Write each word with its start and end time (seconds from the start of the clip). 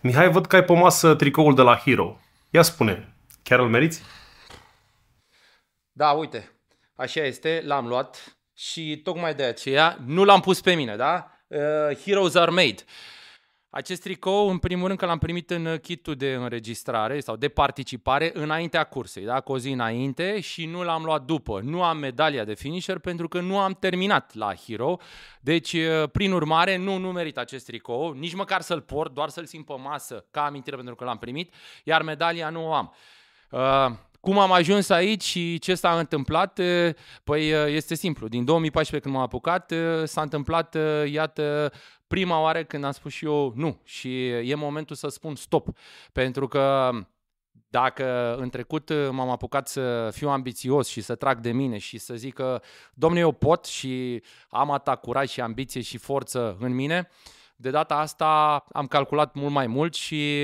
Mihai, 0.00 0.30
văd 0.30 0.46
că 0.46 0.56
ai 0.56 0.64
pe 0.64 0.72
masă 0.72 1.14
tricoul 1.14 1.54
de 1.54 1.62
la 1.62 1.76
Hero. 1.76 2.20
Ia 2.50 2.62
spune, 2.62 3.14
chiar 3.42 3.58
îl 3.58 3.68
meriți? 3.68 4.02
Da, 5.92 6.10
uite, 6.10 6.50
așa 6.94 7.20
este, 7.20 7.62
l-am 7.64 7.86
luat 7.86 8.38
și 8.54 9.00
tocmai 9.04 9.34
de 9.34 9.42
aceea 9.42 9.98
nu 10.06 10.24
l-am 10.24 10.40
pus 10.40 10.60
pe 10.60 10.74
mine, 10.74 10.96
da? 10.96 11.30
Uh, 11.46 11.96
Heroes 12.04 12.34
are 12.34 12.50
made. 12.50 12.84
Acest 13.70 14.02
tricou, 14.02 14.48
în 14.48 14.58
primul 14.58 14.86
rând, 14.86 14.98
că 14.98 15.06
l-am 15.06 15.18
primit 15.18 15.50
în 15.50 15.78
kitul 15.82 16.14
de 16.14 16.34
înregistrare 16.34 17.20
sau 17.20 17.36
de 17.36 17.48
participare 17.48 18.30
înaintea 18.34 18.84
cursei, 18.84 19.24
da? 19.24 19.40
cu 19.40 19.52
o 19.52 19.58
zi 19.58 19.70
înainte 19.70 20.40
și 20.40 20.66
nu 20.66 20.82
l-am 20.82 21.04
luat 21.04 21.22
după. 21.22 21.60
Nu 21.60 21.82
am 21.82 21.98
medalia 21.98 22.44
de 22.44 22.54
finisher 22.54 22.98
pentru 22.98 23.28
că 23.28 23.40
nu 23.40 23.58
am 23.58 23.72
terminat 23.72 24.34
la 24.34 24.54
Hero, 24.54 24.96
deci, 25.40 25.76
prin 26.12 26.32
urmare, 26.32 26.76
nu, 26.76 26.96
nu 26.96 27.12
merit 27.12 27.38
acest 27.38 27.66
tricou, 27.66 28.12
nici 28.12 28.34
măcar 28.34 28.60
să-l 28.60 28.80
port, 28.80 29.14
doar 29.14 29.28
să-l 29.28 29.46
simt 29.46 29.66
pe 29.66 29.74
masă 29.82 30.24
ca 30.30 30.44
amintire 30.44 30.76
pentru 30.76 30.94
că 30.94 31.04
l-am 31.04 31.18
primit, 31.18 31.54
iar 31.84 32.02
medalia 32.02 32.50
nu 32.50 32.68
o 32.68 32.72
am. 32.72 32.94
Uh, 33.50 33.96
cum 34.20 34.38
am 34.38 34.52
ajuns 34.52 34.88
aici 34.88 35.22
și 35.22 35.58
ce 35.58 35.74
s-a 35.74 35.98
întâmplat? 35.98 36.60
Păi 37.24 37.50
este 37.74 37.94
simplu. 37.94 38.28
Din 38.28 38.44
2014 38.44 39.08
când 39.08 39.14
m-am 39.14 39.28
apucat, 39.28 39.72
s-a 40.04 40.20
întâmplat, 40.20 40.76
iată, 41.06 41.72
prima 42.08 42.40
oară 42.40 42.64
când 42.64 42.84
am 42.84 42.92
spus 42.92 43.12
și 43.12 43.24
eu 43.24 43.52
nu 43.56 43.80
și 43.84 44.26
e 44.28 44.54
momentul 44.54 44.96
să 44.96 45.08
spun 45.08 45.34
stop. 45.34 45.68
Pentru 46.12 46.48
că 46.48 46.90
dacă 47.70 48.36
în 48.36 48.48
trecut 48.48 48.92
m-am 49.10 49.30
apucat 49.30 49.68
să 49.68 50.10
fiu 50.12 50.28
ambițios 50.28 50.88
și 50.88 51.00
să 51.00 51.14
trag 51.14 51.40
de 51.40 51.52
mine 51.52 51.78
și 51.78 51.98
să 51.98 52.14
zic 52.14 52.34
că, 52.34 52.60
domnule, 52.94 53.22
eu 53.22 53.32
pot 53.32 53.64
și 53.64 54.22
am 54.48 54.70
atac 54.70 55.00
curaj 55.00 55.28
și 55.30 55.40
ambiție 55.40 55.80
și 55.80 55.96
forță 55.96 56.56
în 56.60 56.74
mine, 56.74 57.08
uh, 57.10 57.37
de 57.60 57.70
data 57.70 57.94
asta 57.94 58.64
am 58.72 58.86
calculat 58.86 59.34
mult 59.34 59.52
mai 59.52 59.66
mult 59.66 59.94
și 59.94 60.34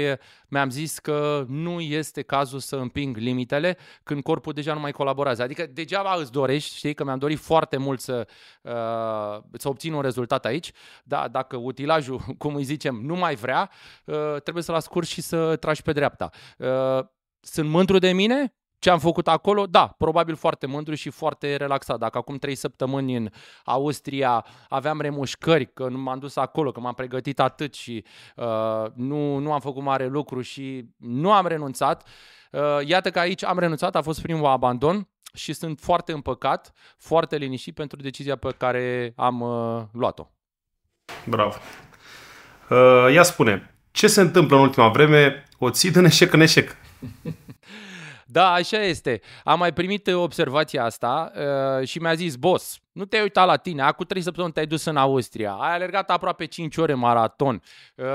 mi-am 0.48 0.70
zis 0.70 0.98
că 0.98 1.44
nu 1.48 1.80
este 1.80 2.22
cazul 2.22 2.58
să 2.58 2.76
împing 2.76 3.16
limitele 3.16 3.76
când 4.02 4.22
corpul 4.22 4.52
deja 4.52 4.74
nu 4.74 4.80
mai 4.80 4.92
colaborează. 4.92 5.42
Adică 5.42 5.66
degeaba 5.66 6.14
îți 6.14 6.32
dorești, 6.32 6.76
știi, 6.76 6.94
că 6.94 7.04
mi-am 7.04 7.18
dorit 7.18 7.38
foarte 7.38 7.76
mult 7.76 8.00
să, 8.00 8.26
uh, 8.62 9.42
să 9.58 9.68
obțin 9.68 9.92
un 9.92 10.02
rezultat 10.02 10.44
aici, 10.44 10.72
dar 11.04 11.28
dacă 11.28 11.56
utilajul, 11.56 12.20
cum 12.38 12.54
îi 12.54 12.64
zicem, 12.64 12.94
nu 12.94 13.14
mai 13.14 13.34
vrea, 13.34 13.70
uh, 14.04 14.40
trebuie 14.42 14.62
să-l 14.62 14.74
ascurci 14.74 15.08
și 15.08 15.20
să 15.20 15.56
tragi 15.56 15.82
pe 15.82 15.92
dreapta. 15.92 16.30
Uh, 16.58 17.04
sunt 17.40 17.68
mândru 17.68 17.98
de 17.98 18.12
mine? 18.12 18.54
Ce 18.84 18.90
am 18.90 18.98
făcut 18.98 19.28
acolo? 19.28 19.66
Da, 19.66 19.94
probabil 19.98 20.36
foarte 20.36 20.66
mândru 20.66 20.94
și 20.94 21.10
foarte 21.10 21.56
relaxat. 21.56 21.98
Dacă 21.98 22.18
acum 22.18 22.36
trei 22.36 22.54
săptămâni 22.54 23.16
în 23.16 23.28
Austria 23.64 24.44
aveam 24.68 25.00
remușcări, 25.00 25.72
că 25.72 25.88
nu 25.88 25.98
m-am 25.98 26.18
dus 26.18 26.36
acolo, 26.36 26.72
că 26.72 26.80
m-am 26.80 26.94
pregătit 26.94 27.40
atât 27.40 27.74
și 27.74 28.04
uh, 28.36 28.44
nu, 28.94 29.38
nu 29.38 29.52
am 29.52 29.60
făcut 29.60 29.82
mare 29.82 30.06
lucru 30.06 30.40
și 30.40 30.84
nu 30.96 31.32
am 31.32 31.46
renunțat, 31.46 32.08
uh, 32.50 32.60
iată 32.86 33.10
că 33.10 33.18
aici 33.18 33.44
am 33.44 33.58
renunțat, 33.58 33.96
a 33.96 34.02
fost 34.02 34.22
primul 34.22 34.46
abandon 34.46 35.08
și 35.34 35.52
sunt 35.52 35.80
foarte 35.80 36.12
împăcat, 36.12 36.72
foarte 36.98 37.36
liniștit 37.36 37.74
pentru 37.74 38.00
decizia 38.00 38.36
pe 38.36 38.54
care 38.58 39.12
am 39.16 39.40
uh, 39.40 39.82
luat-o. 39.92 40.30
Bravo. 41.26 41.54
Uh, 42.70 43.12
ia 43.12 43.22
spune, 43.22 43.74
ce 43.90 44.06
se 44.06 44.20
întâmplă 44.20 44.56
în 44.56 44.62
ultima 44.62 44.88
vreme? 44.88 45.44
O 45.58 45.70
ții 45.70 45.90
din 45.90 46.04
eșec 46.04 46.32
în 46.32 46.40
eșec. 46.40 46.76
Da, 48.34 48.52
așa 48.52 48.82
este. 48.82 49.20
Am 49.44 49.58
mai 49.58 49.72
primit 49.72 50.06
uh, 50.06 50.14
observația 50.14 50.84
asta 50.84 51.32
uh, 51.36 51.86
și 51.86 51.98
mi-a 51.98 52.14
zis, 52.14 52.36
boss, 52.36 52.78
nu 52.92 53.04
te-ai 53.04 53.22
uitat 53.22 53.46
la 53.46 53.56
tine, 53.56 53.82
acum 53.82 54.04
trei 54.06 54.22
săptămâni 54.22 54.52
te-ai 54.52 54.66
dus 54.66 54.84
în 54.84 54.96
Austria, 54.96 55.52
ai 55.52 55.74
alergat 55.74 56.10
aproape 56.10 56.44
5 56.44 56.76
ore 56.76 56.94
maraton, 56.94 57.62
uh, 57.94 58.06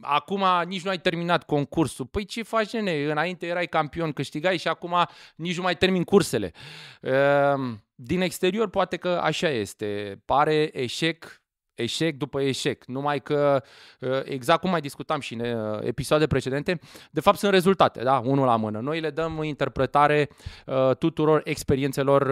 acum 0.00 0.44
nici 0.66 0.82
nu 0.82 0.90
ai 0.90 0.98
terminat 0.98 1.44
concursul. 1.44 2.06
Păi 2.06 2.24
ce 2.24 2.42
faci, 2.42 2.72
nene? 2.72 3.10
Înainte 3.10 3.46
erai 3.46 3.66
campion, 3.66 4.12
câștigai 4.12 4.58
și 4.58 4.68
acum 4.68 4.94
nici 5.36 5.56
nu 5.56 5.62
mai 5.62 5.76
termin 5.76 6.04
cursele. 6.04 6.52
Uh, 7.00 7.74
din 7.94 8.20
exterior 8.20 8.70
poate 8.70 8.96
că 8.96 9.20
așa 9.22 9.48
este. 9.48 10.20
Pare 10.24 10.70
eșec 10.72 11.40
eșec 11.76 12.16
după 12.16 12.40
eșec. 12.40 12.84
Numai 12.84 13.20
că, 13.22 13.62
uh, 14.00 14.20
exact 14.24 14.60
cum 14.60 14.70
mai 14.70 14.80
discutam 14.80 15.20
și 15.20 15.34
în 15.34 15.40
uh, 15.40 15.78
episoade 15.82 16.26
precedente, 16.26 16.78
de 17.10 17.20
fapt 17.20 17.38
sunt 17.38 17.52
rezultate, 17.52 18.02
da, 18.02 18.22
unul 18.24 18.46
la 18.46 18.56
mână. 18.56 18.80
Noi 18.80 19.00
le 19.00 19.10
dăm 19.10 19.42
interpretare 19.42 20.28
uh, 20.66 20.96
tuturor 20.96 21.40
experiențelor 21.44 22.24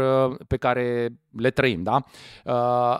pe 0.46 0.56
care 0.56 1.08
le 1.36 1.50
trăim, 1.50 1.82
da. 1.82 2.04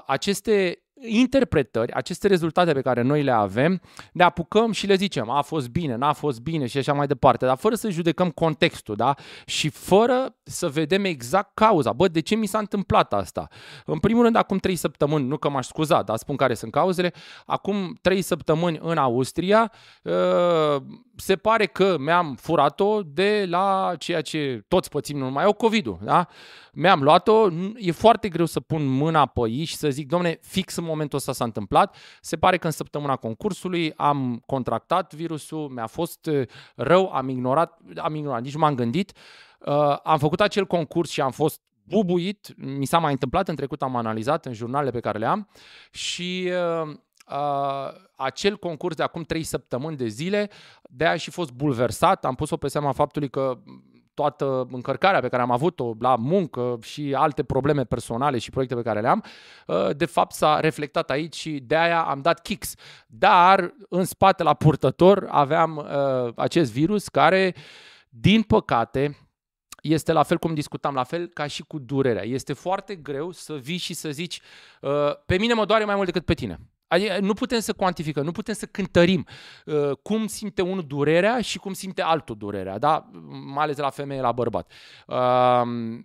Aceste 0.07 0.84
interpretări, 1.01 1.93
aceste 1.93 2.29
rezultate 2.29 2.73
pe 2.73 2.81
care 2.81 3.03
noi 3.03 3.23
le 3.23 3.31
avem, 3.31 3.81
ne 4.13 4.23
apucăm 4.23 4.73
și 4.73 4.87
le 4.87 4.95
zicem, 4.95 5.31
a 5.31 5.43
fost 5.43 5.69
bine, 5.69 5.97
n-a 5.97 6.13
fost 6.13 6.41
bine 6.41 6.67
și 6.67 6.79
așa 6.79 6.93
mai 6.93 7.07
departe, 7.07 7.47
dar 7.47 7.57
fără 7.57 7.75
să 7.75 7.91
judecăm 7.91 8.31
contextul, 8.31 8.97
da? 8.97 9.15
Și 9.47 9.69
fără 9.69 10.37
să 10.43 10.69
vedem 10.69 11.05
exact 11.05 11.51
cauza. 11.55 11.93
Bă, 11.93 12.09
de 12.09 12.21
ce 12.21 12.35
mi 12.35 12.47
s-a 12.47 12.59
întâmplat 12.59 13.13
asta? 13.13 13.49
În 13.85 13.99
primul 13.99 14.23
rând, 14.23 14.37
acum 14.37 14.59
trei 14.59 14.77
săptămâni, 14.77 15.27
nu 15.27 15.37
că 15.37 15.49
m-aș 15.49 15.67
scuza, 15.67 16.03
dar 16.03 16.17
spun 16.17 16.37
care 16.37 16.55
sunt 16.55 16.73
cauzele, 16.73 17.13
acum 17.47 17.99
trei 18.01 18.23
săptămâni 18.23 18.79
în 18.83 18.97
Austria, 18.97 19.73
uh, 20.03 20.83
se 21.17 21.37
pare 21.37 21.67
că 21.67 21.97
mi-am 21.99 22.35
furat-o 22.41 23.03
de 23.03 23.47
la 23.49 23.95
ceea 23.99 24.21
ce 24.21 24.65
toți 24.69 24.89
pățim 24.89 25.19
numai 25.19 25.45
o 25.45 25.53
COVID-ul, 25.53 25.99
da? 26.03 26.27
Mi-am 26.73 27.03
luat-o, 27.03 27.49
e 27.77 27.93
foarte 27.93 28.29
greu 28.29 28.47
să 28.47 28.61
pun 28.61 28.87
mâna 28.87 29.27
pe 29.27 29.41
ei 29.41 29.65
și 29.65 29.77
să 29.77 29.91
zic, 29.91 30.09
domne, 30.09 30.39
fix 30.43 30.77
în 30.77 30.85
momentul 30.95 31.19
ăsta 31.19 31.33
s-a 31.33 31.45
întâmplat. 31.45 31.97
Se 32.21 32.37
pare 32.37 32.57
că 32.59 32.67
în 32.67 32.73
săptămâna 32.73 33.17
concursului 33.17 33.93
am 33.97 34.43
contractat 34.47 35.15
virusul, 35.15 35.69
mi-a 35.69 35.87
fost 35.87 36.27
uh, 36.27 36.49
rău, 36.75 37.11
am 37.13 37.29
ignorat, 37.29 37.79
am 37.97 38.15
ignorat, 38.15 38.43
nici 38.43 38.55
nu 38.55 38.61
m-am 38.61 38.75
gândit. 38.75 39.13
Uh, 39.59 39.97
am 40.03 40.19
făcut 40.19 40.41
acel 40.41 40.67
concurs 40.67 41.11
și 41.11 41.21
am 41.21 41.31
fost 41.31 41.61
bubuit, 41.85 42.55
mi 42.57 42.85
s-a 42.85 42.99
mai 42.99 43.13
întâmplat 43.13 43.49
în 43.49 43.57
trecut, 43.57 43.83
am 43.83 43.97
analizat 43.97 44.47
în 44.47 44.53
jurnalele 44.53 44.91
pe 44.91 45.01
care 45.01 45.19
le 45.19 45.27
am 45.27 45.49
și 45.91 46.51
uh, 46.83 46.95
uh, 47.31 47.93
acel 48.17 48.57
concurs 48.57 48.97
de 48.97 49.03
acum 49.03 49.23
trei 49.23 49.43
săptămâni 49.43 49.97
de 49.97 50.07
zile, 50.07 50.51
de 50.83 51.07
aia 51.07 51.17
și 51.17 51.31
fost 51.31 51.51
bulversat, 51.51 52.25
am 52.25 52.35
pus-o 52.35 52.57
pe 52.57 52.69
seama 52.69 52.93
faptului 52.93 53.31
că 53.31 53.59
toată 54.15 54.69
încărcarea 54.71 55.21
pe 55.21 55.29
care 55.29 55.43
am 55.43 55.51
avut-o 55.51 55.95
la 55.99 56.17
muncă 56.17 56.79
și 56.83 57.15
alte 57.17 57.43
probleme 57.43 57.85
personale 57.85 58.39
și 58.39 58.51
proiecte 58.51 58.75
pe 58.75 58.83
care 58.83 59.01
le 59.01 59.09
am, 59.09 59.25
uh, 59.67 59.97
de 59.97 60.05
fapt 60.05 60.33
s-a 60.33 60.61
reflectat 60.61 61.11
aici 61.11 61.35
și 61.35 61.51
de 61.51 61.77
aia 61.77 62.03
am 62.03 62.21
dat 62.21 62.41
kicks. 62.43 62.75
Dar 63.07 63.75
în 63.89 64.05
spate 64.05 64.43
la 64.43 64.55
purtător 64.55 65.27
aveam 65.31 65.77
uh, 65.77 66.33
acest 66.37 66.73
virus 66.73 67.09
care, 67.09 67.55
din 68.09 68.43
păcate, 68.43 69.19
este 69.83 70.13
la 70.13 70.23
fel 70.23 70.39
cum 70.39 70.55
discutam, 70.55 70.95
la 70.95 71.05
fel 71.05 71.27
ca 71.27 71.47
și 71.47 71.63
cu 71.63 71.79
durerea. 71.79 72.25
Este 72.25 72.53
foarte 72.53 72.95
greu 72.95 73.31
să 73.31 73.55
vii 73.55 73.77
și 73.77 73.95
să 73.95 74.11
zici, 74.11 74.41
uh, 74.81 74.91
pe 75.27 75.39
mine 75.39 75.55
mă 75.55 75.65
doare 75.65 75.85
mai 75.85 75.95
mult 75.95 76.07
decât 76.07 76.25
pe 76.25 76.35
tine. 76.35 76.59
Adică 76.95 77.19
nu 77.21 77.35
putem 77.35 77.61
să 77.61 77.73
cuantificăm, 77.73 78.25
nu 78.25 78.33
putem 78.33 78.55
să 78.55 78.67
cântărim 78.67 79.27
uh, 79.65 79.91
cum 80.03 80.27
simte 80.27 80.63
unul 80.63 80.87
durerea 80.87 81.41
și 81.41 81.59
cum 81.59 81.73
simte 81.73 82.03
altul 82.03 82.37
durerea, 82.37 82.79
da? 82.79 83.11
mai 83.55 83.65
ales 83.65 83.77
la 83.77 83.91
femeie, 83.91 84.21
la 84.21 84.33
bărbat. 84.33 84.71
Uh, 85.07 85.99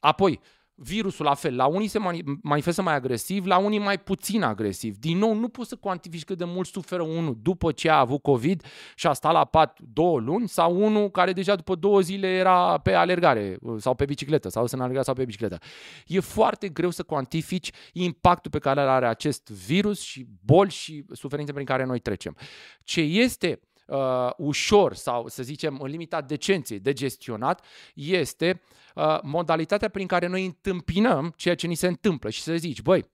apoi, 0.00 0.40
Virusul 0.78 1.24
la 1.24 1.34
fel, 1.34 1.56
la 1.56 1.66
unii 1.66 1.88
se 1.88 1.98
manifestă 2.42 2.82
mai 2.82 2.94
agresiv, 2.94 3.46
la 3.46 3.58
unii 3.58 3.78
mai 3.78 3.98
puțin 3.98 4.42
agresiv. 4.42 4.96
Din 4.96 5.18
nou, 5.18 5.34
nu 5.34 5.48
poți 5.48 5.68
să 5.68 5.76
cuantifici 5.76 6.24
cât 6.24 6.38
de 6.38 6.44
mult 6.44 6.68
suferă 6.68 7.02
unul 7.02 7.38
după 7.42 7.72
ce 7.72 7.90
a 7.90 7.98
avut 7.98 8.22
COVID 8.22 8.64
și 8.94 9.06
a 9.06 9.12
stat 9.12 9.32
la 9.32 9.44
pat 9.44 9.78
două 9.92 10.18
luni 10.20 10.48
sau 10.48 10.84
unul 10.84 11.10
care 11.10 11.32
deja 11.32 11.54
după 11.54 11.74
două 11.74 12.00
zile 12.00 12.26
era 12.26 12.78
pe 12.78 12.92
alergare 12.92 13.58
sau 13.76 13.94
pe 13.94 14.04
bicicletă 14.04 14.48
sau 14.48 14.66
să 14.66 14.76
alergare 14.76 15.04
sau 15.04 15.14
pe 15.14 15.24
bicicletă. 15.24 15.58
E 16.06 16.20
foarte 16.20 16.68
greu 16.68 16.90
să 16.90 17.02
cuantifici 17.02 17.70
impactul 17.92 18.50
pe 18.50 18.58
care 18.58 18.80
îl 18.80 18.88
are 18.88 19.06
acest 19.06 19.50
virus 19.50 20.00
și 20.00 20.26
boli 20.44 20.70
și 20.70 21.04
suferințe 21.12 21.52
prin 21.52 21.66
care 21.66 21.84
noi 21.84 21.98
trecem. 21.98 22.36
Ce 22.84 23.00
este 23.00 23.60
uh, 23.86 24.30
ușor 24.36 24.94
sau, 24.94 25.28
să 25.28 25.42
zicem, 25.42 25.78
în 25.80 25.90
limita 25.90 26.20
decenței 26.20 26.78
de 26.78 26.92
gestionat 26.92 27.64
este 27.94 28.60
uh, 28.94 29.18
modalitatea 29.22 29.88
prin 29.88 30.06
care 30.06 30.26
noi 30.26 30.44
întâmpinăm 30.44 31.32
ceea 31.36 31.54
ce 31.54 31.66
ni 31.66 31.74
se 31.74 31.86
întâmplă. 31.86 32.30
Și 32.30 32.42
să 32.42 32.56
zici, 32.56 32.82
băi, 32.82 33.10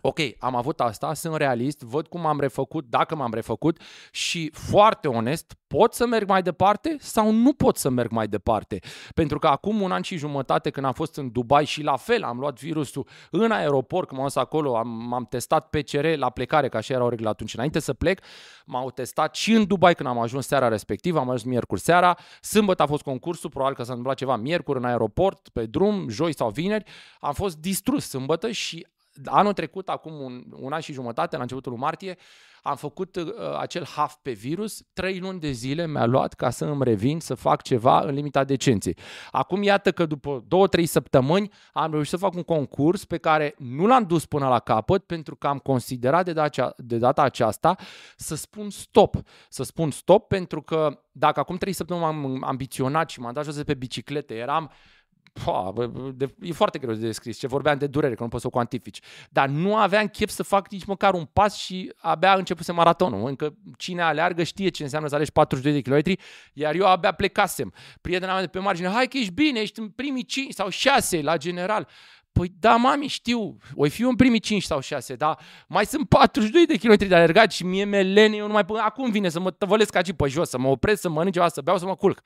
ok, 0.00 0.18
am 0.38 0.56
avut 0.56 0.80
asta, 0.80 1.14
sunt 1.14 1.36
realist, 1.36 1.80
văd 1.80 2.06
cum 2.06 2.26
am 2.26 2.40
refăcut, 2.40 2.84
dacă 2.88 3.14
m-am 3.14 3.32
refăcut 3.34 3.80
și 4.10 4.50
foarte 4.52 5.08
onest, 5.08 5.54
pot 5.66 5.94
să 5.94 6.06
merg 6.06 6.28
mai 6.28 6.42
departe 6.42 6.96
sau 6.98 7.30
nu 7.30 7.52
pot 7.52 7.76
să 7.76 7.88
merg 7.88 8.10
mai 8.10 8.28
departe. 8.28 8.78
Pentru 9.14 9.38
că 9.38 9.46
acum 9.46 9.80
un 9.80 9.92
an 9.92 10.02
și 10.02 10.16
jumătate 10.16 10.70
când 10.70 10.86
am 10.86 10.92
fost 10.92 11.16
în 11.16 11.30
Dubai 11.32 11.64
și 11.64 11.82
la 11.82 11.96
fel 11.96 12.22
am 12.22 12.38
luat 12.38 12.60
virusul 12.60 13.06
în 13.30 13.50
aeroport, 13.50 14.06
când 14.06 14.20
m-am 14.20 14.28
dus 14.28 14.42
acolo, 14.42 14.76
am, 14.76 14.88
m-am 14.88 15.24
testat 15.24 15.68
PCR 15.68 16.04
la 16.16 16.30
plecare, 16.30 16.68
ca 16.68 16.78
așa 16.78 16.94
erau 16.94 17.08
regulile 17.08 17.30
atunci. 17.30 17.54
Înainte 17.54 17.78
să 17.78 17.92
plec, 17.92 18.20
m-au 18.66 18.90
testat 18.90 19.34
și 19.34 19.52
în 19.52 19.66
Dubai 19.66 19.94
când 19.94 20.08
am 20.08 20.18
ajuns 20.18 20.46
seara 20.46 20.68
respectivă, 20.68 21.18
am 21.18 21.30
ajuns 21.30 21.42
miercuri 21.42 21.80
seara, 21.80 22.16
sâmbătă 22.40 22.82
a 22.82 22.86
fost 22.86 23.02
concursul, 23.02 23.50
probabil 23.50 23.76
că 23.76 23.82
s-a 23.82 23.88
întâmplat 23.88 24.16
ceva 24.16 24.36
miercuri 24.36 24.78
în 24.78 24.84
aeroport, 24.84 25.48
pe 25.48 25.66
drum, 25.66 26.08
joi 26.08 26.34
sau 26.34 26.50
vineri, 26.50 26.84
am 27.20 27.32
fost 27.32 27.56
distrus 27.56 28.08
sâmbătă 28.08 28.50
și 28.50 28.86
anul 29.24 29.52
trecut, 29.52 29.88
acum 29.88 30.12
un, 30.20 30.44
un 30.60 30.72
an 30.72 30.80
și 30.80 30.92
jumătate, 30.92 31.36
la 31.36 31.42
începutul 31.42 31.72
lui 31.72 31.80
martie, 31.80 32.16
am 32.62 32.76
făcut 32.76 33.16
uh, 33.16 33.32
acel 33.58 33.86
half 33.86 34.14
pe 34.22 34.32
virus, 34.32 34.82
trei 34.92 35.18
luni 35.18 35.40
de 35.40 35.50
zile 35.50 35.86
mi-a 35.86 36.06
luat 36.06 36.34
ca 36.34 36.50
să 36.50 36.64
îmi 36.64 36.84
revin 36.84 37.20
să 37.20 37.34
fac 37.34 37.62
ceva 37.62 38.00
în 38.00 38.14
limita 38.14 38.44
decenței. 38.44 38.96
Acum 39.30 39.62
iată 39.62 39.92
că 39.92 40.06
după 40.06 40.44
două, 40.46 40.66
trei 40.66 40.86
săptămâni 40.86 41.50
am 41.72 41.90
reușit 41.90 42.10
să 42.10 42.16
fac 42.16 42.34
un 42.34 42.42
concurs 42.42 43.04
pe 43.04 43.18
care 43.18 43.54
nu 43.58 43.86
l-am 43.86 44.04
dus 44.04 44.26
până 44.26 44.48
la 44.48 44.58
capăt 44.58 45.04
pentru 45.04 45.36
că 45.36 45.46
am 45.46 45.58
considerat 45.58 46.24
de 46.24 46.32
data, 46.32 46.74
de 46.76 46.96
data 46.96 47.22
aceasta 47.22 47.76
să 48.16 48.34
spun 48.34 48.70
stop. 48.70 49.16
Să 49.48 49.62
spun 49.62 49.90
stop 49.90 50.28
pentru 50.28 50.62
că 50.62 51.00
dacă 51.12 51.40
acum 51.40 51.56
trei 51.56 51.72
săptămâni 51.72 52.04
m-am 52.04 52.44
ambiționat 52.44 53.10
și 53.10 53.20
m-am 53.20 53.32
dat 53.32 53.44
jos 53.44 53.56
de 53.56 53.64
pe 53.64 53.74
biciclete, 53.74 54.34
eram 54.34 54.70
Pa, 55.32 55.72
de, 56.14 56.34
e 56.40 56.52
foarte 56.52 56.78
greu 56.78 56.94
de 56.94 57.06
descris 57.06 57.38
ce 57.38 57.46
vorbeam 57.46 57.78
de 57.78 57.86
durere, 57.86 58.14
că 58.14 58.22
nu 58.22 58.28
poți 58.28 58.42
să 58.42 58.46
o 58.46 58.50
cuantifici. 58.50 59.00
Dar 59.30 59.48
nu 59.48 59.76
aveam 59.76 60.06
chef 60.06 60.30
să 60.30 60.42
fac 60.42 60.70
nici 60.70 60.84
măcar 60.84 61.14
un 61.14 61.24
pas 61.24 61.56
și 61.56 61.92
abia 61.96 62.34
începuse 62.34 62.72
maratonul. 62.72 63.28
Încă 63.28 63.54
cine 63.76 64.02
aleargă 64.02 64.42
știe 64.42 64.68
ce 64.68 64.82
înseamnă 64.82 65.08
să 65.08 65.14
alegi 65.14 65.32
42 65.32 65.72
de 65.72 65.80
kilometri, 65.80 66.18
iar 66.52 66.74
eu 66.74 66.86
abia 66.86 67.12
plecasem. 67.12 67.72
Prietena 68.00 68.32
mea 68.32 68.40
de 68.40 68.46
pe 68.46 68.58
margine, 68.58 68.88
hai 68.88 69.06
că 69.06 69.16
ești 69.16 69.32
bine, 69.32 69.60
ești 69.60 69.80
în 69.80 69.88
primii 69.88 70.24
5 70.24 70.52
sau 70.52 70.68
6 70.68 71.22
la 71.22 71.36
general. 71.36 71.88
Păi 72.32 72.52
da, 72.58 72.76
mami, 72.76 73.06
știu, 73.06 73.56
o 73.74 73.88
fi 73.88 74.02
în 74.02 74.16
primii 74.16 74.40
5 74.40 74.62
sau 74.62 74.80
6, 74.80 75.14
dar 75.14 75.38
mai 75.68 75.86
sunt 75.86 76.08
42 76.08 76.66
de 76.66 76.76
kilometri 76.76 77.08
de 77.08 77.14
alergat 77.14 77.52
și 77.52 77.64
mie 77.64 77.84
melene, 77.84 78.36
eu 78.36 78.46
nu 78.46 78.52
mai 78.52 78.64
până 78.64 78.80
acum 78.80 79.10
vine 79.10 79.28
să 79.28 79.40
mă 79.40 79.50
tăvălesc 79.50 79.94
aici 79.94 80.12
pe 80.12 80.26
jos, 80.28 80.48
să 80.48 80.58
mă 80.58 80.68
opresc, 80.68 81.00
să 81.00 81.08
mănânc 81.08 81.32
ceva, 81.32 81.48
să 81.48 81.60
beau, 81.60 81.78
să 81.78 81.86
mă 81.86 81.96
culc 81.96 82.20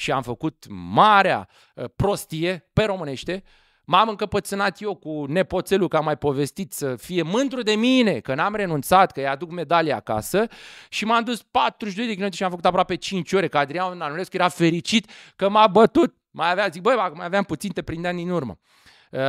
și 0.00 0.12
am 0.12 0.22
făcut 0.22 0.66
marea 0.68 1.48
uh, 1.74 1.84
prostie 1.96 2.70
pe 2.72 2.84
românește, 2.84 3.42
M-am 3.84 4.08
încăpățânat 4.08 4.80
eu 4.80 4.94
cu 4.94 5.24
nepoțelul, 5.28 5.88
că 5.88 5.96
am 5.96 6.04
mai 6.04 6.16
povestit, 6.16 6.72
să 6.72 6.96
fie 6.96 7.22
mândru 7.22 7.62
de 7.62 7.74
mine, 7.74 8.20
că 8.20 8.34
n-am 8.34 8.54
renunțat, 8.54 9.12
că 9.12 9.20
îi 9.20 9.26
aduc 9.26 9.50
medalia 9.50 9.96
acasă 9.96 10.46
și 10.88 11.04
m-am 11.04 11.24
dus 11.24 11.42
42 11.42 12.06
de 12.06 12.22
km 12.22 12.32
și 12.32 12.42
am 12.42 12.50
făcut 12.50 12.64
aproape 12.64 12.94
5 12.94 13.32
ore, 13.32 13.48
că 13.48 13.58
Adrian 13.58 14.00
Anulescu 14.00 14.36
era 14.36 14.48
fericit 14.48 15.10
că 15.36 15.48
m-a 15.48 15.66
bătut. 15.66 16.14
Mai 16.30 16.50
avea, 16.50 16.68
zic, 16.68 16.82
băi, 16.82 16.94
mai 17.14 17.24
aveam 17.24 17.44
puțin, 17.44 17.72
te 17.72 17.82
prindeam 17.82 18.16
din 18.16 18.30
urmă. 18.30 18.58
Uh, 19.10 19.20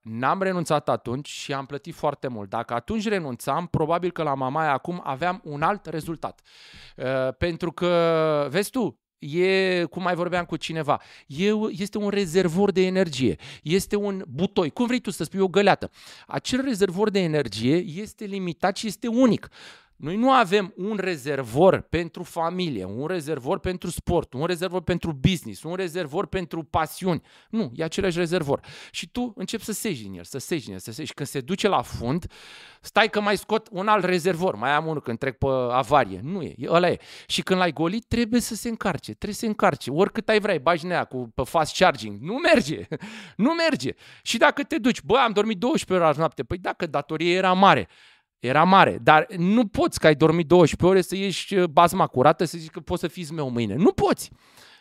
n-am 0.00 0.42
renunțat 0.42 0.88
atunci 0.88 1.28
și 1.28 1.52
am 1.52 1.66
plătit 1.66 1.94
foarte 1.94 2.28
mult. 2.28 2.48
Dacă 2.48 2.74
atunci 2.74 3.08
renunțam, 3.08 3.66
probabil 3.66 4.10
că 4.10 4.22
la 4.22 4.34
Mamaia 4.34 4.72
acum 4.72 5.00
aveam 5.04 5.40
un 5.44 5.62
alt 5.62 5.86
rezultat. 5.86 6.40
Uh, 6.96 7.34
pentru 7.38 7.72
că, 7.72 8.46
vezi 8.50 8.70
tu, 8.70 9.01
e, 9.22 9.84
cum 9.84 10.02
mai 10.02 10.14
vorbeam 10.14 10.44
cu 10.44 10.56
cineva, 10.56 11.00
e, 11.26 11.50
este 11.70 11.98
un 11.98 12.08
rezervor 12.08 12.70
de 12.70 12.86
energie, 12.86 13.38
este 13.62 13.96
un 13.96 14.24
butoi, 14.28 14.70
cum 14.70 14.86
vrei 14.86 15.00
tu 15.00 15.10
să 15.10 15.24
spui, 15.24 15.40
o 15.40 15.48
găleată. 15.48 15.90
Acel 16.26 16.60
rezervor 16.60 17.10
de 17.10 17.20
energie 17.20 17.76
este 17.76 18.24
limitat 18.24 18.76
și 18.76 18.86
este 18.86 19.06
unic. 19.06 19.48
Noi 20.02 20.16
nu 20.16 20.30
avem 20.30 20.72
un 20.76 20.96
rezervor 21.00 21.80
pentru 21.80 22.22
familie, 22.22 22.84
un 22.84 23.06
rezervor 23.06 23.58
pentru 23.58 23.90
sport, 23.90 24.32
un 24.32 24.44
rezervor 24.44 24.82
pentru 24.82 25.12
business, 25.12 25.62
un 25.62 25.74
rezervor 25.74 26.26
pentru 26.26 26.62
pasiuni. 26.62 27.22
Nu, 27.50 27.72
e 27.74 27.84
același 27.84 28.18
rezervor. 28.18 28.60
Și 28.90 29.08
tu 29.08 29.32
începi 29.36 29.64
să 29.64 29.72
seji 29.72 30.02
din 30.02 30.14
el, 30.14 30.24
să 30.24 30.38
seji 30.38 30.64
din 30.64 30.72
el, 30.72 30.78
să 30.78 30.92
seji. 30.92 31.08
Și 31.08 31.14
când 31.14 31.28
se 31.28 31.40
duce 31.40 31.68
la 31.68 31.82
fund, 31.82 32.26
stai 32.80 33.08
că 33.08 33.20
mai 33.20 33.36
scot 33.36 33.68
un 33.70 33.88
alt 33.88 34.04
rezervor, 34.04 34.54
mai 34.54 34.70
am 34.70 34.86
unul 34.86 35.02
când 35.02 35.18
trec 35.18 35.38
pe 35.38 35.46
avarie. 35.70 36.20
Nu 36.22 36.42
e, 36.42 36.54
ăla 36.66 36.88
e. 36.88 36.98
Și 37.26 37.42
când 37.42 37.58
l-ai 37.58 37.72
golit, 37.72 38.04
trebuie 38.08 38.40
să 38.40 38.54
se 38.54 38.68
încarce, 38.68 39.12
trebuie 39.12 39.34
să 39.34 39.40
se 39.40 39.46
încarce. 39.46 39.90
Oricât 39.90 40.28
ai 40.28 40.40
vrea, 40.40 40.58
bagi 40.62 40.86
nea 40.86 41.04
cu 41.04 41.32
pe 41.34 41.42
fast 41.44 41.76
charging. 41.76 42.20
Nu 42.20 42.34
merge, 42.34 42.86
nu 43.36 43.52
merge. 43.52 43.90
Și 44.22 44.38
dacă 44.38 44.62
te 44.62 44.78
duci, 44.78 45.02
bă, 45.02 45.16
am 45.16 45.32
dormit 45.32 45.58
12 45.58 46.06
ore 46.06 46.16
noapte, 46.18 46.42
păi 46.42 46.58
dacă 46.58 46.86
datoria 46.86 47.36
era 47.36 47.52
mare, 47.52 47.88
era 48.42 48.64
mare, 48.64 48.98
dar 49.02 49.26
nu 49.36 49.66
poți 49.66 50.00
că 50.00 50.06
ai 50.06 50.14
dormit 50.14 50.46
12 50.46 50.86
ore 50.86 51.00
să 51.00 51.16
ieși 51.16 51.54
uh, 51.54 51.68
bazma 51.68 52.06
curată 52.06 52.44
să 52.44 52.58
zici 52.58 52.70
că 52.70 52.80
poți 52.80 53.00
să 53.00 53.08
fii 53.08 53.26
meu 53.32 53.50
mâine. 53.50 53.74
Nu 53.74 53.92
poți. 53.92 54.30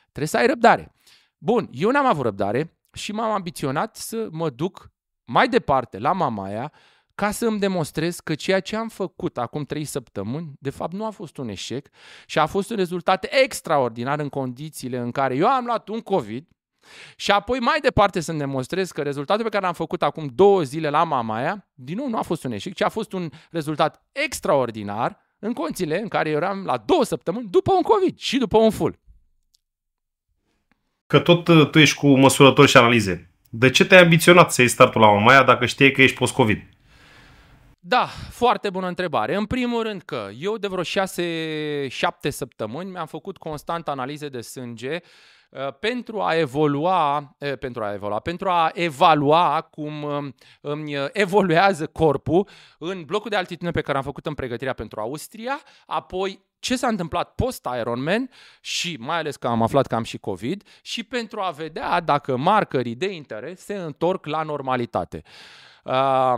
Trebuie 0.02 0.28
să 0.28 0.38
ai 0.38 0.48
răbdare. 0.48 0.96
Bun, 1.38 1.70
eu 1.72 1.90
n-am 1.90 2.06
avut 2.06 2.24
răbdare 2.24 2.78
și 2.94 3.12
m-am 3.12 3.32
ambiționat 3.32 3.96
să 3.96 4.28
mă 4.32 4.50
duc 4.50 4.92
mai 5.24 5.48
departe 5.48 6.00
la 6.00 6.12
Mamaia 6.12 6.72
ca 7.16 7.32
să 7.32 7.46
îmi 7.46 7.60
demonstrez 7.60 8.20
că 8.20 8.36
ceea 8.36 8.60
ce 8.60 8.76
am 8.76 8.90
făcut 8.90 9.38
acum 9.38 9.64
trei 9.64 9.86
săptămâni, 9.86 10.54
de 10.60 10.70
fapt 10.70 10.94
nu 10.94 11.06
a 11.06 11.10
fost 11.10 11.38
un 11.38 11.48
eșec 11.48 11.88
și 12.26 12.40
a 12.40 12.46
fost 12.46 12.70
un 12.70 12.76
rezultat 12.76 13.28
extraordinar 13.44 14.20
în 14.20 14.30
condițiile 14.30 14.98
în 14.98 15.12
care 15.12 15.36
eu 15.36 15.48
am 15.48 15.66
luat 15.66 15.88
un 15.88 16.00
COVID, 16.00 16.48
și 17.16 17.32
apoi 17.32 17.60
mai 17.60 17.80
departe 17.82 18.20
să-mi 18.20 18.40
demonstrez 18.40 18.92
că 18.92 19.02
rezultatul 19.02 19.44
pe 19.44 19.50
care 19.50 19.64
l-am 19.64 19.74
făcut 19.74 20.04
acum 20.04 20.30
două 20.34 20.64
zile 20.64 20.90
la 20.90 21.04
Mamaia, 21.04 21.68
din 21.74 21.98
nou 21.98 22.08
nu 22.08 22.18
a 22.18 22.22
fost 22.22 22.44
un 22.44 22.52
eșec, 22.52 22.74
ci 22.74 22.82
a 22.82 22.90
fost 22.90 23.14
un 23.14 23.30
rezultat 23.52 24.04
extraordinar 24.12 25.20
în 25.40 25.54
condițiile 25.54 26.00
în 26.00 26.08
care 26.08 26.30
eram 26.30 26.64
la 26.66 26.78
două 26.78 27.04
săptămâni 27.04 27.48
după 27.50 27.74
un 27.74 27.82
COVID 27.82 28.18
și 28.18 28.38
după 28.38 28.58
un 28.58 28.70
full. 28.70 29.00
Că 31.08 31.20
tot 31.20 31.48
uh, 31.48 31.70
tu 31.70 31.80
ești 31.80 31.98
cu 31.98 32.08
măsurători 32.08 32.68
și 32.68 32.78
analize. 32.78 33.32
De 33.50 33.70
ce 33.70 33.86
te-ai 33.86 34.02
ambiționat 34.02 34.52
să 34.52 34.62
iei 34.62 34.70
startul 34.70 35.02
la 35.02 35.12
Mamaia 35.12 35.44
dacă 35.44 35.66
știai 35.66 35.92
că 35.92 36.02
ești 36.02 36.18
post-COVID? 36.18 36.70
Da, 37.80 38.06
foarte 38.30 38.70
bună 38.70 38.88
întrebare. 38.88 39.36
În 39.36 39.46
primul 39.46 39.84
rând 39.84 40.02
că 40.02 40.30
eu 40.40 40.58
de 40.58 40.68
vreo 40.68 40.84
6-7 40.84 40.88
săptămâni 42.30 42.92
mi-am 42.92 43.06
făcut 43.06 43.38
constant 43.38 43.88
analize 43.88 44.28
de 44.28 44.42
sânge 44.42 44.90
Uh, 44.92 45.08
pentru 45.80 46.22
a 46.22 46.36
evolua, 46.36 47.18
uh, 47.38 47.58
pentru 47.58 47.84
a 47.84 47.94
evolua, 47.94 48.20
pentru 48.20 48.50
a 48.50 48.72
evalua 48.74 49.68
cum 49.72 50.04
um, 50.04 50.36
îmi 50.62 50.94
evoluează 51.12 51.88
corpul 51.88 52.48
în 52.78 53.04
blocul 53.04 53.30
de 53.30 53.36
altitudine 53.36 53.72
pe 53.72 53.82
care 53.82 53.98
am 53.98 54.04
făcut 54.04 54.26
în 54.26 54.34
pregătirea 54.34 54.74
pentru 54.74 55.00
Austria, 55.00 55.60
apoi 55.86 56.50
ce 56.60 56.76
s-a 56.76 56.88
întâmplat 56.88 57.36
post-Ironman 57.36 58.30
și 58.62 58.98
mai 59.00 59.18
ales 59.18 59.36
că 59.36 59.48
am 59.48 59.62
aflat 59.62 59.88
că 59.88 59.96
am 59.96 60.04
și 60.04 60.18
COVID 60.18 60.64
și 60.82 61.04
pentru 61.04 61.40
a 61.42 61.50
vedea 61.50 62.00
dacă 62.00 62.38
marcării 62.38 62.96
de 62.96 63.14
interes 63.14 63.60
se 63.60 63.76
întorc 63.76 64.26
la 64.26 64.44
normalitate. 64.44 65.24
Uh, 65.84 66.34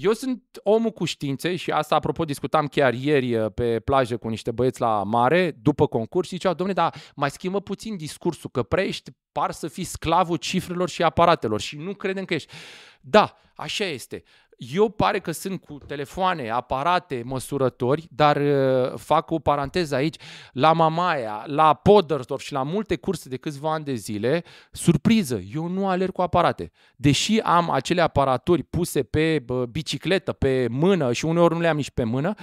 eu 0.00 0.12
sunt 0.12 0.42
omul 0.62 0.90
cu 0.90 1.04
științe 1.04 1.56
și 1.56 1.70
asta, 1.70 1.94
apropo, 1.94 2.24
discutam 2.24 2.66
chiar 2.66 2.94
ieri 2.94 3.34
uh, 3.34 3.52
pe 3.54 3.80
plajă 3.80 4.16
cu 4.16 4.28
niște 4.28 4.50
băieți 4.50 4.80
la 4.80 5.02
mare, 5.02 5.56
după 5.62 5.86
concurs, 5.86 6.28
și 6.28 6.34
ziceau, 6.34 6.54
domne, 6.54 6.72
dar 6.72 6.94
mai 7.14 7.30
schimbă 7.30 7.60
puțin 7.60 7.96
discursul, 7.96 8.50
că 8.50 8.62
prea 8.62 8.84
ești, 8.84 9.10
par 9.32 9.50
să 9.50 9.68
fii 9.68 9.84
sclavul 9.84 10.36
cifrelor 10.36 10.88
și 10.88 11.02
aparatelor 11.02 11.60
și 11.60 11.76
nu 11.76 11.94
credem 11.94 12.24
că 12.24 12.34
ești. 12.34 12.52
Da, 13.00 13.36
așa 13.56 13.84
este. 13.84 14.22
Eu 14.58 14.88
pare 14.88 15.18
că 15.18 15.30
sunt 15.30 15.60
cu 15.64 15.78
telefoane, 15.86 16.50
aparate, 16.50 17.22
măsurători, 17.24 18.08
dar 18.10 18.36
uh, 18.36 18.92
fac 18.96 19.30
o 19.30 19.38
paranteză 19.38 19.94
aici, 19.94 20.16
la 20.52 20.72
Mamaia, 20.72 21.42
la 21.46 21.74
Podersdorf 21.74 22.42
și 22.42 22.52
la 22.52 22.62
multe 22.62 22.96
curse 22.96 23.28
de 23.28 23.36
câțiva 23.36 23.72
ani 23.72 23.84
de 23.84 23.94
zile, 23.94 24.44
surpriză, 24.72 25.40
eu 25.54 25.66
nu 25.66 25.88
alerg 25.88 26.12
cu 26.12 26.22
aparate. 26.22 26.70
Deși 26.96 27.40
am 27.40 27.70
acele 27.70 28.00
aparaturi 28.00 28.62
puse 28.62 29.02
pe 29.02 29.44
bicicletă, 29.70 30.32
pe 30.32 30.66
mână 30.70 31.12
și 31.12 31.24
uneori 31.24 31.54
nu 31.54 31.60
le 31.60 31.68
am 31.68 31.76
nici 31.76 31.90
pe 31.90 32.04
mână, 32.04 32.34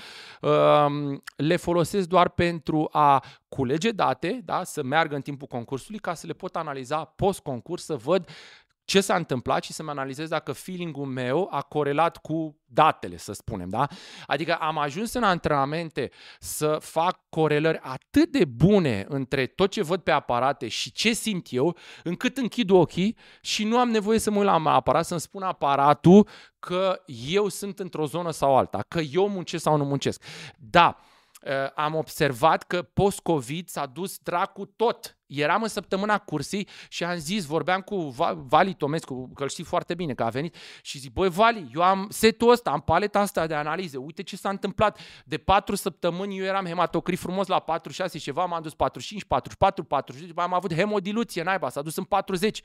uh, 0.42 0.86
le 1.36 1.56
folosesc 1.56 2.08
doar 2.08 2.30
pentru 2.30 2.88
a 2.92 3.24
culege 3.50 3.92
date, 3.92 4.42
da, 4.46 4.63
să 4.63 4.84
meargă 4.84 5.16
în 5.16 5.22
timpul 5.22 5.48
concursului, 5.48 6.00
ca 6.00 6.13
să 6.13 6.28
le 6.28 6.34
pot 6.34 6.56
analiza 6.56 7.04
post-concurs, 7.04 7.84
să 7.84 7.96
văd 7.96 8.30
ce 8.86 9.01
s-a 9.01 9.15
întâmplat 9.15 9.63
și 9.63 9.74
să-mi 9.74 9.89
analizez 9.89 10.30
dacă 10.30 10.51
feeling-ul 10.51 11.06
meu 11.06 11.48
a 11.51 11.62
corelat 11.62 12.18
cu 12.18 12.60
datele, 12.65 13.18
să 13.18 13.34
spunem, 13.34 13.70
da? 13.70 13.88
Adică 14.25 14.56
am 14.56 14.77
ajuns 14.77 15.13
în 15.13 15.24
antrenamente 15.24 16.12
să 16.39 16.77
fac 16.82 17.20
corelări 17.30 17.80
atât 17.82 18.32
de 18.32 18.46
bune 18.46 19.06
între 19.10 19.46
tot 19.46 19.72
ce 19.72 19.84
văd 19.84 20.01
pe 20.01 20.12
aparate 20.12 20.68
și 20.68 20.92
ce 20.92 21.13
simt 21.13 21.48
eu, 21.50 21.77
încât 22.04 22.38
închid 22.38 22.70
ochii 22.70 23.18
și 23.42 23.63
nu 23.63 23.77
am 23.77 23.89
nevoie 23.89 24.20
să 24.20 24.32
mă 24.32 24.38
uit 24.38 24.46
la 24.46 24.74
aparat 24.74 25.06
să-mi 25.06 25.20
spun 25.20 25.42
aparatul 25.42 26.27
că 26.60 27.01
eu 27.30 27.48
sunt 27.48 27.80
într-o 27.80 28.06
zonă 28.06 28.32
sau 28.32 28.58
alta, 28.58 28.86
că 28.88 29.00
eu 29.00 29.30
muncesc 29.30 29.63
sau 29.63 29.77
nu 29.77 29.86
muncesc. 29.86 30.24
Da, 30.58 30.98
Uh, 31.46 31.72
am 31.75 31.96
observat 31.96 32.63
că 32.63 32.82
post-COVID 32.82 33.70
s-a 33.70 33.86
dus 33.86 34.18
dracu 34.18 34.65
tot. 34.65 35.14
Eram 35.27 35.62
în 35.62 35.67
săptămâna 35.67 36.17
cursii 36.17 36.67
și 36.89 37.03
am 37.03 37.17
zis, 37.17 37.46
vorbeam 37.46 37.82
cu 37.82 38.15
Vali 38.48 38.74
Tomescu, 38.74 39.32
că 39.36 39.44
îl 39.44 39.50
știi 39.50 39.63
foarte 39.63 39.94
bine, 39.94 40.13
că 40.13 40.24
a 40.24 40.29
venit 40.29 40.55
și 40.82 40.98
zic, 40.98 41.13
băi 41.13 41.29
Vali, 41.29 41.72
eu 41.74 41.82
am 41.82 42.08
setul 42.10 42.50
ăsta, 42.50 42.70
am 42.70 42.82
paleta 42.82 43.20
asta 43.20 43.48
de 43.48 43.53
analize, 43.53 43.98
uite 43.98 44.24
ce 44.24 44.36
s-a 44.36 44.50
întâmplat. 44.50 45.00
De 45.25 45.38
patru 45.38 45.75
săptămâni 45.75 46.38
eu 46.38 46.46
eram 46.46 46.65
hematocrit 46.65 47.20
frumos 47.20 47.48
la 47.48 47.60
46 47.60 48.17
ceva, 48.17 48.46
m-am 48.46 48.62
dus 48.62 48.74
45, 48.74 49.24
44, 49.24 49.84
40, 49.84 50.29
am 50.36 50.53
avut 50.53 50.74
hemodiluție, 50.74 51.44
naiba, 51.44 51.70
s-a 51.70 51.82
dus 51.82 51.96
în 51.96 52.03
40 52.03 52.62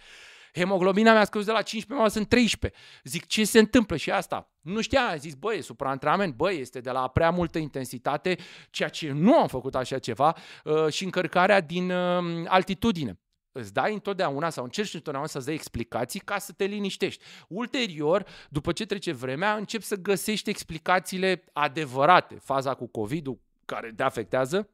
hemoglobina 0.55 1.13
mea 1.13 1.21
a 1.21 1.25
scăzut 1.25 1.47
de 1.47 1.53
la 1.53 1.63
15, 1.63 2.03
mai 2.03 2.11
sunt 2.11 2.29
13. 2.29 2.81
Zic, 3.05 3.27
ce 3.27 3.45
se 3.45 3.59
întâmplă 3.59 3.97
și 3.97 4.11
asta? 4.11 4.53
Nu 4.61 4.81
știa, 4.81 5.15
zis, 5.17 5.35
băi, 5.35 5.63
supraantrenament, 5.63 6.35
băi, 6.35 6.59
este 6.61 6.81
de 6.81 6.91
la 6.91 7.09
prea 7.09 7.31
multă 7.31 7.59
intensitate, 7.59 8.37
ceea 8.71 8.89
ce 8.89 9.11
nu 9.11 9.39
am 9.39 9.49
făcut 9.49 9.75
așa 9.75 9.99
ceva, 9.99 10.37
uh, 10.65 10.89
și 10.89 11.05
încărcarea 11.05 11.61
din 11.61 11.91
uh, 11.91 12.45
altitudine. 12.47 13.21
îți 13.53 13.73
dai 13.73 13.93
întotdeauna 13.93 14.51
sau 14.51 14.65
încerci 14.65 14.95
întotdeauna 14.95 15.29
să-ți 15.29 15.47
dai 15.47 15.55
explicații 15.55 16.21
ca 16.21 16.39
să 16.39 16.53
te 16.53 16.65
liniștești. 16.65 17.25
Ulterior, 17.49 18.27
după 18.49 18.73
ce 18.73 18.87
trece 18.87 19.13
vremea, 19.13 19.55
începi 19.55 19.85
să 19.85 19.97
găsești 19.97 20.51
explicațiile 20.51 21.45
adevărate. 21.53 22.35
Faza 22.35 22.75
cu 22.75 22.87
COVID-ul 22.87 23.41
care 23.65 23.93
te 23.97 24.03
afectează, 24.03 24.69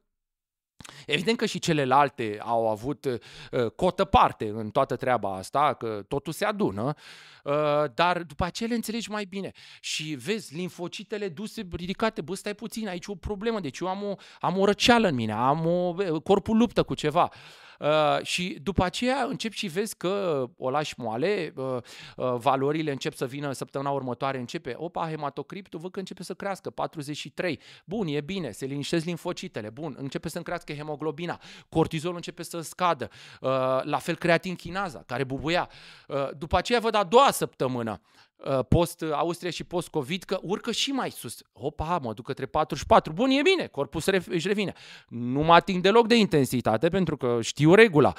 Evident 1.05 1.37
că 1.37 1.45
și 1.45 1.59
celelalte 1.59 2.37
au 2.41 2.69
avut 2.69 3.05
uh, 3.05 3.71
cotă 3.75 4.05
parte 4.05 4.49
în 4.55 4.69
toată 4.69 4.95
treaba 4.95 5.35
asta, 5.35 5.73
că 5.73 6.03
totul 6.07 6.33
se 6.33 6.45
adună, 6.45 6.93
uh, 7.43 7.53
dar 7.93 8.23
după 8.23 8.43
aceea 8.43 8.69
le 8.69 8.75
înțelegi 8.75 9.11
mai 9.11 9.25
bine. 9.25 9.51
Și 9.79 10.03
vezi, 10.03 10.55
linfocitele 10.55 11.29
duse, 11.29 11.67
ridicate, 11.71 12.21
bă, 12.21 12.35
stai 12.35 12.53
puțin, 12.53 12.87
aici 12.87 13.05
e 13.05 13.11
o 13.11 13.15
problemă, 13.15 13.59
deci 13.59 13.79
eu 13.79 13.87
am 13.87 14.03
o, 14.03 14.15
am 14.39 14.57
o 14.57 14.65
răceală 14.65 15.07
în 15.07 15.15
mine, 15.15 15.33
am 15.33 15.65
o, 15.65 15.95
corpul 16.23 16.57
luptă 16.57 16.83
cu 16.83 16.93
ceva. 16.93 17.23
Uh, 17.23 17.66
Uh, 17.79 18.21
și 18.21 18.59
după 18.63 18.83
aceea 18.83 19.23
încep 19.23 19.51
și 19.51 19.67
vezi 19.67 19.97
că 19.97 20.45
o 20.57 20.69
lași 20.69 20.93
moale, 20.97 21.53
uh, 21.55 21.77
uh, 22.15 22.33
valorile 22.37 22.91
încep 22.91 23.13
să 23.13 23.25
vină 23.25 23.51
săptămâna 23.51 23.89
următoare, 23.89 24.37
începe, 24.37 24.73
opa, 24.77 25.09
hematocriptul, 25.09 25.79
văd 25.79 25.91
că 25.91 25.99
începe 25.99 26.23
să 26.23 26.33
crească, 26.33 26.69
43, 26.69 27.59
bun, 27.85 28.07
e 28.07 28.21
bine, 28.21 28.51
se 28.51 28.65
liniștesc 28.65 29.05
linfocitele, 29.05 29.69
bun, 29.69 29.95
începe 29.99 30.29
să 30.29 30.41
crească 30.41 30.73
hemoglobina, 30.73 31.39
cortizolul 31.69 32.15
începe 32.15 32.43
să 32.43 32.61
scadă, 32.61 33.09
uh, 33.41 33.49
la 33.83 33.97
fel 33.97 34.15
creatincinaza, 34.15 35.03
care 35.05 35.23
bubuia. 35.23 35.69
Uh, 36.07 36.29
după 36.37 36.57
aceea 36.57 36.79
văd 36.79 36.95
a 36.95 37.03
doua 37.03 37.31
săptămână, 37.31 38.01
Uh, 38.01 38.26
post-Austria 38.67 39.49
și 39.49 39.63
post-Covid, 39.63 40.23
că 40.23 40.39
urcă 40.41 40.71
și 40.71 40.91
mai 40.91 41.11
sus. 41.11 41.41
Opa, 41.51 41.99
mă 42.03 42.13
duc 42.13 42.25
către 42.25 42.45
44. 42.45 43.13
Bun, 43.13 43.29
e 43.29 43.41
bine, 43.41 43.67
corpul 43.67 44.01
își 44.29 44.47
revine. 44.47 44.73
Nu 45.07 45.41
mă 45.41 45.53
ating 45.53 45.81
deloc 45.81 46.07
de 46.07 46.15
intensitate, 46.15 46.89
pentru 46.89 47.17
că 47.17 47.37
știu 47.41 47.73
regula. 47.73 48.13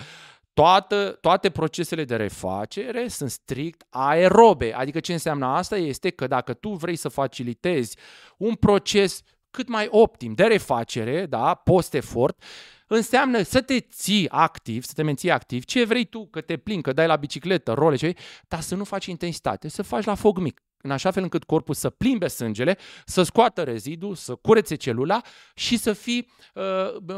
Toată, 0.53 1.19
toate 1.21 1.51
procesele 1.51 2.05
de 2.05 2.17
refacere 2.17 3.09
sunt 3.09 3.31
strict 3.31 3.87
aerobe. 3.91 4.73
Adică 4.73 5.01
ce 5.01 5.13
înseamnă 5.13 5.47
asta 5.47 5.77
este 5.77 6.11
că 6.11 6.27
dacă 6.27 6.55
tu 6.55 6.71
vrei 6.71 6.97
să 6.97 7.09
facilitezi 7.09 7.97
un 8.37 8.55
proces 8.55 9.23
cât 9.51 9.69
mai 9.69 9.89
optim 9.91 10.33
de 10.33 10.45
refacere, 10.45 11.27
da, 11.27 11.55
post-efort, 11.55 12.43
înseamnă 12.89 13.43
să 13.43 13.61
te 13.61 13.81
ții 13.81 14.29
activ, 14.29 14.85
să 14.85 14.93
te 14.95 15.03
menții 15.03 15.31
activ, 15.31 15.65
ce 15.65 15.85
vrei 15.85 16.05
tu, 16.05 16.27
că 16.27 16.41
te 16.41 16.57
plimbi, 16.57 16.83
că 16.83 16.93
dai 16.93 17.07
la 17.07 17.17
bicicletă, 17.17 17.73
role, 17.73 17.97
ce 17.97 18.15
dar 18.49 18.61
să 18.61 18.75
nu 18.75 18.85
faci 18.85 19.07
intensitate, 19.07 19.69
să 19.69 19.83
faci 19.83 20.05
la 20.05 20.15
foc 20.15 20.39
mic 20.39 20.63
în 20.83 20.91
așa 20.91 21.11
fel 21.11 21.23
încât 21.23 21.45
corpul 21.45 21.75
să 21.75 21.91
plimbe 21.91 22.29
sângele, 22.29 22.79
să 23.05 23.23
scoată 23.23 23.63
rezidul, 23.63 24.15
să 24.15 24.35
curețe 24.35 24.75
celula 24.75 25.21
și 25.55 25.77
să 25.77 25.93
fii 25.93 26.31
uh, 26.55 26.63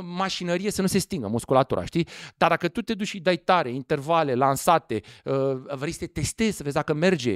mașinărie, 0.03 0.71
să 0.71 0.81
nu 0.81 0.87
se 0.87 0.99
stingă 0.99 1.29
musculatura, 1.29 1.85
știi? 1.85 2.09
Dar 2.37 2.49
dacă 2.49 2.69
tu 2.69 2.81
te 2.81 2.95
duci 2.95 3.07
și 3.07 3.21
dai 3.21 3.37
tare, 3.37 3.71
intervale, 3.71 4.35
lansate, 4.35 5.01
uh, 5.25 5.35
vrei 5.77 5.93
să 5.93 5.99
te 5.99 6.07
testezi, 6.07 6.57
să 6.57 6.63
vezi 6.63 6.75
dacă 6.75 6.95
merge 6.95 7.33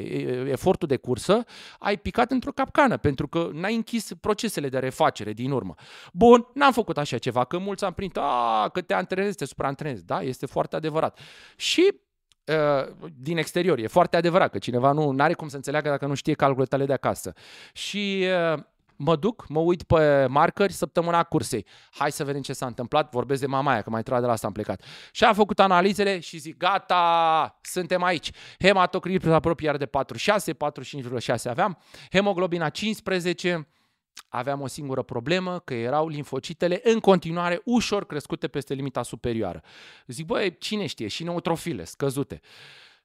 efortul 0.50 0.88
de 0.88 0.97
cursă, 0.97 1.45
ai 1.78 1.97
picat 1.97 2.31
într-o 2.31 2.52
capcană, 2.52 2.97
pentru 2.97 3.28
că 3.28 3.50
n-ai 3.52 3.75
închis 3.75 4.11
procesele 4.21 4.69
de 4.69 4.78
refacere 4.78 5.33
din 5.33 5.50
urmă. 5.50 5.75
Bun, 6.12 6.47
n-am 6.54 6.73
făcut 6.73 6.99
așa 6.99 7.19
ceva, 7.19 7.45
că 7.45 7.59
mulți 7.59 7.85
am 7.85 7.93
prins, 7.93 8.12
că 8.73 8.81
te 8.87 8.95
antrenezi, 8.95 9.37
te 9.37 9.45
supraantrenezi. 9.45 10.04
Da, 10.04 10.23
este 10.23 10.47
foarte 10.47 10.76
adevărat. 10.76 11.19
Și 11.57 11.83
Uh, 11.85 12.03
din 13.17 13.39
exterior. 13.39 13.79
E 13.79 13.87
foarte 13.87 14.17
adevărat 14.17 14.51
că 14.51 14.59
cineva 14.59 14.93
nu 14.93 15.15
are 15.19 15.33
cum 15.33 15.49
să 15.49 15.57
înțeleagă 15.57 15.89
dacă 15.89 16.07
nu 16.07 16.15
știe 16.15 16.35
calculele 16.35 16.69
tale 16.69 16.85
de 16.85 16.93
acasă. 16.93 17.33
Și 17.73 18.27
uh, 18.53 18.63
mă 18.97 19.17
duc, 19.17 19.49
mă 19.49 19.61
uit 19.61 19.83
pe 19.83 20.27
marcări 20.27 20.73
săptămâna 20.73 21.23
cursei. 21.23 21.67
Hai 21.91 22.13
să 22.13 22.25
vedem 22.25 22.43
ce 22.43 22.53
s-a 22.53 22.67
întâmplat. 22.67 23.11
Vorbesc 23.11 23.41
de 23.41 23.47
mamaia, 23.47 23.83
că 23.83 23.91
mai 23.91 24.01
trebuie 24.01 24.21
de 24.21 24.27
la 24.27 24.33
asta 24.33 24.47
am 24.47 24.53
plecat. 24.53 24.83
Și 25.13 25.25
am 25.25 25.35
făcut 25.35 25.61
analizele 25.61 26.21
și 26.21 26.39
zic, 26.39 26.57
gata, 26.57 27.59
suntem 27.63 28.03
aici. 28.03 28.31
Hematocritul 28.59 29.33
apropiat 29.33 29.79
de 29.79 29.87
46, 29.87 30.53
45,6 30.53 31.35
aveam. 31.45 31.79
Hemoglobina 32.11 32.69
15, 32.69 33.69
aveam 34.28 34.61
o 34.61 34.66
singură 34.66 35.02
problemă, 35.02 35.59
că 35.59 35.75
erau 35.75 36.09
linfocitele 36.09 36.80
în 36.83 37.00
continuare 37.00 37.61
ușor 37.64 38.06
crescute 38.06 38.49
peste 38.49 38.75
limita 38.75 39.02
superioară. 39.02 39.62
Zic, 40.06 40.26
băi, 40.26 40.59
cine 40.59 40.87
știe, 40.87 41.09
și 41.09 41.23
neutrofile 41.23 41.85
scăzute. 41.85 42.40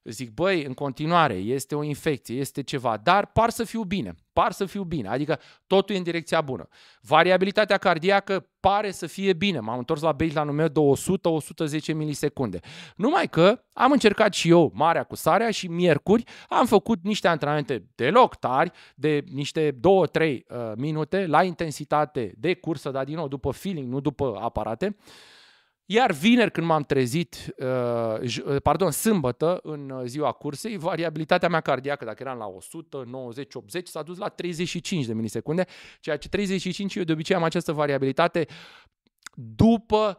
Zic, 0.04 0.30
băi, 0.30 0.64
în 0.64 0.74
continuare, 0.74 1.34
este 1.34 1.74
o 1.74 1.82
infecție, 1.82 2.36
este 2.36 2.62
ceva, 2.62 2.96
dar 3.02 3.26
par 3.26 3.50
să 3.50 3.64
fiu 3.64 3.82
bine, 3.82 4.14
par 4.32 4.52
să 4.52 4.64
fiu 4.64 4.82
bine, 4.82 5.08
adică 5.08 5.40
totul 5.66 5.94
e 5.94 5.98
în 5.98 6.04
direcția 6.04 6.40
bună. 6.40 6.68
Variabilitatea 7.00 7.76
cardiacă 7.76 8.46
pare 8.60 8.90
să 8.90 9.06
fie 9.06 9.32
bine, 9.32 9.60
m-am 9.60 9.78
întors 9.78 10.00
la 10.00 10.12
baseline-ul 10.12 10.52
meu 10.52 10.68
de 10.68 10.80
100-110 11.90 11.94
milisecunde. 11.94 12.60
Numai 12.96 13.28
că 13.28 13.62
am 13.72 13.92
încercat 13.92 14.34
și 14.34 14.48
eu 14.48 14.70
marea 14.74 15.02
cu 15.02 15.14
sarea 15.14 15.50
și 15.50 15.68
miercuri 15.68 16.24
am 16.48 16.66
făcut 16.66 16.98
niște 17.02 17.28
antrenamente 17.28 17.84
deloc 17.94 18.34
tari, 18.34 18.70
de 18.94 19.24
niște 19.32 19.72
2-3 19.72 19.78
uh, 19.78 20.72
minute, 20.76 21.26
la 21.26 21.42
intensitate 21.42 22.34
de 22.36 22.54
cursă, 22.54 22.90
dar 22.90 23.04
din 23.04 23.16
nou 23.16 23.28
după 23.28 23.50
feeling, 23.50 23.92
nu 23.92 24.00
după 24.00 24.38
aparate, 24.40 24.96
iar 25.92 26.12
vineri 26.12 26.50
când 26.50 26.66
m-am 26.66 26.82
trezit, 26.82 27.54
uh, 27.56 28.40
uh, 28.44 28.56
pardon, 28.62 28.90
sâmbătă 28.90 29.58
în 29.62 29.90
uh, 29.90 30.02
ziua 30.04 30.32
cursei, 30.32 30.76
variabilitatea 30.76 31.48
mea 31.48 31.60
cardiacă, 31.60 32.04
dacă 32.04 32.22
eram 32.22 32.38
la 32.38 32.46
190-80, 33.80 33.82
s-a 33.84 34.02
dus 34.02 34.18
la 34.18 34.28
35 34.28 35.06
de 35.06 35.12
milisecunde, 35.12 35.66
ceea 36.00 36.16
ce 36.16 36.28
35 36.28 36.94
eu 36.94 37.02
de 37.02 37.12
obicei 37.12 37.36
am 37.36 37.42
această 37.42 37.72
variabilitate 37.72 38.46
după 39.34 40.18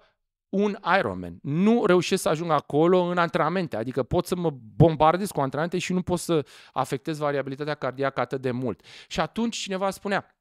un 0.50 0.78
Ironman. 0.98 1.40
Nu 1.42 1.86
reușesc 1.86 2.22
să 2.22 2.30
ajung 2.30 2.51
acolo 2.51 3.00
în 3.01 3.18
antrenamente, 3.18 3.75
adică 3.75 4.04
pot 4.04 4.25
să 4.25 4.36
mă 4.36 4.54
bombardez 4.75 5.32
cu 5.32 5.42
antrenamente 5.42 5.78
și 5.78 5.94
nu 5.94 6.01
pot 6.01 6.20
să 6.20 6.46
afectez 6.74 7.18
variabilitatea 7.18 7.74
cardiacă 7.74 8.20
atât 8.20 8.42
de 8.42 8.51
mult. 8.51 8.86
Și 9.08 9.20
atunci 9.20 9.58
cineva 9.58 9.90
spunea, 9.90 10.40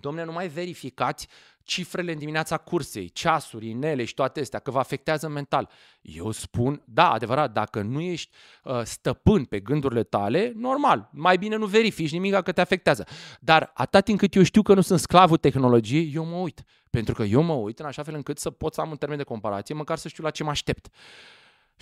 domne, 0.00 0.24
nu 0.24 0.32
mai 0.32 0.48
verificați 0.48 1.28
cifrele 1.64 2.12
în 2.12 2.18
dimineața 2.18 2.56
cursei, 2.56 3.08
ceasuri, 3.08 3.68
inele 3.68 4.04
și 4.04 4.14
toate 4.14 4.40
astea, 4.40 4.58
că 4.58 4.70
vă 4.70 4.78
afectează 4.78 5.28
mental. 5.28 5.68
Eu 6.00 6.30
spun, 6.30 6.82
da, 6.84 7.10
adevărat, 7.10 7.52
dacă 7.52 7.82
nu 7.82 8.00
ești 8.00 8.30
uh, 8.64 8.80
stăpân 8.82 9.44
pe 9.44 9.60
gândurile 9.60 10.02
tale, 10.02 10.52
normal, 10.56 11.08
mai 11.12 11.36
bine 11.36 11.56
nu 11.56 11.66
verifici 11.66 12.12
nimic 12.12 12.40
că 12.40 12.52
te 12.52 12.60
afectează. 12.60 13.06
Dar 13.40 13.70
atât 13.74 14.04
timp 14.04 14.18
cât 14.18 14.34
eu 14.34 14.42
știu 14.42 14.62
că 14.62 14.74
nu 14.74 14.80
sunt 14.80 14.98
sclavul 14.98 15.36
tehnologiei, 15.36 16.12
eu 16.14 16.24
mă 16.24 16.36
uit. 16.36 16.62
Pentru 16.90 17.14
că 17.14 17.22
eu 17.22 17.42
mă 17.42 17.52
uit 17.52 17.78
în 17.78 17.86
așa 17.86 18.02
fel 18.02 18.14
încât 18.14 18.38
să 18.38 18.50
pot 18.50 18.74
să 18.74 18.80
am 18.80 18.90
un 18.90 18.96
termen 18.96 19.18
de 19.18 19.24
comparație, 19.24 19.74
măcar 19.74 19.98
să 19.98 20.08
știu 20.08 20.24
la 20.24 20.30
ce 20.30 20.44
mă 20.44 20.50
aștept. 20.50 20.88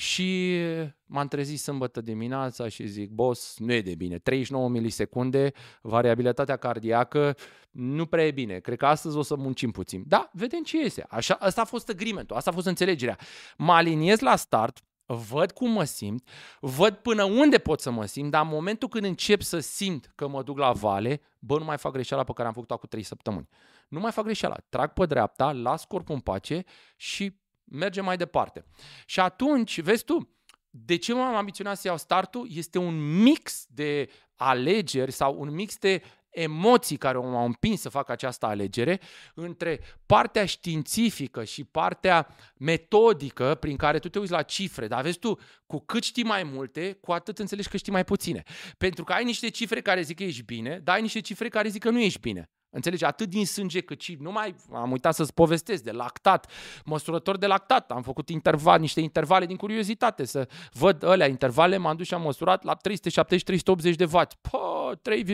Și 0.01 0.59
m-am 1.05 1.29
trezit 1.29 1.59
sâmbătă 1.59 2.01
dimineața 2.01 2.69
și 2.69 2.87
zic, 2.87 3.11
boss, 3.11 3.59
nu 3.59 3.73
e 3.73 3.81
de 3.81 3.95
bine. 3.95 4.19
39 4.19 4.69
milisecunde, 4.69 5.53
variabilitatea 5.83 6.57
cardiacă, 6.57 7.37
nu 7.71 8.07
prea 8.07 8.27
e 8.27 8.31
bine. 8.31 8.59
Cred 8.59 8.79
că 8.79 8.87
astăzi 8.87 9.17
o 9.17 9.23
să 9.23 9.37
muncim 9.37 9.71
puțin. 9.71 10.03
Da, 10.07 10.31
vedem 10.33 10.63
ce 10.63 10.77
iese. 10.77 11.05
Așa, 11.09 11.35
asta 11.35 11.61
a 11.61 11.65
fost 11.65 11.89
agreement 11.89 12.31
asta 12.31 12.51
a 12.51 12.53
fost 12.53 12.67
înțelegerea. 12.67 13.19
Mă 13.57 13.73
aliniez 13.73 14.21
la 14.21 14.37
start, 14.37 14.79
văd 15.07 15.51
cum 15.51 15.71
mă 15.71 15.85
simt, 15.85 16.29
văd 16.61 16.95
până 16.95 17.25
unde 17.25 17.59
pot 17.59 17.81
să 17.81 17.91
mă 17.91 18.05
simt, 18.05 18.31
dar 18.31 18.43
în 18.43 18.49
momentul 18.49 18.89
când 18.89 19.05
încep 19.05 19.43
să 19.43 19.59
simt 19.59 20.13
că 20.15 20.29
mă 20.29 20.43
duc 20.43 20.59
la 20.59 20.73
vale, 20.73 21.21
bă, 21.39 21.59
nu 21.59 21.65
mai 21.65 21.79
fac 21.79 21.93
greșeala 21.93 22.25
pe 22.25 22.33
care 22.33 22.49
am 22.49 22.55
făcut-o 22.55 22.79
cu 22.79 22.87
3 22.87 23.03
săptămâni. 23.03 23.49
Nu 23.89 24.01
mai 24.01 24.13
fac 24.13 24.25
greșeala. 24.25 24.57
Trag 24.69 24.93
pe 24.93 25.07
dreapta, 25.07 25.53
las 25.53 25.85
corpul 25.85 26.15
în 26.15 26.21
pace 26.21 26.65
și 26.97 27.39
mergem 27.71 28.05
mai 28.05 28.17
departe. 28.17 28.65
Și 29.07 29.21
atunci, 29.21 29.81
vezi 29.81 30.05
tu, 30.05 30.35
de 30.71 30.97
ce 30.97 31.15
m-am 31.15 31.35
ambiționat 31.35 31.79
să 31.79 31.87
iau 31.87 31.97
startul? 31.97 32.49
Este 32.51 32.79
un 32.79 33.23
mix 33.23 33.65
de 33.69 34.09
alegeri 34.37 35.13
sau 35.13 35.37
un 35.39 35.51
mix 35.55 35.77
de 35.77 36.03
emoții 36.31 36.97
care 36.97 37.19
m-au 37.19 37.45
împins 37.45 37.81
să 37.81 37.89
fac 37.89 38.09
această 38.09 38.47
alegere 38.47 39.01
între 39.35 39.81
partea 40.07 40.47
științifică 40.47 41.45
și 41.45 41.65
partea 41.65 42.37
metodică 42.57 43.57
prin 43.61 43.77
care 43.77 43.99
tu 43.99 44.09
te 44.09 44.19
uiți 44.19 44.33
la 44.33 44.43
cifre. 44.43 44.87
Dar 44.87 45.03
vezi 45.03 45.19
tu, 45.19 45.39
cu 45.67 45.79
cât 45.79 46.03
știi 46.03 46.25
mai 46.25 46.43
multe, 46.43 46.93
cu 46.93 47.13
atât 47.13 47.39
înțelegi 47.39 47.69
că 47.69 47.77
știi 47.77 47.93
mai 47.93 48.05
puține. 48.05 48.43
Pentru 48.79 49.05
că 49.05 49.13
ai 49.13 49.25
niște 49.25 49.49
cifre 49.49 49.81
care 49.81 50.03
zic 50.03 50.17
că 50.17 50.23
ești 50.23 50.43
bine, 50.43 50.81
dar 50.83 50.95
ai 50.95 51.03
niște 51.03 51.21
cifre 51.21 51.49
care 51.49 51.69
zic 51.69 51.83
că 51.83 51.91
nu 51.91 52.01
ești 52.01 52.21
bine. 52.21 52.51
Înțelegi? 52.71 53.05
Atât 53.05 53.29
din 53.29 53.47
sânge 53.47 53.81
cât 53.81 54.01
și, 54.01 54.17
nu 54.21 54.33
mai 54.33 54.55
am 54.73 54.91
uitat 54.91 55.15
să-ți 55.15 55.35
povestesc 55.35 55.83
de 55.83 55.91
lactat, 55.91 56.51
măsurător 56.85 57.37
de 57.37 57.47
lactat, 57.47 57.91
am 57.91 58.03
făcut 58.03 58.29
interval, 58.29 58.81
niște 58.81 59.01
intervale 59.01 59.47
din 59.47 59.57
curiozitate, 59.57 60.25
să 60.25 60.49
văd 60.73 61.05
alea 61.05 61.27
intervale, 61.27 61.77
m-am 61.77 61.97
dus 61.97 62.07
și 62.07 62.15
am 62.15 62.23
măsurat 62.23 62.65
la 62.65 62.77
370-380 62.77 63.95
de 63.97 64.05
W. 64.05 64.21
Pă, 64.51 64.99
3, 65.03 65.25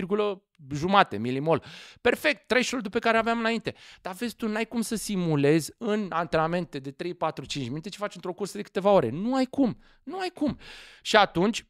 jumate 0.72 1.16
milimol. 1.16 1.62
Perfect, 2.00 2.46
threshold 2.46 2.88
pe 2.88 2.98
care 2.98 3.16
aveam 3.16 3.38
înainte. 3.38 3.74
Dar 4.00 4.14
vezi 4.14 4.36
tu, 4.36 4.48
n-ai 4.48 4.66
cum 4.66 4.80
să 4.80 4.94
simulezi 4.94 5.72
în 5.78 6.06
antrenamente 6.10 6.78
de 6.78 6.90
3, 6.90 7.14
4, 7.14 7.44
5 7.44 7.68
minute 7.68 7.88
ce 7.88 7.98
faci 7.98 8.14
într-o 8.14 8.32
cursă 8.32 8.56
de 8.56 8.62
câteva 8.62 8.90
ore. 8.90 9.10
Nu 9.10 9.34
ai 9.34 9.44
cum, 9.44 9.78
nu 10.02 10.18
ai 10.18 10.30
cum. 10.34 10.58
Și 11.02 11.16
atunci, 11.16 11.66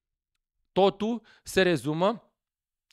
totul 0.72 1.22
se 1.42 1.62
rezumă 1.62 2.25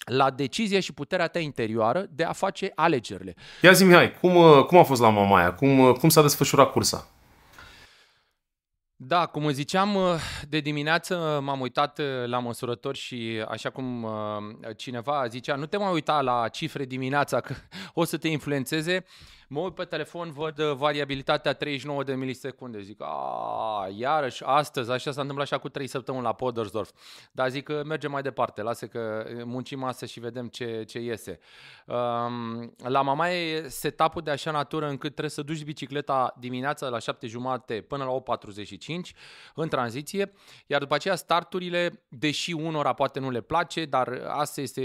la 0.05 0.29
decizia 0.29 0.79
și 0.79 0.93
puterea 0.93 1.27
ta 1.27 1.39
interioară 1.39 2.05
de 2.09 2.23
a 2.23 2.31
face 2.31 2.71
alegerile. 2.75 3.35
Ia 3.61 3.71
zi, 3.71 3.83
Mihai, 3.83 4.11
cum, 4.11 4.35
uh, 4.35 4.65
cum 4.65 4.77
a 4.77 4.83
fost 4.83 5.01
la 5.01 5.09
Mamaia? 5.09 5.53
Cum, 5.53 5.79
uh, 5.79 5.95
cum 5.95 6.09
s-a 6.09 6.21
desfășurat 6.21 6.71
cursa? 6.71 7.07
Da, 9.05 9.25
cum 9.25 9.49
ziceam, 9.49 9.95
uh, 9.95 10.03
de 10.49 10.59
dimineață 10.59 11.39
m-am 11.43 11.59
uitat 11.59 11.99
uh, 11.99 12.05
la 12.25 12.39
măsurători 12.39 12.97
și 12.97 13.45
așa 13.47 13.69
cum 13.69 14.03
uh, 14.03 14.11
cineva 14.77 15.27
zicea, 15.27 15.55
nu 15.55 15.65
te 15.65 15.77
mai 15.77 15.93
uita 15.93 16.21
la 16.21 16.47
cifre 16.47 16.85
dimineața 16.85 17.39
că 17.39 17.53
o 17.93 18.03
să 18.03 18.17
te 18.17 18.27
influențeze. 18.27 19.05
Mă 19.53 19.59
uit 19.59 19.73
pe 19.73 19.83
telefon, 19.83 20.31
văd 20.31 20.61
variabilitatea 20.61 21.53
39 21.53 22.03
de 22.03 22.15
milisecunde. 22.15 22.81
Zic, 22.81 23.01
a, 23.01 23.87
iarăși, 23.95 24.43
astăzi, 24.43 24.91
așa 24.91 25.11
s-a 25.11 25.21
întâmplat 25.21 25.47
și 25.47 25.57
cu 25.57 25.69
3 25.69 25.87
săptămâni 25.87 26.23
la 26.23 26.33
Podersdorf. 26.33 26.91
Dar 27.31 27.49
zic 27.49 27.63
că 27.63 27.83
mergem 27.85 28.11
mai 28.11 28.21
departe, 28.21 28.61
lasă 28.61 28.87
că 28.87 29.25
muncim 29.43 29.83
astăzi 29.83 30.11
și 30.11 30.19
vedem 30.19 30.47
ce, 30.47 30.83
ce 30.87 30.99
iese. 30.99 31.39
Um, 31.85 32.75
la 32.77 33.01
mama 33.01 33.29
e 33.29 33.67
setup 33.67 34.21
de 34.21 34.31
așa 34.31 34.51
natură 34.51 34.85
încât 34.85 35.09
trebuie 35.09 35.29
să 35.29 35.41
duci 35.41 35.63
bicicleta 35.63 36.35
dimineața 36.39 36.87
la 36.87 36.99
7 36.99 37.27
jumate 37.27 37.81
până 37.81 38.03
la 38.03 38.37
8.45 38.37 39.15
în 39.55 39.67
tranziție, 39.67 40.33
iar 40.67 40.79
după 40.79 40.95
aceea 40.95 41.15
starturile, 41.15 42.03
deși 42.09 42.51
unora 42.51 42.93
poate 42.93 43.19
nu 43.19 43.29
le 43.29 43.41
place, 43.41 43.85
dar 43.85 44.21
asta 44.27 44.61
este 44.61 44.81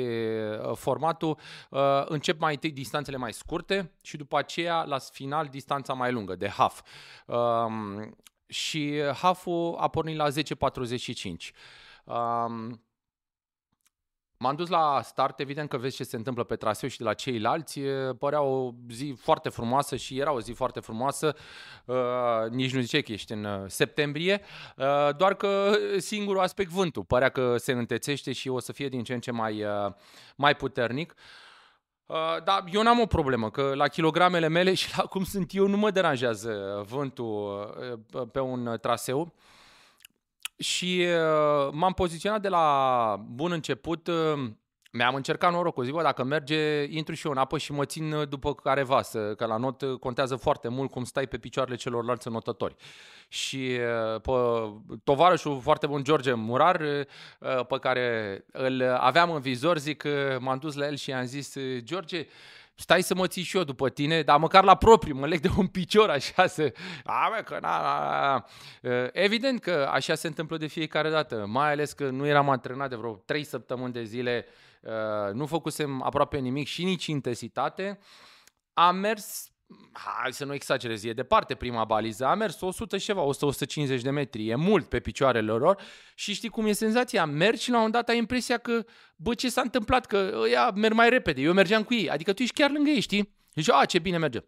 uh, 0.63 0.77
formatul, 0.77 1.39
uh, 1.71 1.81
încep 2.05 2.41
mai 2.41 2.53
întâi 2.53 2.71
distanțele 2.71 3.17
mai 3.17 3.33
scurte 3.33 3.93
și 4.01 4.17
după 4.17 4.39
aceea 4.39 4.57
la 4.65 4.99
final 4.99 5.47
distanța 5.47 5.93
mai 5.93 6.13
lungă, 6.13 6.37
de 6.37 6.49
half. 6.49 6.81
Um, 7.27 8.17
și 8.47 9.03
half-ul 9.15 9.77
a 9.79 9.89
pornit 9.89 10.17
la 10.17 10.29
10.45. 10.31 11.53
Um, 12.05 12.81
M-am 14.41 14.55
dus 14.55 14.69
la 14.69 15.01
start, 15.03 15.41
evident 15.41 15.69
că 15.69 15.77
vezi 15.77 15.97
ce 15.97 16.05
se 16.05 16.17
întâmplă 16.17 16.45
pe 16.45 16.57
traseu 16.57 16.89
și 16.89 16.99
de 16.99 17.05
la 17.05 17.15
ceilalți. 17.15 17.81
Părea 18.19 18.43
o 18.43 18.73
zi 18.91 19.15
foarte 19.19 19.49
frumoasă 19.49 19.97
și 19.97 20.19
era 20.19 20.33
o 20.33 20.41
zi 20.41 20.53
foarte 20.53 20.81
frumoasă. 20.81 21.37
Uh, 21.85 22.51
nici 22.51 22.75
nu 22.75 22.81
zice 22.81 23.01
că 23.01 23.13
ești 23.13 23.33
în 23.33 23.45
uh, 23.45 23.65
septembrie, 23.67 24.41
uh, 24.77 25.17
doar 25.17 25.35
că 25.35 25.73
singurul 25.97 26.43
aspect 26.43 26.71
vântul. 26.71 27.05
Părea 27.05 27.29
că 27.29 27.57
se 27.57 27.73
întețește 27.73 28.33
și 28.33 28.49
o 28.49 28.59
să 28.59 28.73
fie 28.73 28.89
din 28.89 29.05
ce 29.05 29.15
în 29.15 29.21
ce 29.21 29.31
mai, 29.31 29.65
uh, 29.65 29.93
mai 30.37 30.57
puternic. 30.57 31.15
Uh, 31.17 31.48
dar 32.45 32.65
eu 32.73 32.83
n-am 32.83 33.01
o 33.01 33.07
problemă, 33.07 33.51
că 33.51 33.73
la 33.75 33.89
kilogramele 33.89 34.49
mele 34.49 34.75
și 34.75 34.97
la 34.97 35.03
cum 35.03 35.25
sunt 35.25 35.55
eu 35.55 35.67
nu 35.67 35.77
mă 35.77 35.91
deranjează 35.91 36.85
vântul 36.89 37.69
uh, 38.13 38.29
pe 38.33 38.41
un 38.41 38.79
traseu. 38.81 39.35
Și 40.59 41.07
uh, 41.07 41.73
m-am 41.73 41.93
poziționat 41.93 42.41
de 42.41 42.49
la 42.49 43.17
bun 43.29 43.53
început, 43.53 44.07
uh, 44.07 44.51
mi-am 44.91 45.15
încercat 45.15 45.53
norocul, 45.53 45.85
zic, 45.85 45.93
bă, 45.93 46.03
dacă 46.03 46.25
merge, 46.25 46.83
intru 46.83 47.15
și 47.15 47.27
eu 47.27 47.33
în 47.33 47.39
apă 47.39 47.59
și 47.59 47.73
mă 47.73 47.85
țin 47.85 48.13
uh, 48.13 48.29
după 48.29 48.55
careva, 48.55 49.03
să, 49.03 49.35
că 49.35 49.47
la 49.47 49.57
not 49.57 49.83
contează 50.01 50.37
foarte 50.37 50.69
mult 50.69 50.91
cum 50.91 51.05
stai 51.05 51.27
pe 51.27 51.39
picioarele 51.39 51.77
celorlalți 51.77 52.29
notători. 52.29 52.77
Și 53.29 53.79
pe 54.23 54.31
tovarășul 55.05 55.61
foarte 55.61 55.87
bun, 55.87 56.05
George 56.05 56.33
Murar, 56.33 56.83
pe 57.69 57.79
care 57.81 58.45
îl 58.53 58.83
aveam 58.83 59.31
în 59.31 59.41
vizor, 59.41 59.79
zic, 59.79 60.05
m-am 60.39 60.59
dus 60.59 60.75
la 60.75 60.87
el 60.87 60.97
și 60.97 61.11
i-am 61.11 61.25
zis, 61.25 61.57
George, 61.79 62.27
stai 62.75 63.03
să 63.03 63.15
mă 63.15 63.27
ții 63.27 63.43
și 63.43 63.57
eu 63.57 63.65
după 63.65 63.89
tine, 63.89 64.23
dar 64.23 64.39
măcar 64.39 64.65
la 64.65 64.75
propriu, 64.75 65.15
mă 65.15 65.27
leg 65.27 65.41
de 65.41 65.51
un 65.57 65.67
picior 65.67 66.11
așa 66.11 66.47
să... 66.47 66.73
A, 67.05 67.33
bă, 67.35 67.43
că 67.43 67.59
na, 67.61 67.83
na, 67.83 68.21
na. 68.21 68.45
Evident 69.13 69.61
că 69.61 69.89
așa 69.93 70.15
se 70.15 70.27
întâmplă 70.27 70.57
de 70.57 70.67
fiecare 70.67 71.11
dată, 71.11 71.47
mai 71.47 71.71
ales 71.71 71.93
că 71.93 72.09
nu 72.09 72.27
eram 72.27 72.51
antrenat 72.51 72.89
de 72.89 72.97
vreo 72.97 73.23
3 73.25 73.45
săptămâni 73.45 73.93
de 73.93 74.03
zile, 74.03 74.47
nu 75.33 75.47
făcusem 75.47 76.03
aproape 76.03 76.39
nimic 76.39 76.67
și 76.67 76.85
nici 76.85 77.07
intensitate. 77.07 77.99
Am 78.73 78.97
mers 78.97 79.53
hai 79.93 80.33
să 80.33 80.45
nu 80.45 80.55
exagerez, 80.55 81.05
e 81.05 81.13
departe 81.13 81.55
prima 81.55 81.85
baliză, 81.85 82.25
a 82.25 82.35
mers 82.35 82.61
100 82.61 82.97
și 82.97 83.05
ceva, 83.05 83.25
100-150 83.99 84.01
de 84.01 84.11
metri, 84.11 84.49
e 84.49 84.55
mult 84.55 84.89
pe 84.89 85.01
picioarele 85.01 85.53
lor 85.53 85.81
și 86.15 86.35
știi 86.35 86.49
cum 86.49 86.67
e 86.67 86.73
senzația, 86.73 87.25
mergi 87.25 87.63
și 87.63 87.71
la 87.71 87.83
un 87.83 87.91
dat 87.91 88.09
ai 88.09 88.17
impresia 88.17 88.59
că, 88.59 88.85
bă, 89.17 89.35
ce 89.35 89.49
s-a 89.49 89.61
întâmplat, 89.61 90.07
că 90.07 90.39
ăia 90.43 90.71
merg 90.71 90.95
mai 90.95 91.09
repede, 91.09 91.41
eu 91.41 91.53
mergeam 91.53 91.83
cu 91.83 91.95
ei, 91.95 92.11
adică 92.11 92.33
tu 92.33 92.43
ești 92.43 92.55
chiar 92.55 92.71
lângă 92.71 92.91
ei, 92.91 93.01
știi? 93.01 93.37
Deci, 93.53 93.71
a, 93.71 93.85
ce 93.85 93.99
bine 93.99 94.19
merge. 94.19 94.39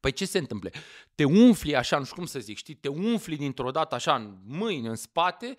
Păi 0.00 0.12
ce 0.12 0.24
se 0.24 0.38
întâmplă? 0.38 0.70
Te 1.14 1.24
umfli 1.24 1.76
așa, 1.76 1.98
nu 1.98 2.04
știu 2.04 2.16
cum 2.16 2.26
să 2.26 2.38
zic, 2.38 2.56
știi? 2.56 2.74
Te 2.74 2.88
umfli 2.88 3.36
dintr-o 3.36 3.70
dată 3.70 3.94
așa 3.94 4.14
în 4.14 4.38
mâini, 4.46 4.86
în 4.86 4.94
spate 4.94 5.54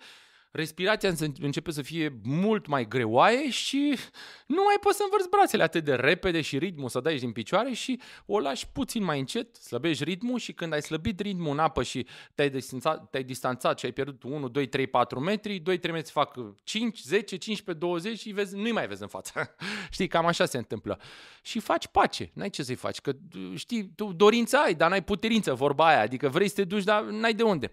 respirația 0.54 1.12
începe 1.40 1.70
să 1.70 1.82
fie 1.82 2.18
mult 2.22 2.66
mai 2.66 2.88
greoaie 2.88 3.50
și 3.50 3.98
nu 4.46 4.62
mai 4.64 4.76
poți 4.80 4.96
să 4.96 5.02
învârți 5.04 5.28
brațele 5.28 5.62
atât 5.62 5.84
de 5.84 5.94
repede 5.94 6.40
și 6.40 6.58
ritmul 6.58 6.88
să 6.88 7.00
dai 7.00 7.16
din 7.16 7.32
picioare 7.32 7.72
și 7.72 8.00
o 8.26 8.38
lași 8.38 8.68
puțin 8.68 9.04
mai 9.04 9.18
încet, 9.18 9.56
slăbești 9.56 10.04
ritmul 10.04 10.38
și 10.38 10.52
când 10.52 10.72
ai 10.72 10.82
slăbit 10.82 11.20
ritmul 11.20 11.52
în 11.52 11.58
apă 11.58 11.82
și 11.82 12.06
te-ai 12.34 12.50
distanțat, 12.50 13.10
te-ai 13.10 13.22
distanțat 13.22 13.78
și 13.78 13.84
ai 13.84 13.92
pierdut 13.92 14.22
1, 14.22 14.48
2, 14.48 14.66
3, 14.66 14.86
4 14.86 15.20
metri, 15.20 15.58
2, 15.58 15.78
3 15.78 15.92
metri 15.92 16.12
fac 16.12 16.34
5, 16.64 17.00
10, 17.00 17.36
15, 17.36 17.86
20 17.86 18.18
și 18.18 18.30
vezi, 18.30 18.56
nu-i 18.56 18.72
mai 18.72 18.86
vezi 18.86 19.02
în 19.02 19.08
față. 19.08 19.54
știi, 19.90 20.08
cam 20.08 20.26
așa 20.26 20.44
se 20.44 20.56
întâmplă. 20.56 21.00
Și 21.42 21.60
faci 21.60 21.86
pace, 21.86 22.30
n-ai 22.34 22.50
ce 22.50 22.62
să-i 22.62 22.74
faci, 22.74 23.00
că 23.00 23.12
știi, 23.54 23.92
tu 23.94 24.12
dorința 24.12 24.58
ai, 24.58 24.74
dar 24.74 24.90
n-ai 24.90 25.04
puterință, 25.04 25.54
vorba 25.54 25.86
aia, 25.86 26.00
adică 26.00 26.28
vrei 26.28 26.48
să 26.48 26.54
te 26.54 26.64
duci, 26.64 26.84
dar 26.84 27.02
n-ai 27.02 27.34
de 27.34 27.42
unde 27.42 27.72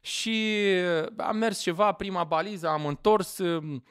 și 0.00 0.64
uh, 1.00 1.06
am 1.16 1.36
mers 1.36 1.60
ceva, 1.60 1.92
prima 1.92 2.24
baliză, 2.24 2.68
am 2.68 2.86
întors, 2.86 3.38
um, 3.38 3.84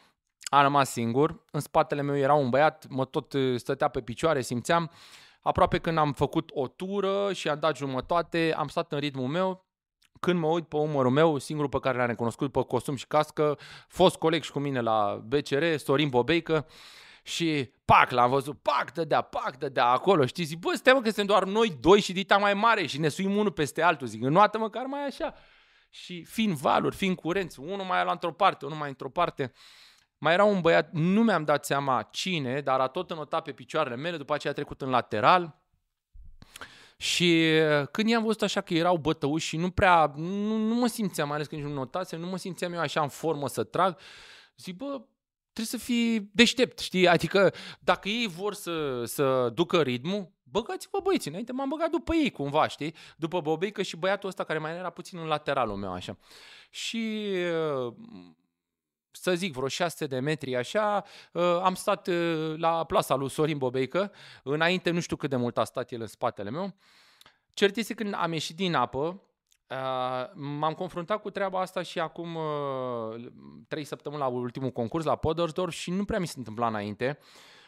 am 0.43 0.61
rămas 0.61 0.91
singur, 0.91 1.43
în 1.51 1.59
spatele 1.59 2.01
meu 2.01 2.17
era 2.17 2.33
un 2.33 2.49
băiat, 2.49 2.85
mă 2.89 3.05
tot 3.05 3.33
uh, 3.33 3.59
stătea 3.59 3.87
pe 3.87 4.01
picioare, 4.01 4.41
simțeam, 4.41 4.91
aproape 5.41 5.77
când 5.77 5.97
am 5.97 6.13
făcut 6.13 6.49
o 6.53 6.67
tură 6.67 7.33
și 7.33 7.49
am 7.49 7.59
dat 7.59 7.77
jumătate, 7.77 8.53
am 8.57 8.67
stat 8.67 8.91
în 8.91 8.99
ritmul 8.99 9.27
meu, 9.27 9.67
când 10.19 10.39
mă 10.39 10.47
uit 10.47 10.67
pe 10.67 10.75
umărul 10.75 11.11
meu, 11.11 11.37
singurul 11.37 11.69
pe 11.69 11.79
care 11.79 11.97
l-am 11.97 12.07
recunoscut 12.07 12.51
pe 12.51 12.61
costum 12.61 12.95
și 12.95 13.07
cască, 13.07 13.57
fost 13.87 14.15
coleg 14.15 14.43
și 14.43 14.51
cu 14.51 14.59
mine 14.59 14.81
la 14.81 15.23
BCR, 15.27 15.75
Sorin 15.75 16.09
Bobeică, 16.09 16.67
și 17.23 17.71
pac, 17.85 18.11
l-am 18.11 18.29
văzut, 18.29 18.59
pac, 18.61 18.93
dădea, 18.93 19.21
pac, 19.21 19.57
dădea 19.57 19.85
acolo, 19.85 20.25
știi, 20.25 20.43
zic, 20.43 20.59
bă, 20.59 20.71
stai 20.75 20.93
mă 20.93 20.99
că 20.99 21.05
suntem 21.05 21.25
doar 21.25 21.43
noi 21.43 21.77
doi 21.79 22.01
și 22.01 22.13
dita 22.13 22.37
mai 22.37 22.53
mare 22.53 22.85
și 22.85 22.99
ne 22.99 23.07
suim 23.07 23.35
unul 23.35 23.51
peste 23.51 23.81
altul, 23.81 24.07
zic, 24.07 24.23
înoată 24.23 24.57
măcar 24.57 24.85
mai 24.85 25.05
așa 25.05 25.33
și 25.89 26.23
fiind 26.23 26.57
valuri, 26.57 26.95
fiind 26.95 27.15
curenți, 27.15 27.59
unul 27.59 27.85
mai 27.85 28.05
la 28.05 28.11
într-o 28.11 28.31
parte, 28.31 28.65
unul 28.65 28.77
mai 28.77 28.89
într-o 28.89 29.09
parte, 29.09 29.51
mai 30.17 30.33
era 30.33 30.43
un 30.43 30.61
băiat, 30.61 30.91
nu 30.91 31.23
mi-am 31.23 31.43
dat 31.43 31.65
seama 31.65 32.07
cine, 32.11 32.61
dar 32.61 32.79
a 32.79 32.87
tot 32.87 33.11
înotat 33.11 33.43
pe 33.43 33.51
picioarele 33.51 33.95
mele, 33.95 34.17
după 34.17 34.33
aceea 34.33 34.53
a 34.53 34.55
trecut 34.55 34.81
în 34.81 34.89
lateral, 34.89 35.59
și 37.01 37.59
uh, 37.81 37.87
când 37.91 38.09
i-am 38.09 38.23
văzut 38.23 38.41
așa 38.41 38.61
că 38.61 38.73
erau 38.73 38.97
bătăuși 38.97 39.47
și 39.47 39.57
nu 39.57 39.69
prea, 39.69 40.13
nu, 40.15 40.57
nu 40.57 40.75
mă 40.75 40.87
simțeam, 40.87 41.27
mai 41.27 41.35
ales 41.35 41.47
când 41.47 41.63
nu 41.63 41.73
notasem, 41.73 42.19
nu 42.19 42.27
mă 42.27 42.37
simțeam 42.37 42.73
eu 42.73 42.79
așa 42.79 43.01
în 43.01 43.07
formă 43.07 43.47
să 43.47 43.63
trag, 43.63 43.97
zic, 44.57 44.75
bă, 44.75 45.01
trebuie 45.59 45.79
să 45.79 45.85
fii 45.85 46.29
deștept, 46.33 46.79
știi? 46.79 47.07
Adică 47.07 47.53
dacă 47.79 48.09
ei 48.09 48.27
vor 48.27 48.53
să, 48.53 49.03
să 49.05 49.49
ducă 49.53 49.81
ritmul, 49.81 50.31
băgați-vă 50.43 50.99
băieții, 51.03 51.29
înainte 51.29 51.51
m-am 51.51 51.69
băgat 51.69 51.89
după 51.89 52.13
ei 52.13 52.31
cumva, 52.31 52.67
știi? 52.67 52.95
După 53.17 53.41
Bobeică 53.41 53.81
și 53.81 53.95
băiatul 53.95 54.29
ăsta 54.29 54.43
care 54.43 54.59
mai 54.59 54.75
era 54.75 54.89
puțin 54.89 55.19
în 55.19 55.25
lateralul 55.25 55.75
meu 55.75 55.91
așa. 55.91 56.17
Și 56.69 57.33
să 59.11 59.35
zic, 59.35 59.53
vreo 59.53 59.67
600 59.67 60.15
de 60.15 60.19
metri 60.19 60.55
așa, 60.55 61.03
am 61.63 61.75
stat 61.75 62.09
la 62.57 62.83
plasa 62.83 63.15
lui 63.15 63.29
Sorin 63.29 63.57
Bobeică, 63.57 64.11
înainte 64.43 64.89
nu 64.89 64.99
știu 64.99 65.15
cât 65.15 65.29
de 65.29 65.35
mult 65.35 65.57
a 65.57 65.63
stat 65.63 65.91
el 65.91 66.01
în 66.01 66.07
spatele 66.07 66.49
meu. 66.49 66.75
Cert 67.53 67.75
este 67.75 67.93
când 67.93 68.13
am 68.13 68.33
ieșit 68.33 68.55
din 68.55 68.73
apă, 68.73 69.21
m-am 70.33 70.73
confruntat 70.73 71.21
cu 71.21 71.29
treaba 71.29 71.59
asta 71.59 71.81
și 71.81 71.99
acum 71.99 72.37
trei 73.67 73.83
săptămâni 73.83 74.21
la 74.21 74.27
ultimul 74.27 74.71
concurs 74.71 75.05
la 75.05 75.15
Podersdorf 75.15 75.73
și 75.73 75.91
nu 75.91 76.05
prea 76.05 76.19
mi 76.19 76.27
se 76.27 76.33
întâmpla 76.37 76.67
înainte. 76.67 77.19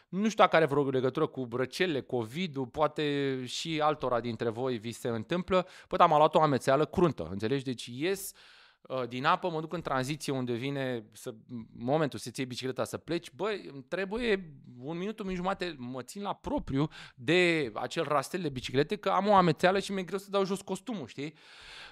Nu 0.09 0.29
știu 0.29 0.43
dacă 0.43 0.55
are 0.55 0.65
vreo 0.65 0.89
legătură 0.89 1.25
cu 1.25 1.45
brăcele, 1.45 2.01
COVID-ul, 2.01 2.65
poate 2.65 3.37
și 3.45 3.81
altora 3.81 4.19
dintre 4.19 4.49
voi 4.49 4.77
vi 4.77 4.91
se 4.91 5.07
întâmplă. 5.07 5.67
Păi 5.87 5.99
am 5.99 6.09
luat 6.09 6.35
o 6.35 6.41
amețeală 6.41 6.85
cruntă, 6.85 7.27
înțelegi? 7.31 7.63
Deci 7.63 7.85
ies 7.85 8.31
uh, 8.31 8.60
din 9.07 9.25
apă, 9.25 9.49
mă 9.49 9.59
duc 9.59 9.73
în 9.73 9.81
tranziție 9.81 10.33
unde 10.33 10.53
vine 10.53 11.03
să, 11.11 11.33
momentul 11.77 12.19
să-ți 12.19 12.39
iei 12.39 12.47
bicicleta 12.47 12.83
să 12.83 12.97
pleci, 12.97 13.31
băi, 13.31 13.85
trebuie 13.87 14.53
un 14.83 14.97
minut, 14.97 15.19
un 15.19 15.25
minut 15.25 15.41
jumate, 15.41 15.75
mă 15.77 16.01
țin 16.01 16.21
la 16.21 16.33
propriu 16.33 16.87
de 17.15 17.71
acel 17.73 18.03
rastel 18.03 18.41
de 18.41 18.49
biciclete, 18.49 18.95
că 18.95 19.09
am 19.09 19.27
o 19.27 19.35
amețeală 19.35 19.79
și 19.79 19.91
mi-e 19.91 20.03
greu 20.03 20.17
să 20.17 20.29
dau 20.29 20.45
jos 20.45 20.61
costumul, 20.61 21.07
știi? 21.07 21.33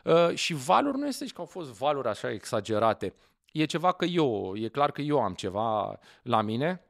Uh, 0.04 0.36
și 0.36 0.54
valuri 0.54 0.98
nu 0.98 1.08
este 1.08 1.26
că 1.26 1.42
au 1.42 1.46
fost 1.46 1.72
valuri 1.72 2.08
așa 2.08 2.32
exagerate. 2.32 3.14
E 3.52 3.66
ceva 3.66 3.92
că 3.92 4.06
eu, 4.06 4.54
e 4.56 4.68
clar 4.68 4.92
că 4.92 5.02
eu 5.02 5.20
am 5.20 5.34
ceva 5.34 6.00
la 6.22 6.42
mine, 6.42 6.84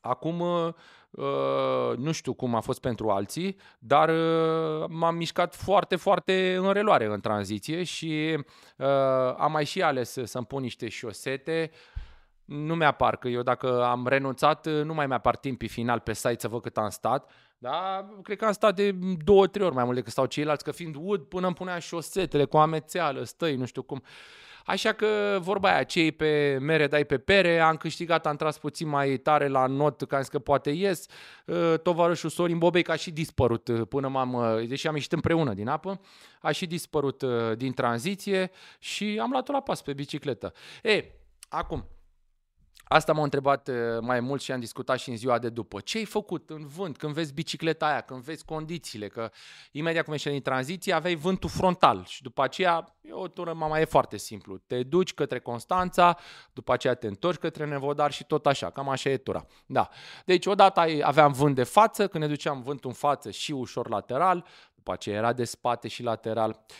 Acum, 0.00 0.40
uh, 0.40 0.72
uh, 1.10 1.96
nu 1.96 2.12
știu 2.12 2.34
cum 2.34 2.54
a 2.54 2.60
fost 2.60 2.80
pentru 2.80 3.10
alții, 3.10 3.56
dar 3.78 4.08
uh, 4.08 4.84
m-am 4.88 5.14
mișcat 5.14 5.54
foarte, 5.54 5.96
foarte 5.96 6.56
în 6.56 6.72
reloare 6.72 7.04
în 7.04 7.20
tranziție 7.20 7.82
și 7.82 8.44
am 9.36 9.52
mai 9.52 9.64
și 9.64 9.82
ales 9.82 10.16
să-mi 10.24 10.46
pun 10.46 10.62
niște 10.62 10.88
șosete 10.88 11.70
nu 12.44 12.74
mi-apar, 12.74 13.16
că 13.16 13.28
eu 13.28 13.42
dacă 13.42 13.84
am 13.84 14.06
renunțat, 14.06 14.66
nu 14.66 14.94
mai 14.94 15.06
mi-apar 15.06 15.36
timpii 15.36 15.68
final 15.68 16.00
pe 16.00 16.12
site 16.12 16.36
să 16.38 16.48
văd 16.48 16.62
cât 16.62 16.76
am 16.76 16.88
stat. 16.88 17.30
Da, 17.58 18.08
cred 18.22 18.38
că 18.38 18.44
am 18.44 18.52
stat 18.52 18.74
de 18.74 18.92
două, 19.24 19.46
trei 19.46 19.66
ori 19.66 19.74
mai 19.74 19.84
mult 19.84 19.96
decât 19.96 20.12
stau 20.12 20.26
ceilalți, 20.26 20.64
că 20.64 20.70
fiind 20.70 20.94
ud 20.98 21.22
până 21.22 21.46
îmi 21.46 21.54
puneam 21.54 21.78
șosetele 21.78 22.44
cu 22.44 22.56
amețeală, 22.56 23.22
stăi, 23.22 23.56
nu 23.56 23.64
știu 23.64 23.82
cum. 23.82 24.02
Așa 24.66 24.92
că 24.92 25.38
vorba 25.40 25.72
aia, 25.72 25.82
cei 25.82 26.12
pe 26.12 26.58
mere 26.60 26.86
dai 26.86 27.04
pe 27.04 27.18
pere, 27.18 27.58
am 27.58 27.76
câștigat, 27.76 28.26
am 28.26 28.36
tras 28.36 28.58
puțin 28.58 28.88
mai 28.88 29.16
tare 29.16 29.48
la 29.48 29.66
not, 29.66 30.02
că 30.02 30.14
am 30.14 30.20
zis 30.20 30.30
că 30.30 30.38
poate 30.38 30.70
ies. 30.70 31.06
Uh, 31.46 31.74
tovarășul 31.82 32.30
Sorin 32.30 32.58
Bobei 32.58 32.82
că 32.82 32.92
a 32.92 32.96
și 32.96 33.10
dispărut 33.10 33.68
uh, 33.68 33.86
până 33.88 34.08
m-am, 34.08 34.32
uh, 34.32 34.68
deși 34.68 34.86
am 34.86 34.94
ieșit 34.94 35.12
împreună 35.12 35.54
din 35.54 35.68
apă, 35.68 36.00
a 36.40 36.50
și 36.50 36.66
dispărut 36.66 37.24
din 37.56 37.72
tranziție 37.72 38.50
și 38.78 39.18
am 39.22 39.30
luat-o 39.30 39.52
la 39.52 39.60
pas 39.60 39.82
pe 39.82 39.92
bicicletă. 39.92 40.52
E, 40.82 41.04
acum, 41.48 41.84
Asta 42.84 43.12
m-au 43.12 43.22
întrebat 43.22 43.68
uh, 43.68 43.74
mai 44.00 44.20
mult 44.20 44.42
și 44.42 44.52
am 44.52 44.60
discutat 44.60 44.98
și 44.98 45.10
în 45.10 45.16
ziua 45.16 45.38
de 45.38 45.48
după. 45.48 45.80
Ce 45.80 45.98
ai 45.98 46.04
făcut 46.04 46.50
în 46.50 46.66
vânt, 46.66 46.96
când 46.96 47.12
vezi 47.12 47.32
bicicleta 47.32 47.86
aia, 47.86 48.00
când 48.00 48.22
vezi 48.22 48.44
condițiile, 48.44 49.08
că 49.08 49.30
imediat 49.72 50.04
cum 50.04 50.12
ești 50.12 50.28
în 50.28 50.40
tranziție 50.40 50.92
aveai 50.92 51.14
vântul 51.14 51.50
frontal 51.50 52.04
și 52.06 52.22
după 52.22 52.42
aceea 52.42 52.96
e 53.00 53.12
o 53.12 53.28
tură 53.28 53.52
mama 53.52 53.80
e 53.80 53.84
foarte 53.84 54.16
simplu. 54.16 54.56
Te 54.56 54.82
duci 54.82 55.14
către 55.14 55.40
Constanța, 55.40 56.18
după 56.52 56.72
aceea 56.72 56.94
te 56.94 57.06
întorci 57.06 57.38
către 57.38 57.66
Nevodar 57.66 58.12
și 58.12 58.24
tot 58.24 58.46
așa, 58.46 58.70
cam 58.70 58.88
așa 58.88 59.10
e 59.10 59.16
tura. 59.16 59.46
Da. 59.66 59.88
Deci 60.24 60.46
odată 60.46 60.84
aveam 61.02 61.32
vânt 61.32 61.54
de 61.54 61.64
față, 61.64 62.08
când 62.08 62.24
ne 62.24 62.30
duceam 62.30 62.62
vântul 62.62 62.90
în 62.90 62.96
față 62.96 63.30
și 63.30 63.52
ușor 63.52 63.88
lateral, 63.88 64.46
după 64.74 64.92
aceea 64.92 65.16
era 65.16 65.32
de 65.32 65.44
spate 65.44 65.88
și 65.88 66.02
lateral. 66.02 66.64
Uh, 66.68 66.74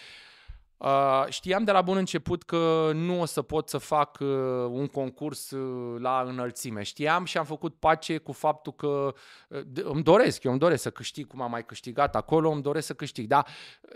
Uh, 0.76 1.24
știam 1.28 1.64
de 1.64 1.72
la 1.72 1.82
bun 1.82 1.96
început 1.96 2.42
că 2.42 2.90
nu 2.94 3.20
o 3.20 3.24
să 3.24 3.42
pot 3.42 3.68
să 3.68 3.78
fac 3.78 4.18
uh, 4.20 4.28
un 4.70 4.86
concurs 4.86 5.50
uh, 5.50 6.00
la 6.00 6.24
înălțime. 6.26 6.82
Știam 6.82 7.24
și 7.24 7.38
am 7.38 7.44
făcut 7.44 7.74
pace 7.74 8.18
cu 8.18 8.32
faptul 8.32 8.72
că 8.72 9.14
uh, 9.48 9.60
îmi 9.74 10.02
doresc, 10.02 10.42
eu 10.42 10.50
îmi 10.50 10.60
doresc 10.60 10.82
să 10.82 10.90
câștig 10.90 11.26
cum 11.26 11.40
am 11.40 11.50
mai 11.50 11.64
câștigat 11.64 12.16
acolo, 12.16 12.50
îmi 12.50 12.62
doresc 12.62 12.86
să 12.86 12.94
câștig. 12.94 13.26
Dar 13.26 13.46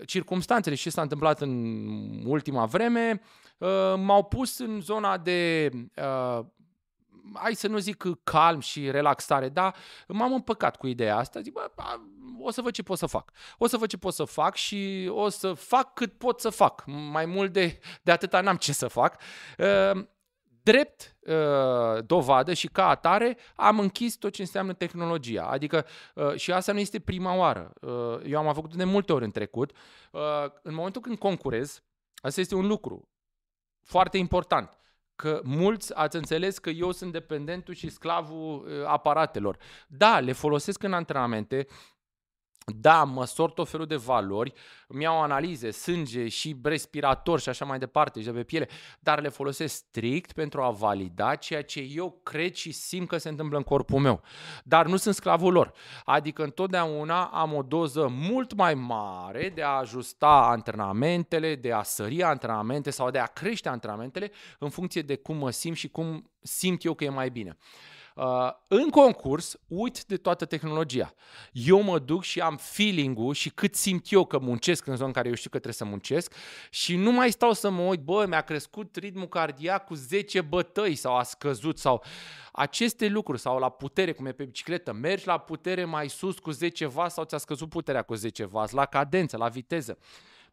circumstanțele 0.06 0.74
și 0.74 0.82
ce 0.82 0.90
s-a 0.90 1.02
întâmplat 1.02 1.40
în 1.40 2.22
ultima 2.24 2.66
vreme 2.66 3.20
uh, 3.58 3.68
m-au 3.96 4.24
pus 4.24 4.58
în 4.58 4.80
zona 4.80 5.18
de 5.18 5.70
uh, 5.96 6.44
hai 7.34 7.54
să 7.54 7.68
nu 7.68 7.78
zic 7.78 8.04
calm 8.24 8.60
și 8.60 8.90
relaxare, 8.90 9.48
dar 9.48 9.74
m-am 10.06 10.32
împăcat 10.32 10.76
cu 10.76 10.86
ideea 10.86 11.16
asta. 11.16 11.40
Zic, 11.40 11.52
bă, 11.52 11.70
o 12.40 12.50
să 12.50 12.60
văd 12.60 12.72
ce 12.72 12.82
pot 12.82 12.98
să 12.98 13.06
fac. 13.06 13.30
O 13.58 13.66
să 13.66 13.76
văd 13.76 13.88
ce 13.88 13.96
pot 13.96 14.14
să 14.14 14.24
fac 14.24 14.54
și 14.54 15.10
o 15.12 15.28
să 15.28 15.52
fac 15.52 15.94
cât 15.94 16.12
pot 16.12 16.40
să 16.40 16.50
fac. 16.50 16.84
Mai 16.86 17.26
mult 17.26 17.52
de, 17.52 17.78
de 18.02 18.10
atâta 18.10 18.40
n-am 18.40 18.56
ce 18.56 18.72
să 18.72 18.88
fac. 18.88 19.20
Uh, 19.58 20.06
drept 20.62 21.16
uh, 21.20 22.04
dovadă 22.06 22.52
și 22.52 22.68
ca 22.68 22.88
atare 22.88 23.36
am 23.56 23.78
închis 23.78 24.16
tot 24.16 24.32
ce 24.32 24.42
înseamnă 24.42 24.72
tehnologia. 24.72 25.44
Adică 25.44 25.86
uh, 26.14 26.34
și 26.34 26.52
asta 26.52 26.72
nu 26.72 26.78
este 26.78 27.00
prima 27.00 27.34
oară. 27.34 27.72
Uh, 27.80 28.20
eu 28.26 28.38
am 28.38 28.44
mai 28.44 28.54
făcut 28.54 28.74
de 28.74 28.84
multe 28.84 29.12
ori 29.12 29.24
în 29.24 29.30
trecut. 29.30 29.72
Uh, 30.12 30.20
în 30.62 30.74
momentul 30.74 31.00
când 31.00 31.18
concurez, 31.18 31.82
asta 32.14 32.40
este 32.40 32.54
un 32.54 32.66
lucru 32.66 33.08
foarte 33.82 34.18
important 34.18 34.78
că 35.18 35.40
mulți 35.44 35.94
ați 35.94 36.16
înțeles 36.16 36.58
că 36.58 36.70
eu 36.70 36.92
sunt 36.92 37.12
dependentul 37.12 37.74
și 37.74 37.88
sclavul 37.88 38.64
uh, 38.66 38.86
aparatelor. 38.86 39.56
Da, 39.86 40.20
le 40.20 40.32
folosesc 40.32 40.82
în 40.82 40.92
antrenamente, 40.92 41.66
da, 42.76 43.04
măsor 43.04 43.50
tot 43.50 43.68
felul 43.68 43.86
de 43.86 43.96
valori, 43.96 44.52
îmi 44.86 45.02
iau 45.02 45.22
analize, 45.22 45.70
sânge 45.70 46.28
și 46.28 46.56
respirator 46.62 47.40
și 47.40 47.48
așa 47.48 47.64
mai 47.64 47.78
departe, 47.78 48.20
și 48.20 48.26
de 48.26 48.32
pe 48.32 48.42
piele, 48.42 48.68
dar 49.00 49.20
le 49.20 49.28
folosesc 49.28 49.74
strict 49.74 50.32
pentru 50.32 50.62
a 50.62 50.70
valida 50.70 51.34
ceea 51.34 51.62
ce 51.62 51.80
eu 51.80 52.20
cred 52.22 52.54
și 52.54 52.72
simt 52.72 53.08
că 53.08 53.18
se 53.18 53.28
întâmplă 53.28 53.56
în 53.56 53.62
corpul 53.62 54.00
meu. 54.00 54.22
Dar 54.64 54.86
nu 54.86 54.96
sunt 54.96 55.14
sclavul 55.14 55.52
lor. 55.52 55.72
Adică 56.04 56.42
întotdeauna 56.42 57.24
am 57.24 57.54
o 57.54 57.62
doză 57.62 58.08
mult 58.10 58.54
mai 58.54 58.74
mare 58.74 59.52
de 59.54 59.62
a 59.62 59.68
ajusta 59.68 60.46
antrenamentele, 60.50 61.54
de 61.54 61.72
a 61.72 61.82
sări 61.82 62.22
antrenamente 62.22 62.90
sau 62.90 63.10
de 63.10 63.18
a 63.18 63.26
crește 63.26 63.68
antrenamentele 63.68 64.30
în 64.58 64.68
funcție 64.68 65.02
de 65.02 65.16
cum 65.16 65.36
mă 65.36 65.50
simt 65.50 65.76
și 65.76 65.88
cum 65.88 66.30
simt 66.42 66.84
eu 66.84 66.94
că 66.94 67.04
e 67.04 67.08
mai 67.08 67.30
bine. 67.30 67.56
Uh, 68.18 68.50
în 68.68 68.88
concurs, 68.88 69.56
uit 69.66 70.04
de 70.04 70.16
toată 70.16 70.44
tehnologia. 70.44 71.14
Eu 71.52 71.82
mă 71.82 71.98
duc 71.98 72.22
și 72.22 72.40
am 72.40 72.56
feeling-ul 72.56 73.34
și 73.34 73.50
cât 73.50 73.74
simt 73.74 74.12
eu 74.12 74.24
că 74.24 74.38
muncesc 74.38 74.86
în 74.86 74.96
zona 74.96 75.06
în 75.06 75.12
care 75.12 75.28
eu 75.28 75.34
știu 75.34 75.50
că 75.50 75.58
trebuie 75.58 75.74
să 75.74 75.84
muncesc 75.84 76.34
și 76.70 76.96
nu 76.96 77.12
mai 77.12 77.30
stau 77.30 77.52
să 77.52 77.70
mă 77.70 77.82
uit, 77.82 78.00
bă, 78.00 78.24
mi-a 78.28 78.40
crescut 78.40 78.96
ritmul 78.96 79.28
cardiac 79.28 79.84
cu 79.84 79.94
10 79.94 80.40
bătăi 80.40 80.94
sau 80.94 81.16
a 81.16 81.22
scăzut 81.22 81.78
sau 81.78 82.04
aceste 82.52 83.08
lucruri 83.08 83.40
sau 83.40 83.58
la 83.58 83.68
putere, 83.68 84.12
cum 84.12 84.26
e 84.26 84.32
pe 84.32 84.44
bicicletă, 84.44 84.92
mergi 84.92 85.26
la 85.26 85.38
putere 85.38 85.84
mai 85.84 86.08
sus 86.08 86.38
cu 86.38 86.50
10 86.50 86.86
vas 86.86 87.12
sau 87.12 87.24
ți-a 87.24 87.38
scăzut 87.38 87.68
puterea 87.68 88.02
cu 88.02 88.14
10 88.14 88.44
vas, 88.44 88.70
la 88.70 88.84
cadență, 88.84 89.36
la 89.36 89.48
viteză. 89.48 89.98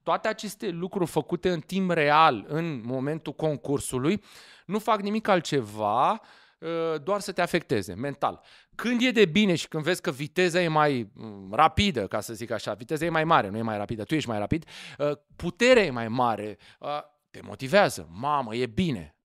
Toate 0.03 0.27
aceste 0.27 0.69
lucruri 0.69 1.09
făcute 1.09 1.49
în 1.49 1.59
timp 1.59 1.91
real, 1.91 2.45
în 2.47 2.81
momentul 2.83 3.33
concursului, 3.33 4.23
nu 4.65 4.79
fac 4.79 5.01
nimic 5.01 5.27
altceva 5.27 6.11
Uh, 6.11 6.43
doar 7.03 7.19
să 7.19 7.31
te 7.31 7.41
afecteze 7.41 7.93
mental. 7.93 8.41
Când 8.75 9.01
e 9.01 9.11
de 9.11 9.25
bine 9.25 9.55
și 9.55 9.67
când 9.67 9.83
vezi 9.83 10.01
că 10.01 10.11
viteza 10.11 10.61
e 10.61 10.67
mai 10.67 11.11
mm, 11.13 11.53
rapidă, 11.53 12.07
ca 12.07 12.19
să 12.19 12.33
zic 12.33 12.51
așa, 12.51 12.73
viteza 12.73 13.05
e 13.05 13.09
mai 13.09 13.23
mare, 13.23 13.49
nu 13.49 13.57
e 13.57 13.61
mai 13.61 13.77
rapidă, 13.77 14.03
tu 14.03 14.15
ești 14.15 14.29
mai 14.29 14.39
rapid, 14.39 14.65
uh, 14.97 15.11
puterea 15.35 15.83
e 15.83 15.89
mai 15.89 16.07
mare, 16.07 16.57
uh, 16.79 16.99
te 17.31 17.39
motivează, 17.43 18.09
mamă, 18.11 18.55
e 18.55 18.65
bine, 18.65 19.15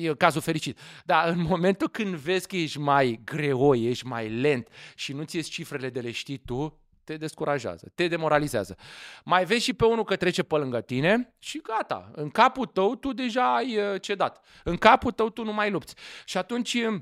E 0.00 0.14
cazul 0.14 0.40
fericit. 0.40 0.78
Dar 1.04 1.28
în 1.28 1.40
momentul 1.50 1.88
când 1.88 2.14
vezi 2.14 2.46
că 2.46 2.56
ești 2.56 2.78
mai 2.78 3.20
greoi, 3.24 3.84
ești 3.84 4.06
mai 4.06 4.28
lent 4.28 4.68
și 4.94 5.12
nu 5.12 5.22
ți 5.22 5.36
ies 5.36 5.46
cifrele 5.46 5.90
de 5.90 6.00
le 6.00 6.10
știi 6.10 6.38
tu, 6.38 6.81
te 7.04 7.16
descurajează, 7.16 7.92
te 7.94 8.08
demoralizează. 8.08 8.76
Mai 9.24 9.44
vezi 9.44 9.64
și 9.64 9.72
pe 9.72 9.84
unul 9.84 10.04
că 10.04 10.16
trece 10.16 10.42
pe 10.42 10.56
lângă 10.56 10.80
tine 10.80 11.34
și 11.38 11.58
gata. 11.58 12.10
În 12.14 12.30
capul 12.30 12.66
tău 12.66 12.94
tu 12.94 13.12
deja 13.12 13.54
ai 13.54 13.78
uh, 13.78 14.00
cedat. 14.00 14.44
În 14.64 14.76
capul 14.76 15.12
tău 15.12 15.30
tu 15.30 15.44
nu 15.44 15.52
mai 15.52 15.70
lupți. 15.70 15.94
Și 16.24 16.38
atunci 16.38 16.74
uh, 16.74 17.00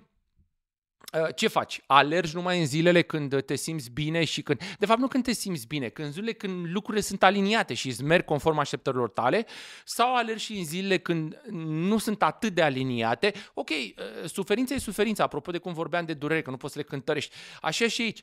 ce 1.34 1.48
faci? 1.48 1.80
Alergi 1.86 2.34
numai 2.34 2.58
în 2.58 2.66
zilele 2.66 3.02
când 3.02 3.42
te 3.42 3.54
simți 3.54 3.90
bine 3.90 4.24
și 4.24 4.42
când... 4.42 4.62
De 4.78 4.86
fapt, 4.86 5.00
nu 5.00 5.08
când 5.08 5.24
te 5.24 5.32
simți 5.32 5.66
bine, 5.66 5.88
când 5.88 6.06
în 6.06 6.12
zilele 6.12 6.32
când 6.32 6.66
lucrurile 6.72 7.02
sunt 7.02 7.22
aliniate 7.22 7.74
și 7.74 7.88
îți 7.88 8.04
merg 8.04 8.24
conform 8.24 8.58
așteptărilor 8.58 9.08
tale, 9.08 9.46
sau 9.84 10.16
alergi 10.16 10.44
și 10.44 10.52
în 10.52 10.64
zilele 10.64 10.98
când 10.98 11.40
nu 11.66 11.98
sunt 11.98 12.22
atât 12.22 12.52
de 12.52 12.62
aliniate. 12.62 13.32
Ok, 13.54 13.68
uh, 13.68 14.28
suferința 14.28 14.74
e 14.74 14.78
suferința, 14.78 15.24
apropo 15.24 15.50
de 15.50 15.58
cum 15.58 15.72
vorbeam 15.72 16.04
de 16.04 16.14
durere, 16.14 16.42
că 16.42 16.50
nu 16.50 16.56
poți 16.56 16.72
să 16.72 16.78
le 16.78 16.84
cântărești. 16.84 17.34
Așa 17.60 17.88
și 17.88 18.02
aici. 18.02 18.22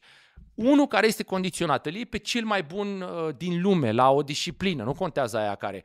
Unul 0.55 0.87
care 0.87 1.07
este 1.07 1.23
condiționat, 1.23 1.85
îl 1.85 1.93
iei 1.93 2.05
pe 2.05 2.17
cel 2.17 2.45
mai 2.45 2.63
bun 2.63 3.01
uh, 3.01 3.35
din 3.37 3.61
lume, 3.61 3.91
la 3.91 4.11
o 4.11 4.21
disciplină, 4.21 4.83
nu 4.83 4.93
contează 4.93 5.37
aia 5.37 5.55
care... 5.55 5.83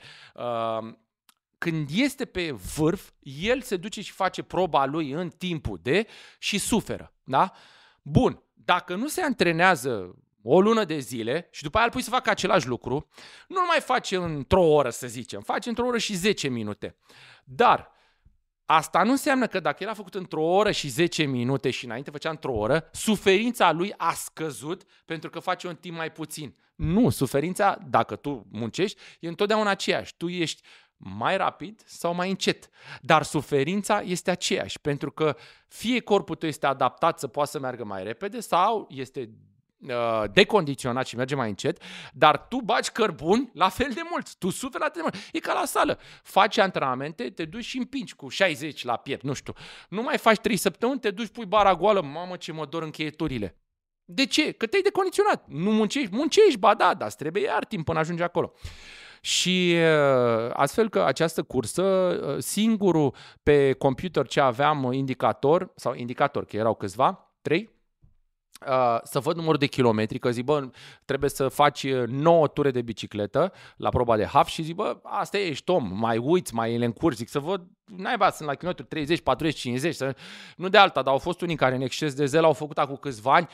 Uh, 1.63 1.71
când 1.71 1.89
este 1.93 2.25
pe 2.25 2.51
vârf, 2.51 3.11
el 3.23 3.61
se 3.61 3.77
duce 3.77 4.03
și 4.03 4.13
face 4.13 4.43
proba 4.43 4.87
lui 4.87 5.11
în 5.11 5.29
timpul 5.29 5.79
de 5.83 6.07
și 6.39 6.59
suferă. 6.59 7.15
Da? 7.25 7.53
Bun, 8.03 8.43
dacă 8.55 8.95
nu 8.95 9.09
se 9.09 9.23
antrenează 9.23 10.15
o 10.43 10.61
lună 10.61 10.85
de 10.85 10.99
zile 10.99 11.49
și 11.51 11.63
după 11.63 11.77
aia 11.77 11.87
îl 11.87 11.93
pui 11.93 12.03
să 12.03 12.11
facă 12.11 12.31
același 12.31 12.67
lucru, 12.67 13.09
nu 13.49 13.61
mai 13.67 13.81
face 13.81 14.17
într-o 14.17 14.63
oră, 14.63 14.91
să 14.91 15.07
zicem, 15.07 15.41
face 15.41 15.69
într-o 15.69 15.87
oră 15.87 15.99
și 15.99 16.15
10 16.15 16.49
minute. 16.49 16.97
Dar 17.45 17.91
Asta 18.65 19.03
nu 19.03 19.11
înseamnă 19.11 19.47
că 19.47 19.61
dacă 19.61 19.83
era 19.83 19.95
făcut 19.95 20.15
într-o 20.15 20.43
oră 20.43 20.71
și 20.71 20.89
10 20.89 21.25
minute 21.25 21.71
și 21.71 21.85
înainte 21.85 22.11
făcea 22.11 22.31
într-o 22.31 22.53
oră, 22.53 22.89
suferința 22.93 23.73
lui 23.73 23.95
a 23.97 24.13
scăzut 24.13 24.83
pentru 25.05 25.31
că 25.31 25.39
face 25.39 25.67
un 25.69 25.77
timp 25.77 25.97
mai 25.97 26.13
puțin. 26.13 26.57
Nu, 26.75 27.11
suferința, 27.11 27.79
dacă 27.89 28.17
tu 28.17 28.47
muncești, 28.51 29.01
e 29.21 29.29
întotdeauna 29.29 29.71
aceeași. 29.71 30.15
Tu 30.17 30.29
ești 30.29 30.63
mai 31.05 31.37
rapid 31.37 31.83
sau 31.85 32.15
mai 32.15 32.29
încet. 32.29 32.69
Dar 33.01 33.23
suferința 33.23 34.01
este 34.01 34.31
aceeași, 34.31 34.81
pentru 34.81 35.11
că 35.11 35.37
fie 35.69 36.01
corpul 36.01 36.35
tău 36.35 36.49
este 36.49 36.67
adaptat 36.67 37.19
să 37.19 37.27
poată 37.27 37.51
să 37.51 37.59
meargă 37.59 37.85
mai 37.85 38.03
repede 38.03 38.41
sau 38.41 38.87
este 38.91 39.31
uh, 39.89 40.25
decondiționat 40.33 41.07
și 41.07 41.17
merge 41.17 41.35
mai 41.35 41.49
încet, 41.49 41.83
dar 42.13 42.47
tu 42.47 42.61
baci 42.61 42.91
cărbuni 42.91 43.51
la 43.55 43.69
fel 43.69 43.91
de 43.95 44.01
mult, 44.11 44.35
tu 44.35 44.51
suferi 44.51 44.83
la 44.83 44.91
fel 44.93 45.03
de 45.03 45.09
mult. 45.13 45.15
E 45.33 45.39
ca 45.39 45.53
la 45.53 45.65
sală. 45.65 45.99
Faci 46.23 46.59
antrenamente, 46.59 47.31
te 47.31 47.45
duci 47.45 47.65
și 47.65 47.79
împingi 47.79 48.15
cu 48.15 48.29
60 48.29 48.85
la 48.85 48.97
piept, 48.97 49.23
nu 49.23 49.33
știu. 49.33 49.53
Nu 49.89 50.03
mai 50.03 50.19
faci 50.19 50.39
3 50.39 50.57
săptămâni, 50.57 51.01
te 51.01 51.11
duci, 51.11 51.29
pui 51.29 51.47
bara 51.47 51.75
goală, 51.75 52.03
mamă 52.03 52.37
ce 52.37 52.53
mă 52.53 52.67
dor 52.67 52.83
încheieturile. 52.83 53.57
De 54.05 54.27
ce? 54.27 54.53
Că 54.53 54.67
te-ai 54.67 54.83
decondiționat. 54.83 55.45
Nu 55.49 55.71
muncești? 55.71 56.15
Muncești, 56.15 56.59
ba 56.59 56.75
da, 56.75 56.95
dar 56.95 57.13
trebuie 57.13 57.43
iar 57.43 57.65
timp 57.65 57.85
până 57.85 57.99
ajungi 57.99 58.23
acolo. 58.23 58.55
Și 59.25 59.77
uh, 59.77 60.51
astfel 60.53 60.89
că 60.89 61.03
această 61.05 61.43
cursă, 61.43 61.83
uh, 61.83 62.37
singurul 62.39 63.15
pe 63.43 63.73
computer 63.73 64.27
ce 64.27 64.41
aveam 64.41 64.93
indicator, 64.93 65.73
sau 65.77 65.95
indicator, 65.95 66.45
că 66.45 66.57
erau 66.57 66.75
câțiva, 66.75 67.33
trei, 67.43 67.71
Uh, 68.69 68.99
să 69.03 69.21
văd 69.21 69.37
numărul 69.37 69.59
de 69.59 69.67
kilometri, 69.67 70.19
că 70.19 70.31
zic, 70.31 70.45
bă, 70.45 70.69
trebuie 71.05 71.31
să 71.31 71.49
faci 71.49 71.87
9 72.07 72.49
ture 72.49 72.71
de 72.71 72.83
bicicletă 72.83 73.53
la 73.77 73.89
proba 73.89 74.17
de 74.17 74.25
half 74.25 74.49
și 74.49 74.63
zic, 74.63 74.75
bă, 74.75 75.01
asta 75.03 75.39
ești 75.39 75.71
om, 75.71 75.91
mai 75.95 76.19
uiți, 76.19 76.55
mai 76.55 76.79
le 76.79 76.85
încurci, 76.85 77.17
zic, 77.17 77.29
să 77.29 77.39
văd 77.39 77.63
naiba, 77.85 78.31
sunt 78.31 78.49
la 78.49 78.55
kilometri 78.55 78.85
30, 78.85 79.21
40, 79.21 79.59
50, 79.59 79.95
să, 79.95 80.17
nu 80.57 80.69
de 80.69 80.79
alta, 80.79 81.03
dar 81.03 81.13
au 81.13 81.19
fost 81.19 81.41
unii 81.41 81.57
care 81.57 81.75
în 81.75 81.81
exces 81.81 82.15
de 82.15 82.25
zel 82.25 82.45
au 82.45 82.53
făcut 82.53 82.79
acum 82.79 82.97
câțiva 82.97 83.35
ani. 83.35 83.49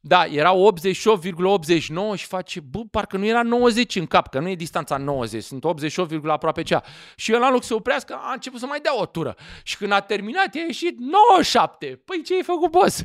Da, 0.00 0.24
era 0.24 0.52
88,89 0.52 2.14
și 2.14 2.26
face, 2.26 2.60
bă, 2.60 2.80
parcă 2.90 3.16
nu 3.16 3.26
era 3.26 3.42
90 3.42 3.96
în 3.96 4.06
cap, 4.06 4.28
că 4.28 4.38
nu 4.38 4.48
e 4.48 4.54
distanța 4.54 4.96
90, 4.96 5.42
sunt 5.42 5.64
88, 5.64 6.28
aproape 6.28 6.62
cea. 6.62 6.82
Și 7.16 7.32
el, 7.32 7.42
în 7.42 7.52
loc 7.52 7.62
să 7.62 7.74
oprească, 7.74 8.18
a 8.22 8.32
început 8.32 8.60
să 8.60 8.66
mai 8.66 8.80
dea 8.80 9.00
o 9.00 9.06
tură. 9.06 9.36
Și 9.62 9.76
când 9.76 9.92
a 9.92 10.00
terminat, 10.00 10.54
i-a 10.54 10.62
ieșit 10.62 10.98
97. 10.98 12.02
Păi 12.04 12.22
ce 12.22 12.34
ai 12.34 12.42
făcut, 12.42 12.70
boss? 12.70 13.02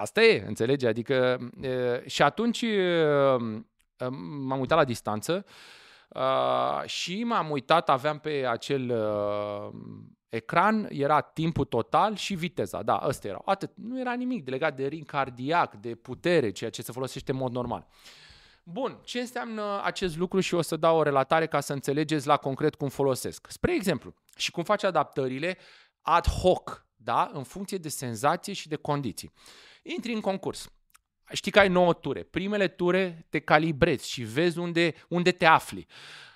Asta 0.00 0.22
e, 0.22 0.44
înțelegi? 0.46 0.86
Adică, 0.86 1.38
e, 1.60 2.02
și 2.06 2.22
atunci 2.22 2.62
e, 2.62 3.06
m-am 4.46 4.58
uitat 4.58 4.78
la 4.78 4.84
distanță 4.84 5.44
uh, 6.16 6.88
și 6.88 7.24
m-am 7.24 7.50
uitat, 7.50 7.88
aveam 7.88 8.18
pe 8.18 8.46
acel 8.48 8.90
uh, 8.90 9.80
ecran, 10.28 10.88
era 10.90 11.20
timpul 11.20 11.64
total 11.64 12.16
și 12.16 12.34
viteza. 12.34 12.82
Da, 12.82 13.02
ăsta 13.06 13.28
era. 13.28 13.42
Atât. 13.44 13.70
Nu 13.74 14.00
era 14.00 14.12
nimic 14.12 14.48
legat 14.48 14.76
de 14.76 14.86
ring 14.86 15.06
cardiac, 15.06 15.74
de 15.74 15.94
putere, 15.94 16.50
ceea 16.50 16.70
ce 16.70 16.82
se 16.82 16.92
folosește 16.92 17.30
în 17.30 17.36
mod 17.36 17.52
normal. 17.52 17.86
Bun, 18.62 19.00
ce 19.04 19.20
înseamnă 19.20 19.80
acest 19.84 20.16
lucru 20.16 20.40
și 20.40 20.54
o 20.54 20.62
să 20.62 20.76
dau 20.76 20.98
o 20.98 21.02
relatare 21.02 21.46
ca 21.46 21.60
să 21.60 21.72
înțelegeți 21.72 22.26
la 22.26 22.36
concret 22.36 22.74
cum 22.74 22.88
folosesc. 22.88 23.46
Spre 23.50 23.74
exemplu, 23.74 24.14
și 24.36 24.50
cum 24.50 24.62
faci 24.62 24.84
adaptările 24.84 25.58
ad 26.00 26.28
hoc, 26.28 26.86
da? 26.96 27.30
în 27.32 27.42
funcție 27.42 27.78
de 27.78 27.88
senzație 27.88 28.52
și 28.52 28.68
de 28.68 28.76
condiții. 28.76 29.32
Intri 29.82 30.12
în 30.12 30.20
concurs 30.20 30.70
știi 31.32 31.50
că 31.50 31.58
ai 31.58 31.68
9 31.68 31.92
ture. 31.92 32.22
Primele 32.22 32.68
ture 32.68 33.26
te 33.28 33.38
calibrezi 33.38 34.10
și 34.10 34.22
vezi 34.22 34.58
unde, 34.58 34.94
unde 35.08 35.30
te 35.30 35.44
afli. 35.44 35.86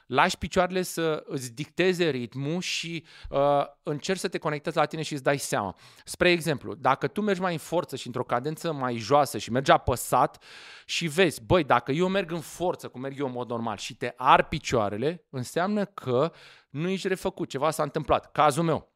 Lași 0.07 0.39
picioarele 0.39 0.83
să 0.83 1.23
îți 1.27 1.55
dicteze 1.55 2.09
ritmul 2.09 2.61
și 2.61 3.05
uh, 3.31 3.65
încerci 3.83 4.19
să 4.19 4.29
te 4.29 4.39
conectezi 4.39 4.77
la 4.77 4.85
tine 4.85 5.03
și 5.03 5.13
îți 5.13 5.23
dai 5.23 5.39
seama. 5.39 5.77
Spre 6.05 6.31
exemplu, 6.31 6.75
dacă 6.75 7.07
tu 7.07 7.21
mergi 7.21 7.41
mai 7.41 7.53
în 7.53 7.59
forță 7.59 7.97
și 7.97 8.07
într-o 8.07 8.25
cadență 8.25 8.73
mai 8.73 8.97
joasă 8.97 9.39
și 9.39 9.51
mergi 9.51 9.71
apăsat 9.71 10.43
și 10.85 11.07
vezi, 11.07 11.45
băi, 11.45 11.65
dacă 11.65 11.93
eu 11.93 12.09
merg 12.09 12.31
în 12.31 12.41
forță, 12.41 12.89
cum 12.89 13.01
merg 13.01 13.19
eu 13.19 13.27
în 13.27 13.33
mod 13.33 13.49
normal 13.49 13.77
și 13.77 13.95
te 13.95 14.13
ar 14.17 14.49
picioarele, 14.49 15.27
înseamnă 15.31 15.85
că 15.85 16.33
nu 16.71 16.89
ești 16.89 17.09
refăcut, 17.09 17.49
ceva 17.49 17.71
s-a 17.71 17.83
întâmplat. 17.83 18.33
Cazul 18.33 18.65
meu, 18.65 18.93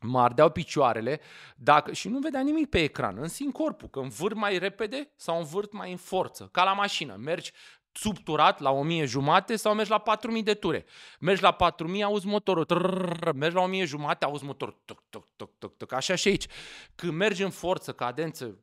mă 0.00 0.20
ardeau 0.20 0.50
picioarele 0.50 1.20
dacă, 1.56 1.92
și 1.92 2.08
nu 2.08 2.18
vedea 2.18 2.40
nimic 2.40 2.68
pe 2.68 2.82
ecran, 2.82 3.16
în 3.18 3.28
sin 3.28 3.50
corpul, 3.50 3.88
că 3.88 3.98
învârt 3.98 4.34
mai 4.34 4.58
repede 4.58 5.12
sau 5.16 5.38
învârt 5.38 5.72
mai 5.72 5.90
în 5.90 5.96
forță, 5.96 6.48
ca 6.52 6.64
la 6.64 6.72
mașină. 6.72 7.16
Mergi 7.18 7.52
subturat 7.92 8.60
la 8.60 8.70
1000 8.70 9.04
jumate 9.04 9.56
sau 9.56 9.74
mergi 9.74 9.90
la 9.90 9.98
4000 9.98 10.42
de 10.42 10.54
ture. 10.54 10.84
Mergi 11.20 11.42
la 11.42 11.52
4000, 11.52 12.02
auzi 12.02 12.26
motorul, 12.26 12.64
trrr, 12.64 13.32
mergi 13.32 13.54
la 13.54 13.62
1000 13.62 13.84
jumate, 13.84 14.24
auzi 14.24 14.44
motorul, 14.44 14.82
tuc, 14.84 15.02
tuc, 15.10 15.26
tuc, 15.36 15.50
tuc, 15.58 15.76
tuc, 15.76 15.92
așa 15.92 16.14
și 16.14 16.28
aici. 16.28 16.46
Când 16.94 17.12
mergi 17.12 17.42
în 17.42 17.50
forță, 17.50 17.92
cadență 17.92 18.58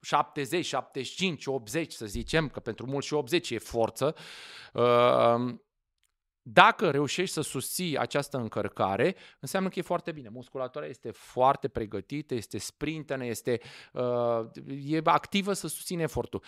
70, 0.00 0.66
75, 0.66 1.46
80 1.46 1.92
să 1.92 2.06
zicem, 2.06 2.48
că 2.48 2.60
pentru 2.60 2.86
mulți 2.86 3.06
și 3.06 3.14
80 3.14 3.50
e 3.50 3.58
forță, 3.58 4.14
uh, 4.72 5.54
dacă 6.48 6.90
reușești 6.90 7.34
să 7.34 7.40
susții 7.40 7.98
această 7.98 8.36
încărcare, 8.36 9.16
înseamnă 9.40 9.68
că 9.68 9.78
e 9.78 9.82
foarte 9.82 10.12
bine. 10.12 10.28
Musculatura 10.28 10.86
este 10.86 11.10
foarte 11.10 11.68
pregătită, 11.68 12.34
este 12.34 12.58
sprintenă, 12.58 13.24
este 13.24 13.60
uh, 13.92 14.40
e 14.86 15.00
activă 15.04 15.52
să 15.52 15.68
susține 15.68 16.02
efortul. 16.02 16.42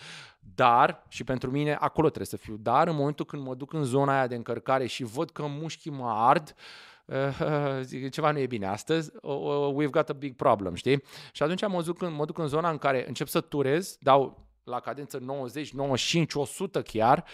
Dar, 0.55 1.05
și 1.07 1.23
pentru 1.23 1.51
mine 1.51 1.73
acolo 1.73 2.07
trebuie 2.07 2.25
să 2.25 2.37
fiu, 2.37 2.57
dar 2.57 2.87
în 2.87 2.95
momentul 2.95 3.25
când 3.25 3.43
mă 3.43 3.55
duc 3.55 3.73
în 3.73 3.83
zona 3.83 4.13
aia 4.13 4.27
de 4.27 4.35
încărcare 4.35 4.85
și 4.85 5.03
văd 5.03 5.29
că 5.29 5.45
mușchii 5.47 5.91
mă 5.91 6.09
ard, 6.09 6.55
uh, 7.05 8.09
ceva 8.11 8.31
nu 8.31 8.39
e 8.39 8.47
bine 8.47 8.67
astăzi, 8.67 9.11
uh, 9.21 9.73
we've 9.73 9.91
got 9.91 10.09
a 10.09 10.13
big 10.13 10.35
problem, 10.35 10.73
știi? 10.73 11.03
Și 11.31 11.43
atunci 11.43 11.67
mă 11.67 11.81
duc, 11.81 12.01
în, 12.01 12.13
mă 12.13 12.25
duc 12.25 12.37
în 12.37 12.47
zona 12.47 12.69
în 12.69 12.77
care 12.77 13.07
încep 13.07 13.27
să 13.27 13.41
turez, 13.41 13.97
dau 13.99 14.47
la 14.69 14.79
cadență 14.79 15.17
90, 15.17 15.71
95, 15.71 16.33
100 16.33 16.81
chiar, 16.81 17.25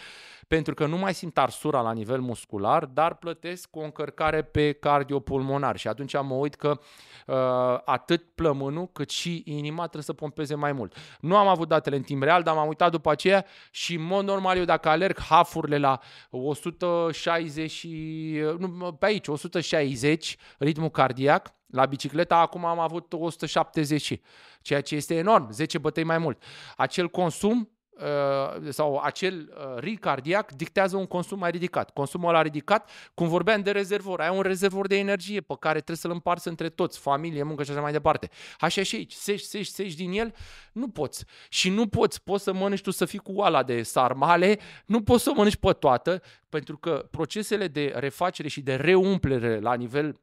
pentru 0.47 0.73
că 0.73 0.85
nu 0.85 0.97
mai 0.97 1.13
simt 1.13 1.37
arsura 1.37 1.81
la 1.81 1.91
nivel 1.91 2.19
muscular, 2.19 2.85
dar 2.85 3.15
plătesc 3.15 3.69
cu 3.69 3.79
o 3.79 3.83
încărcare 3.83 4.41
pe 4.43 4.71
cardiopulmonar 4.71 5.77
și 5.77 5.87
atunci 5.87 6.13
mă 6.21 6.33
uit 6.33 6.55
că 6.55 6.79
uh, 7.27 7.35
atât 7.85 8.23
plămânul 8.35 8.89
cât 8.91 9.09
și 9.09 9.43
inima 9.45 9.81
trebuie 9.81 10.03
să 10.03 10.13
pompeze 10.13 10.55
mai 10.55 10.71
mult. 10.71 10.95
Nu 11.19 11.37
am 11.37 11.47
avut 11.47 11.67
datele 11.67 11.95
în 11.95 12.01
timp 12.01 12.23
real, 12.23 12.43
dar 12.43 12.55
m-am 12.55 12.67
uitat 12.67 12.91
după 12.91 13.11
aceea 13.11 13.45
și 13.71 13.95
în 13.95 14.03
mod 14.03 14.25
normal 14.25 14.57
eu 14.57 14.63
dacă 14.63 14.89
alerg 14.89 15.19
hafurile 15.19 15.77
la 15.77 15.99
160 16.29 17.71
și, 17.71 18.39
nu, 18.57 18.93
pe 18.93 19.05
aici, 19.05 19.27
160 19.27 20.37
ritmul 20.57 20.89
cardiac, 20.89 21.54
la 21.67 21.85
bicicleta 21.85 22.37
acum 22.37 22.65
am 22.65 22.79
avut 22.79 23.13
170, 23.13 24.19
ceea 24.61 24.81
ce 24.81 24.95
este 24.95 25.15
enorm, 25.15 25.51
10 25.51 25.77
bătăi 25.77 26.03
mai 26.03 26.17
mult. 26.17 26.43
Acel 26.77 27.09
consum 27.09 27.69
uh, 27.89 28.69
sau 28.69 28.97
acel 28.97 29.53
uh, 29.57 29.79
ritm 29.79 29.99
cardiac 29.99 30.51
dictează 30.51 30.97
un 30.97 31.05
consum 31.05 31.39
mai 31.39 31.51
ridicat. 31.51 31.93
Consumul 31.93 32.29
ăla 32.29 32.41
ridicat, 32.41 32.89
cum 33.13 33.27
vorbeam 33.27 33.61
de 33.61 33.71
rezervor, 33.71 34.21
ai 34.21 34.35
un 34.35 34.41
rezervor 34.41 34.87
de 34.87 34.97
energie 34.97 35.41
pe 35.41 35.55
care 35.59 35.75
trebuie 35.75 35.97
să-l 35.97 36.11
împarți 36.11 36.47
între 36.47 36.69
toți, 36.69 36.99
familie, 36.99 37.43
muncă 37.43 37.63
și 37.63 37.71
așa 37.71 37.81
mai 37.81 37.91
departe. 37.91 38.29
Așa 38.59 38.83
și 38.83 38.95
aici, 38.95 39.13
sești, 39.13 39.47
sești, 39.47 39.73
sești 39.73 39.97
din 39.97 40.11
el, 40.11 40.33
nu 40.73 40.87
poți. 40.87 41.25
Și 41.49 41.69
nu 41.69 41.87
poți, 41.87 42.23
poți 42.23 42.43
să 42.43 42.53
mănânci 42.53 42.81
tu 42.81 42.91
să 42.91 43.05
fii 43.05 43.19
cu 43.19 43.31
oala 43.31 43.63
de 43.63 43.83
sarmale, 43.83 44.59
nu 44.85 45.01
poți 45.03 45.23
să 45.23 45.31
mănânci 45.35 45.55
pe 45.55 45.71
toată, 45.71 46.21
pentru 46.49 46.77
că 46.77 47.07
procesele 47.11 47.67
de 47.67 47.93
refacere 47.95 48.47
și 48.47 48.61
de 48.61 48.75
reumplere 48.75 49.59
la 49.59 49.73
nivel 49.73 50.19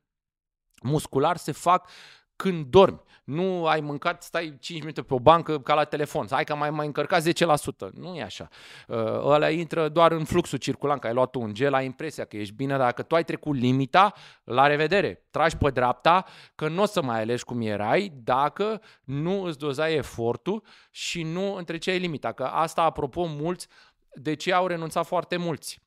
muscular 0.82 1.36
se 1.36 1.52
fac 1.52 1.88
când 2.36 2.66
dormi. 2.66 3.00
Nu 3.24 3.66
ai 3.66 3.80
mâncat, 3.80 4.22
stai 4.22 4.56
5 4.60 4.80
minute 4.80 5.02
pe 5.02 5.14
o 5.14 5.18
bancă 5.18 5.58
ca 5.58 5.74
la 5.74 5.84
telefon. 5.84 6.26
Hai 6.30 6.44
că 6.44 6.54
mai 6.54 6.70
mai 6.70 6.86
încărcat 6.86 7.22
10%. 7.22 7.90
Nu 7.92 8.14
e 8.14 8.22
așa. 8.22 8.48
Uh, 8.88 8.96
ăla 9.24 9.50
intră 9.50 9.88
doar 9.88 10.12
în 10.12 10.24
fluxul 10.24 10.58
circulant, 10.58 11.00
că 11.00 11.06
ai 11.06 11.12
luat 11.12 11.34
un 11.34 11.54
gel, 11.54 11.74
ai 11.74 11.84
impresia 11.84 12.24
că 12.24 12.36
ești 12.36 12.54
bine, 12.54 12.76
dacă 12.76 13.02
tu 13.02 13.14
ai 13.14 13.24
trecut 13.24 13.56
limita, 13.56 14.12
la 14.44 14.66
revedere. 14.66 15.26
Tragi 15.30 15.56
pe 15.56 15.70
dreapta, 15.70 16.24
că 16.54 16.68
nu 16.68 16.82
o 16.82 16.86
să 16.86 17.02
mai 17.02 17.20
alegi 17.20 17.44
cum 17.44 17.60
erai 17.60 18.12
dacă 18.24 18.80
nu 19.04 19.42
îți 19.42 19.58
dozai 19.58 19.94
efortul 19.94 20.62
și 20.90 21.22
nu 21.22 21.54
întreceai 21.54 21.98
limita. 21.98 22.32
Că 22.32 22.44
asta, 22.44 22.82
apropo, 22.82 23.24
mulți, 23.24 23.68
de 24.14 24.34
ce 24.34 24.52
au 24.52 24.66
renunțat 24.66 25.06
foarte 25.06 25.36
mulți? 25.36 25.80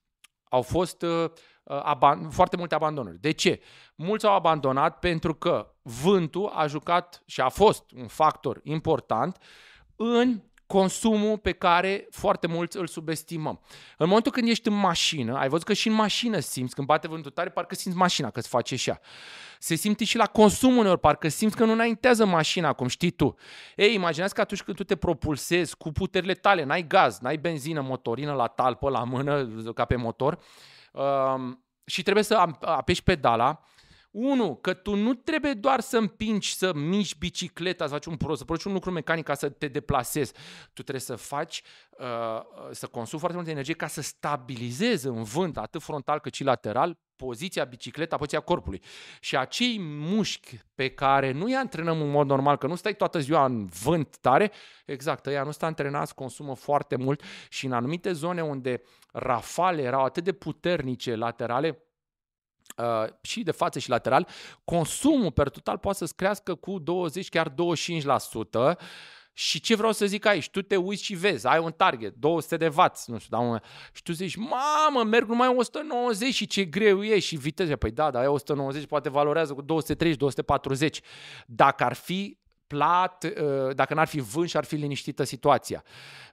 Au 0.49 0.61
fost 0.61 1.01
uh, 1.01 1.29
Uh, 1.29 1.31
aban- 1.69 2.29
foarte 2.29 2.57
multe 2.57 2.75
abandonuri. 2.75 3.21
De 3.21 3.31
ce? 3.31 3.61
Mulți 3.95 4.25
au 4.25 4.35
abandonat 4.35 4.99
pentru 4.99 5.33
că 5.33 5.73
vântul 5.81 6.51
a 6.53 6.67
jucat 6.67 7.23
și 7.25 7.41
a 7.41 7.49
fost 7.49 7.91
un 7.91 8.07
factor 8.07 8.59
important 8.63 9.37
în 9.95 10.41
consumul 10.67 11.37
pe 11.37 11.51
care 11.51 12.07
foarte 12.11 12.47
mulți 12.47 12.77
îl 12.77 12.87
subestimăm. 12.87 13.59
În 13.97 14.07
momentul 14.07 14.31
când 14.31 14.47
ești 14.47 14.67
în 14.67 14.73
mașină, 14.73 15.37
ai 15.37 15.49
văzut 15.49 15.65
că 15.65 15.73
și 15.73 15.87
în 15.87 15.93
mașină 15.93 16.39
simți, 16.39 16.75
când 16.75 16.87
bate 16.87 17.07
vântul 17.07 17.31
tare, 17.31 17.49
parcă 17.49 17.75
simți 17.75 17.97
mașina 17.97 18.29
că 18.29 18.39
îți 18.39 18.47
face 18.47 18.75
și 18.75 18.89
ea. 18.89 18.99
Se 19.59 19.75
simte 19.75 20.03
și 20.03 20.17
la 20.17 20.25
consumul 20.25 20.77
uneori, 20.77 20.99
parcă 20.99 21.27
simți 21.27 21.55
că 21.55 21.65
nu 21.65 21.71
înaintează 21.71 22.25
mașina, 22.25 22.73
cum 22.73 22.87
știi 22.87 23.11
tu. 23.11 23.35
Ei, 23.75 23.93
imaginează 23.93 24.33
că 24.33 24.41
atunci 24.41 24.63
când 24.63 24.77
tu 24.77 24.83
te 24.83 24.95
propulsezi 24.95 25.77
cu 25.77 25.91
puterile 25.91 26.33
tale, 26.33 26.63
n-ai 26.63 26.87
gaz, 26.87 27.19
n-ai 27.19 27.37
benzină, 27.37 27.81
motorină 27.81 28.33
la 28.33 28.47
talpă, 28.47 28.89
la 28.89 29.03
mână, 29.03 29.49
ca 29.73 29.85
pe 29.85 29.95
motor, 29.95 30.33
Um, 30.33 30.84
și 31.85 32.03
trebuie 32.03 32.23
să 32.23 32.35
apeși 32.61 33.03
pedala. 33.03 33.63
Unu, 34.11 34.55
că 34.55 34.73
tu 34.73 34.95
nu 34.95 35.13
trebuie 35.13 35.53
doar 35.53 35.79
să 35.79 35.97
împingi, 35.97 36.55
să 36.55 36.73
miști 36.73 37.17
bicicleta, 37.17 37.85
să 37.85 37.91
faci 37.91 38.05
un 38.05 38.17
pro, 38.17 38.35
să 38.35 38.43
produci 38.43 38.65
un 38.65 38.73
lucru 38.73 38.91
mecanic 38.91 39.25
ca 39.25 39.33
să 39.33 39.49
te 39.49 39.67
deplasezi. 39.67 40.33
Tu 40.73 40.81
trebuie 40.81 40.99
să 40.99 41.15
faci, 41.15 41.61
uh, 41.89 42.41
să 42.71 42.87
consumi 42.87 43.19
foarte 43.19 43.37
multă 43.37 43.51
energie 43.51 43.73
ca 43.73 43.87
să 43.87 44.01
stabilizezi 44.01 45.07
în 45.07 45.23
vânt, 45.23 45.57
atât 45.57 45.81
frontal 45.81 46.19
cât 46.19 46.33
și 46.33 46.43
lateral, 46.43 46.97
poziția 47.15 47.63
bicicleta, 47.63 48.15
poziția 48.15 48.39
corpului. 48.39 48.81
Și 49.19 49.37
acei 49.37 49.77
mușchi 49.79 50.59
pe 50.75 50.89
care 50.89 51.31
nu 51.31 51.45
îi 51.45 51.55
antrenăm 51.55 52.01
în 52.01 52.09
mod 52.09 52.27
normal, 52.27 52.57
că 52.57 52.67
nu 52.67 52.75
stai 52.75 52.95
toată 52.95 53.19
ziua 53.19 53.45
în 53.45 53.65
vânt 53.65 54.17
tare, 54.17 54.51
exact, 54.85 55.25
ăia 55.25 55.43
nu 55.43 55.51
stă 55.51 55.65
antrenați, 55.65 56.15
consumă 56.15 56.55
foarte 56.55 56.95
mult 56.95 57.21
și 57.49 57.65
în 57.65 57.71
anumite 57.71 58.11
zone 58.11 58.43
unde 58.43 58.81
rafale 59.15 59.81
erau 59.81 60.03
atât 60.03 60.23
de 60.23 60.31
puternice 60.31 61.15
laterale, 61.15 61.79
Uh, 62.77 63.05
și 63.21 63.43
de 63.43 63.51
față 63.51 63.79
și 63.79 63.89
lateral, 63.89 64.27
consumul 64.63 65.31
per 65.31 65.49
total 65.49 65.77
poate 65.77 65.97
să-ți 65.97 66.15
crească 66.15 66.55
cu 66.55 66.79
20, 66.79 67.29
chiar 67.29 67.49
25%. 67.49 68.77
Și 69.33 69.59
ce 69.59 69.75
vreau 69.75 69.91
să 69.91 70.05
zic 70.05 70.25
aici? 70.25 70.49
Tu 70.49 70.61
te 70.61 70.75
uiți 70.75 71.03
și 71.03 71.15
vezi, 71.15 71.47
ai 71.47 71.59
un 71.59 71.71
target, 71.71 72.13
200 72.15 72.57
de 72.57 72.67
W, 72.67 72.81
nu 73.05 73.17
știu, 73.17 73.37
da, 73.37 73.37
un... 73.37 73.59
și 73.93 74.03
tu 74.03 74.11
zici, 74.11 74.35
mamă, 74.35 75.03
merg 75.03 75.27
numai 75.27 75.55
190 75.55 76.33
și 76.33 76.47
ce 76.47 76.65
greu 76.65 77.03
e 77.03 77.19
și 77.19 77.35
viteză. 77.35 77.75
Păi 77.75 77.91
da, 77.91 78.11
dar 78.11 78.23
e 78.23 78.27
190 78.27 78.85
poate 78.85 79.09
valorează 79.09 79.53
cu 79.53 79.61
230, 79.61 80.17
240. 80.17 81.01
Dacă 81.45 81.83
ar 81.83 81.93
fi 81.93 82.37
plat, 82.67 83.23
uh, 83.23 83.75
dacă 83.75 83.93
n-ar 83.93 84.07
fi 84.07 84.19
vânt 84.19 84.49
și 84.49 84.57
ar 84.57 84.63
fi 84.63 84.75
liniștită 84.75 85.23
situația. 85.23 85.83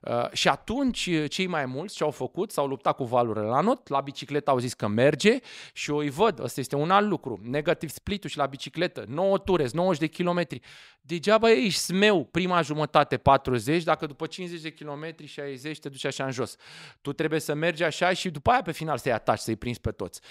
Uh, 0.01 0.31
și 0.31 0.47
atunci 0.47 1.09
cei 1.27 1.47
mai 1.47 1.65
mulți 1.65 1.95
ce 1.95 2.03
au 2.03 2.11
făcut, 2.11 2.51
s-au 2.51 2.67
luptat 2.67 2.95
cu 2.95 3.03
valurile 3.03 3.45
la 3.45 3.61
not, 3.61 3.87
la 3.87 4.01
bicicletă 4.01 4.49
au 4.49 4.57
zis 4.57 4.73
că 4.73 4.87
merge 4.87 5.39
și 5.73 5.91
eu 5.91 5.97
îi 5.97 6.09
văd, 6.09 6.39
ăsta 6.39 6.59
este 6.59 6.75
un 6.75 6.91
alt 6.91 7.07
lucru, 7.07 7.39
negativ 7.43 7.89
split 7.89 8.23
și 8.23 8.37
la 8.37 8.45
bicicletă, 8.45 9.03
9 9.07 9.37
ture, 9.37 9.67
90 9.73 9.99
de 9.99 10.07
kilometri. 10.07 10.59
Degeaba 11.01 11.51
ești 11.51 11.79
smeu 11.79 12.25
prima 12.25 12.61
jumătate 12.61 13.17
40, 13.17 13.83
dacă 13.83 14.05
după 14.05 14.25
50 14.25 14.61
de 14.61 14.71
kilometri 14.71 15.25
60 15.25 15.79
te 15.79 15.89
duci 15.89 16.05
așa 16.05 16.25
în 16.25 16.31
jos. 16.31 16.55
Tu 17.01 17.13
trebuie 17.13 17.39
să 17.39 17.53
mergi 17.53 17.83
așa 17.83 18.13
și 18.13 18.29
după 18.29 18.49
aia 18.49 18.61
pe 18.61 18.71
final 18.71 18.97
să-i 18.97 19.11
ataci, 19.11 19.39
să-i 19.39 19.55
prinzi 19.55 19.79
pe 19.79 19.91
toți. 19.91 20.21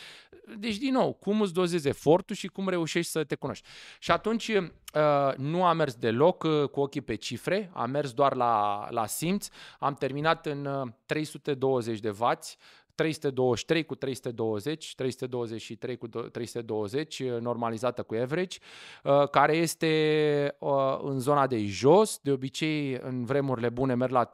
Deci, 0.58 0.76
din 0.76 0.92
nou, 0.92 1.12
cum 1.12 1.40
îți 1.40 1.52
dozezi 1.52 1.88
efortul 1.88 2.36
și 2.36 2.46
cum 2.46 2.68
reușești 2.68 3.10
să 3.10 3.24
te 3.24 3.34
cunoști. 3.34 3.68
Și 3.98 4.10
atunci 4.10 4.52
uh, 4.94 5.34
nu 5.36 5.64
am 5.64 5.76
mers 5.76 5.94
deloc 5.94 6.42
uh, 6.42 6.68
cu 6.68 6.80
ochii 6.80 7.00
pe 7.00 7.14
cifre, 7.14 7.70
am 7.74 7.90
mers 7.90 8.12
doar 8.12 8.34
la, 8.34 8.86
la 8.90 9.06
simț, 9.06 9.48
am 9.78 9.94
terminat 9.94 10.46
în 10.46 10.92
320 11.06 11.94
uh, 11.94 12.00
de 12.02 12.10
vați, 12.10 12.58
323 12.94 13.84
cu 13.84 13.94
320, 13.94 14.94
323 14.94 15.96
cu 15.96 16.08
320, 16.08 17.18
uh, 17.18 17.40
normalizată 17.40 18.02
cu 18.02 18.14
average, 18.14 18.58
uh, 19.04 19.28
care 19.28 19.56
este 19.56 20.56
în 21.02 21.18
zona 21.18 21.46
de 21.46 21.66
jos. 21.66 22.18
De 22.22 22.30
obicei, 22.30 22.98
în 23.02 23.24
vremurile 23.24 23.68
bune, 23.68 23.94
merg 23.94 24.12
la 24.12 24.30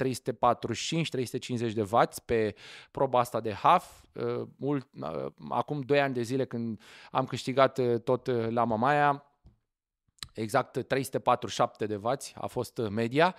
345-350 1.68 1.72
de 1.74 1.82
vați 1.82 2.24
pe 2.24 2.54
proba 2.90 3.18
asta 3.18 3.40
de 3.40 3.52
half. 3.52 3.84
Acum 5.48 5.80
2 5.80 6.00
ani 6.00 6.14
de 6.14 6.22
zile, 6.22 6.44
când 6.44 6.80
am 7.10 7.24
câștigat 7.24 7.80
tot 8.04 8.50
la 8.50 8.64
Mamaia, 8.64 9.27
exact 10.38 10.86
347 10.86 11.86
de 11.86 11.96
vați 11.96 12.34
a 12.36 12.46
fost 12.46 12.80
media. 12.90 13.34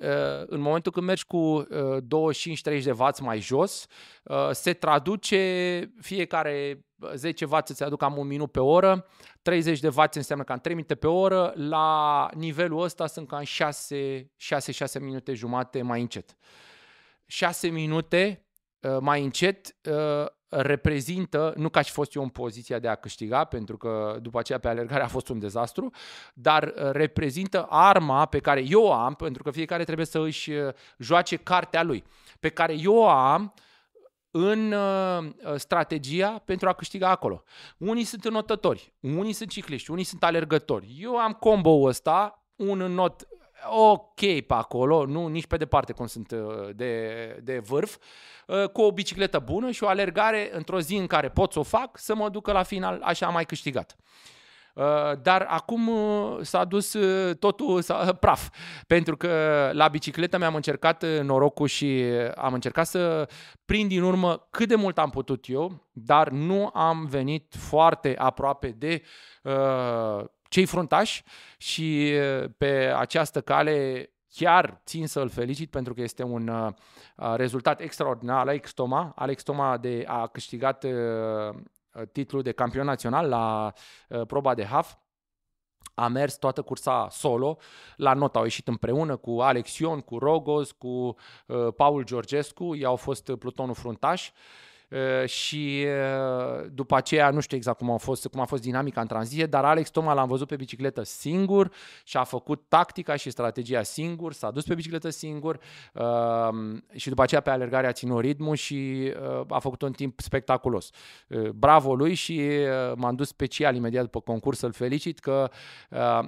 Uh, 0.00 0.46
în 0.46 0.60
momentul 0.60 0.92
când 0.92 1.06
mergi 1.06 1.24
cu 1.24 1.66
25-30 1.70 1.70
uh, 1.74 2.82
de 2.82 2.92
vați 2.92 3.22
mai 3.22 3.40
jos, 3.40 3.86
uh, 4.22 4.50
se 4.52 4.72
traduce 4.72 5.92
fiecare 6.00 6.84
10 7.14 7.46
vați 7.46 7.70
îți 7.70 7.82
aduc 7.82 7.98
cam 7.98 8.18
un 8.18 8.26
minut 8.26 8.52
pe 8.52 8.60
oră, 8.60 9.06
30 9.42 9.80
de 9.80 9.88
vați 9.88 10.16
înseamnă 10.16 10.44
cam 10.44 10.58
3 10.58 10.74
minute 10.74 10.94
pe 10.94 11.06
oră, 11.06 11.52
la 11.56 12.28
nivelul 12.34 12.82
ăsta 12.82 13.06
sunt 13.06 13.28
cam 13.28 13.42
6-6 13.42 15.00
minute 15.00 15.34
jumate 15.34 15.82
mai 15.82 16.00
încet. 16.00 16.36
6 17.26 17.68
minute 17.68 18.46
mai 19.00 19.22
încet 19.22 19.76
reprezintă, 20.48 21.52
nu 21.56 21.68
ca 21.68 21.80
și 21.80 21.90
fost 21.90 22.14
eu 22.14 22.22
în 22.22 22.28
poziția 22.28 22.78
de 22.78 22.88
a 22.88 22.94
câștiga, 22.94 23.44
pentru 23.44 23.76
că 23.76 24.18
după 24.22 24.38
aceea 24.38 24.58
pe 24.58 24.68
alergare 24.68 25.02
a 25.02 25.08
fost 25.08 25.28
un 25.28 25.38
dezastru, 25.38 25.90
dar 26.34 26.62
uh, 26.62 26.90
reprezintă 26.90 27.66
arma 27.68 28.26
pe 28.26 28.38
care 28.38 28.64
eu 28.68 28.82
o 28.82 28.92
am, 28.92 29.14
pentru 29.14 29.42
că 29.42 29.50
fiecare 29.50 29.84
trebuie 29.84 30.06
să 30.06 30.18
își 30.18 30.50
uh, 30.50 30.72
joace 30.98 31.36
cartea 31.36 31.82
lui, 31.82 32.04
pe 32.40 32.48
care 32.48 32.74
eu 32.78 32.94
o 32.94 33.08
am 33.08 33.54
în 34.30 34.72
uh, 34.72 35.32
strategia 35.56 36.42
pentru 36.44 36.68
a 36.68 36.72
câștiga 36.72 37.08
acolo. 37.08 37.42
Unii 37.78 38.04
sunt 38.04 38.24
înotători, 38.24 38.94
unii 39.00 39.32
sunt 39.32 39.50
cicliști, 39.50 39.90
unii 39.90 40.04
sunt 40.04 40.24
alergători. 40.24 40.96
Eu 41.00 41.16
am 41.16 41.32
combo-ul 41.32 41.88
ăsta, 41.88 42.44
un 42.56 42.78
not 42.78 43.26
ok 43.64 44.20
pe 44.20 44.54
acolo, 44.54 45.06
nu 45.06 45.26
nici 45.26 45.46
pe 45.46 45.56
departe 45.56 45.92
cum 45.92 46.06
sunt 46.06 46.30
uh, 46.30 46.68
de, 46.74 47.40
de 47.42 47.58
vârf, 47.58 47.96
uh, 48.46 48.68
cu 48.68 48.82
o 48.82 48.92
bicicletă 48.92 49.38
bună 49.38 49.70
și 49.70 49.84
o 49.84 49.88
alergare 49.88 50.50
într-o 50.52 50.80
zi 50.80 50.96
în 50.96 51.06
care 51.06 51.28
pot 51.28 51.52
să 51.52 51.58
o 51.58 51.62
fac, 51.62 51.98
să 51.98 52.14
mă 52.14 52.28
ducă 52.28 52.52
la 52.52 52.62
final, 52.62 53.00
așa 53.02 53.26
am 53.26 53.32
mai 53.32 53.44
câștigat. 53.44 53.96
Uh, 54.74 54.84
dar 55.22 55.46
acum 55.48 55.90
s-a 56.42 56.64
dus 56.64 56.96
totul 57.38 57.82
s-a, 57.82 58.12
praf, 58.20 58.48
pentru 58.86 59.16
că 59.16 59.30
la 59.72 59.88
bicicletă 59.88 60.38
mi-am 60.38 60.54
încercat 60.54 61.04
norocul 61.22 61.66
și 61.66 62.02
am 62.34 62.54
încercat 62.54 62.86
să 62.86 63.28
prind 63.64 63.88
din 63.88 64.02
urmă 64.02 64.46
cât 64.50 64.68
de 64.68 64.74
mult 64.74 64.98
am 64.98 65.10
putut 65.10 65.44
eu, 65.48 65.86
dar 65.92 66.28
nu 66.28 66.70
am 66.74 67.06
venit 67.06 67.54
foarte 67.58 68.14
aproape 68.18 68.68
de 68.78 69.02
uh, 69.42 70.24
cei 70.48 70.64
fruntași 70.64 71.22
și 71.56 72.12
pe 72.56 72.92
această 72.96 73.40
cale 73.40 74.10
chiar 74.36 74.80
țin 74.84 75.06
să-l 75.06 75.28
felicit 75.28 75.70
pentru 75.70 75.94
că 75.94 76.00
este 76.00 76.22
un 76.22 76.48
uh, 76.48 76.72
rezultat 77.36 77.80
extraordinar. 77.80 78.38
Alex 78.38 78.72
Toma, 78.72 79.12
Alex 79.16 79.42
Toma 79.42 79.76
de, 79.76 80.04
a 80.06 80.26
câștigat 80.26 80.84
uh, 80.84 81.54
titlul 82.12 82.42
de 82.42 82.52
campion 82.52 82.84
național 82.84 83.28
la 83.28 83.72
uh, 84.08 84.26
proba 84.26 84.54
de 84.54 84.64
HAF. 84.64 84.94
A 85.94 86.08
mers 86.08 86.36
toată 86.36 86.62
cursa 86.62 87.08
solo, 87.10 87.58
la 87.96 88.14
not 88.14 88.36
au 88.36 88.42
ieșit 88.42 88.68
împreună 88.68 89.16
cu 89.16 89.40
Alex 89.40 89.78
Ion, 89.78 90.00
cu 90.00 90.18
Rogos, 90.18 90.72
cu 90.72 90.88
uh, 90.88 91.68
Paul 91.76 92.04
Georgescu, 92.04 92.74
ei 92.74 92.84
au 92.84 92.96
fost 92.96 93.34
plutonul 93.34 93.74
fruntaș. 93.74 94.30
Uh, 94.90 95.28
și 95.28 95.86
după 96.72 96.96
aceea 96.96 97.30
nu 97.30 97.40
știu 97.40 97.56
exact 97.56 97.78
cum 97.78 97.90
a 97.90 97.96
fost, 97.96 98.26
cum 98.26 98.40
a 98.40 98.44
fost 98.44 98.62
dinamica 98.62 99.00
în 99.00 99.06
tranziție, 99.06 99.46
dar 99.46 99.64
Alex 99.64 99.90
Toma 99.90 100.12
l-am 100.12 100.28
văzut 100.28 100.48
pe 100.48 100.56
bicicletă 100.56 101.02
singur 101.02 101.72
și 102.04 102.16
a 102.16 102.24
făcut 102.24 102.64
tactica 102.68 103.16
și 103.16 103.30
strategia 103.30 103.82
singur, 103.82 104.32
s-a 104.32 104.50
dus 104.50 104.64
pe 104.64 104.74
bicicletă 104.74 105.10
singur 105.10 105.58
și 106.94 107.08
după 107.08 107.22
aceea 107.22 107.40
pe 107.40 107.50
alergare 107.50 107.86
a 107.86 107.92
ținut 107.92 108.20
ritmul 108.20 108.56
și 108.56 109.12
a 109.48 109.58
făcut 109.58 109.82
un 109.82 109.92
timp 109.92 110.20
spectaculos. 110.20 110.90
Bravo 111.54 111.94
lui 111.94 112.14
și 112.14 112.50
m-am 112.94 113.14
dus 113.14 113.28
special 113.28 113.74
imediat 113.74 114.02
după 114.02 114.20
concurs 114.20 114.58
să-l 114.58 114.72
felicit 114.72 115.18
că 115.18 115.50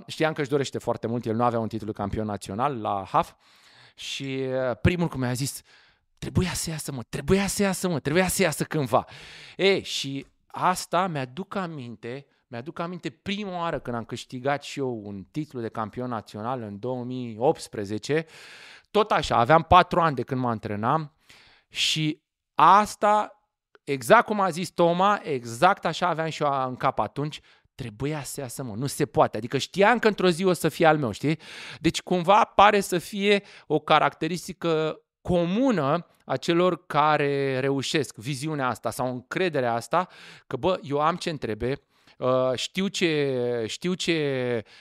știam 0.06 0.32
că 0.32 0.40
își 0.40 0.50
dorește 0.50 0.78
foarte 0.78 1.06
mult, 1.06 1.24
el 1.24 1.34
nu 1.34 1.44
avea 1.44 1.58
un 1.58 1.68
titlu 1.68 1.92
campion 1.92 2.26
național 2.26 2.80
la 2.80 3.04
HAF 3.10 3.32
și 3.94 4.38
primul 4.80 5.08
cum 5.08 5.20
mi-a 5.20 5.32
zis 5.32 5.62
Trebuia 6.18 6.52
să 6.52 6.70
iasă, 6.70 6.92
mă, 6.92 7.02
trebuia 7.08 7.46
să 7.46 7.62
iasă, 7.62 7.88
mă, 7.88 8.00
trebuia 8.00 8.28
să 8.28 8.42
iasă 8.42 8.64
cândva. 8.64 9.04
E, 9.56 9.82
și 9.82 10.26
asta 10.46 11.06
mi-aduc 11.06 11.54
aminte, 11.54 12.26
mi-aduc 12.46 12.78
aminte 12.78 13.10
prima 13.10 13.58
oară 13.58 13.78
când 13.78 13.96
am 13.96 14.04
câștigat 14.04 14.62
și 14.62 14.78
eu 14.78 15.00
un 15.04 15.24
titlu 15.30 15.60
de 15.60 15.68
campion 15.68 16.08
național 16.08 16.62
în 16.62 16.78
2018. 16.78 18.26
Tot 18.90 19.10
așa, 19.10 19.36
aveam 19.36 19.62
patru 19.62 20.00
ani 20.00 20.14
de 20.14 20.22
când 20.22 20.40
mă 20.40 20.48
antrenam 20.48 21.12
și 21.68 22.22
asta, 22.54 23.42
exact 23.84 24.26
cum 24.26 24.40
a 24.40 24.50
zis 24.50 24.70
Toma, 24.70 25.20
exact 25.22 25.84
așa 25.84 26.06
aveam 26.08 26.28
și 26.28 26.42
eu 26.42 26.68
în 26.68 26.76
cap 26.76 26.98
atunci, 26.98 27.40
trebuia 27.74 28.22
să 28.22 28.40
iasă, 28.40 28.62
mă, 28.62 28.74
nu 28.74 28.86
se 28.86 29.06
poate. 29.06 29.36
Adică 29.36 29.58
știam 29.58 29.98
că 29.98 30.08
într-o 30.08 30.28
zi 30.28 30.44
o 30.44 30.52
să 30.52 30.68
fie 30.68 30.86
al 30.86 30.98
meu, 30.98 31.10
știi? 31.10 31.38
Deci 31.80 32.02
cumva 32.02 32.44
pare 32.44 32.80
să 32.80 32.98
fie 32.98 33.42
o 33.66 33.78
caracteristică 33.78 35.02
comună 35.28 36.06
a 36.24 36.36
celor 36.36 36.86
care 36.86 37.58
reușesc 37.60 38.16
viziunea 38.16 38.68
asta 38.68 38.90
sau 38.90 39.10
încrederea 39.10 39.74
asta 39.74 40.08
că, 40.46 40.56
bă, 40.56 40.78
eu 40.82 41.00
am 41.00 41.16
ce 41.16 41.32
trebuie, 41.32 41.82
Uh, 42.18 42.52
știu, 42.54 42.88
ce, 42.88 43.64
știu 43.66 43.94
ce 43.94 44.12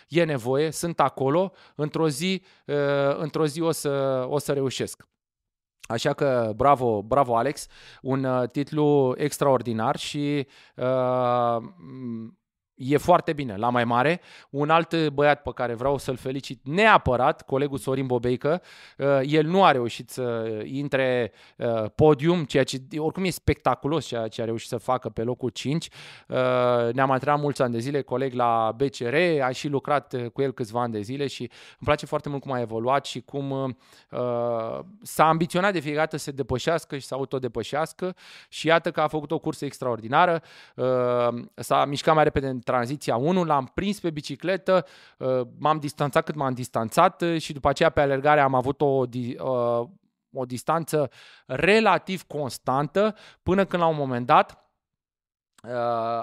e 0.08 0.24
nevoie, 0.24 0.72
sunt 0.72 1.00
acolo, 1.00 1.52
într-o 1.76 2.10
zi, 2.10 2.44
uh, 2.66 3.18
într-o 3.18 3.46
zi 3.46 3.62
o, 3.62 3.72
să, 3.72 4.26
o 4.30 4.38
să 4.38 4.54
reușesc. 4.54 5.08
Așa 5.82 6.14
că 6.14 6.52
bravo, 6.56 7.02
bravo 7.02 7.38
Alex, 7.38 7.68
un 8.02 8.24
uh, 8.24 8.50
titlu 8.50 9.14
extraordinar 9.18 9.98
și 9.98 10.48
uh, 10.76 11.58
e 12.78 12.98
foarte 12.98 13.34
bine, 13.34 13.56
la 13.56 13.70
mai 13.70 13.84
mare. 13.84 14.22
Un 14.50 14.70
alt 14.70 15.08
băiat 15.08 15.42
pe 15.42 15.52
care 15.54 15.74
vreau 15.74 15.98
să-l 15.98 16.16
felicit 16.16 16.60
neapărat, 16.64 17.42
colegul 17.42 17.78
Sorin 17.78 18.06
Bobeică, 18.06 18.62
uh, 18.98 19.20
el 19.24 19.46
nu 19.46 19.64
a 19.64 19.72
reușit 19.72 20.10
să 20.10 20.56
intre 20.64 21.32
uh, 21.58 21.84
podium, 21.96 22.44
ceea 22.44 22.64
ce 22.64 22.82
oricum 22.98 23.24
e 23.24 23.30
spectaculos 23.30 24.06
ceea 24.06 24.28
ce 24.28 24.42
a 24.42 24.46
reușit 24.46 24.70
să 24.70 24.78
facă 24.78 25.10
pe 25.10 25.24
locul 25.24 25.50
5. 25.50 25.90
Uh, 26.28 26.38
ne-am 26.94 27.12
antrenat 27.12 27.40
mulți 27.40 27.62
ani 27.62 27.74
de 27.74 27.80
zile, 27.80 28.02
coleg 28.02 28.34
la 28.34 28.76
BCR, 28.76 29.16
a 29.42 29.52
și 29.52 29.68
lucrat 29.68 30.16
cu 30.34 30.42
el 30.42 30.52
câțiva 30.52 30.82
ani 30.82 30.94
de 30.94 31.02
zile 31.02 31.28
și 31.28 31.42
îmi 31.42 31.50
place 31.84 32.06
foarte 32.06 32.30
mult 32.30 32.42
cum 32.42 32.52
a 32.52 32.60
evoluat 32.60 33.06
și 33.06 33.22
cum 33.22 33.78
s-a 35.02 35.28
ambiționat 35.28 35.74
de 35.74 35.80
fiecare 35.80 36.04
dată 36.04 36.18
să 36.18 36.24
se 36.24 36.32
depășească 36.32 36.98
și 36.98 37.06
să 37.06 37.14
autodepășească 37.14 38.16
și 38.50 38.68
iată 38.68 38.92
că 38.92 39.02
a 39.02 39.08
făcut 39.08 39.32
o 39.32 39.40
cursă 39.40 39.66
extraordinară, 39.66 40.42
s-a 41.56 41.86
mișcat 41.86 42.16
mai 42.16 42.24
repede 42.24 42.48
în 42.48 42.60
tranziția. 42.68 43.16
1, 43.16 43.44
l-am 43.44 43.66
prins 43.74 44.00
pe 44.00 44.10
bicicletă, 44.10 44.86
uh, 45.18 45.42
m-am 45.60 45.80
distanțat 45.80 46.24
cât 46.24 46.36
m-am 46.36 46.54
distanțat 46.54 47.22
uh, 47.22 47.42
și 47.42 47.54
după 47.54 47.70
aceea 47.70 47.90
pe 47.90 48.02
alergare 48.02 48.40
am 48.40 48.54
avut 48.54 48.82
o, 48.82 48.86
uh, 48.86 49.88
o 50.34 50.46
distanță 50.46 51.10
relativ 51.46 52.24
constantă 52.24 53.16
până 53.44 53.66
când 53.66 53.82
la 53.82 53.88
un 53.88 53.96
moment 53.96 54.26
dat 54.26 54.62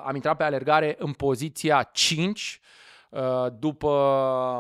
am 0.04 0.14
intrat 0.14 0.36
pe 0.36 0.42
alergare 0.42 0.94
în 0.98 1.12
poziția 1.12 1.82
5 1.82 2.60
după 3.58 3.88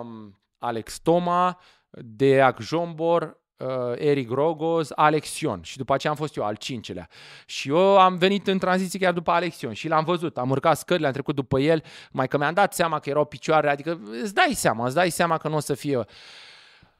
um, 0.04 0.40
Alex 0.58 0.98
Toma, 0.98 1.60
Deac 1.90 2.60
Jombor, 2.60 3.43
uh, 3.56 3.66
Eric 3.94 4.30
Rogos, 4.30 4.90
Alexion 4.94 5.62
și 5.62 5.76
după 5.76 5.94
aceea 5.94 6.12
am 6.12 6.18
fost 6.18 6.36
eu 6.36 6.44
al 6.44 6.56
cincelea. 6.56 7.08
Și 7.46 7.68
eu 7.68 7.98
am 7.98 8.16
venit 8.16 8.46
în 8.46 8.58
tranziție 8.58 8.98
chiar 8.98 9.12
după 9.12 9.30
Alexion 9.30 9.72
și 9.72 9.88
l-am 9.88 10.04
văzut, 10.04 10.38
am 10.38 10.50
urcat 10.50 10.78
scările, 10.78 11.06
am 11.06 11.12
trecut 11.12 11.34
după 11.34 11.60
el, 11.60 11.82
mai 12.10 12.28
că 12.28 12.38
mi-am 12.38 12.54
dat 12.54 12.74
seama 12.74 12.98
că 12.98 13.10
erau 13.10 13.24
picioare, 13.24 13.70
adică 13.70 14.00
îți 14.22 14.34
dai 14.34 14.52
seama, 14.54 14.84
îți 14.84 14.94
dai 14.94 15.10
seama 15.10 15.38
că 15.38 15.48
nu 15.48 15.56
o 15.56 15.60
să 15.60 15.74
fie 15.74 16.04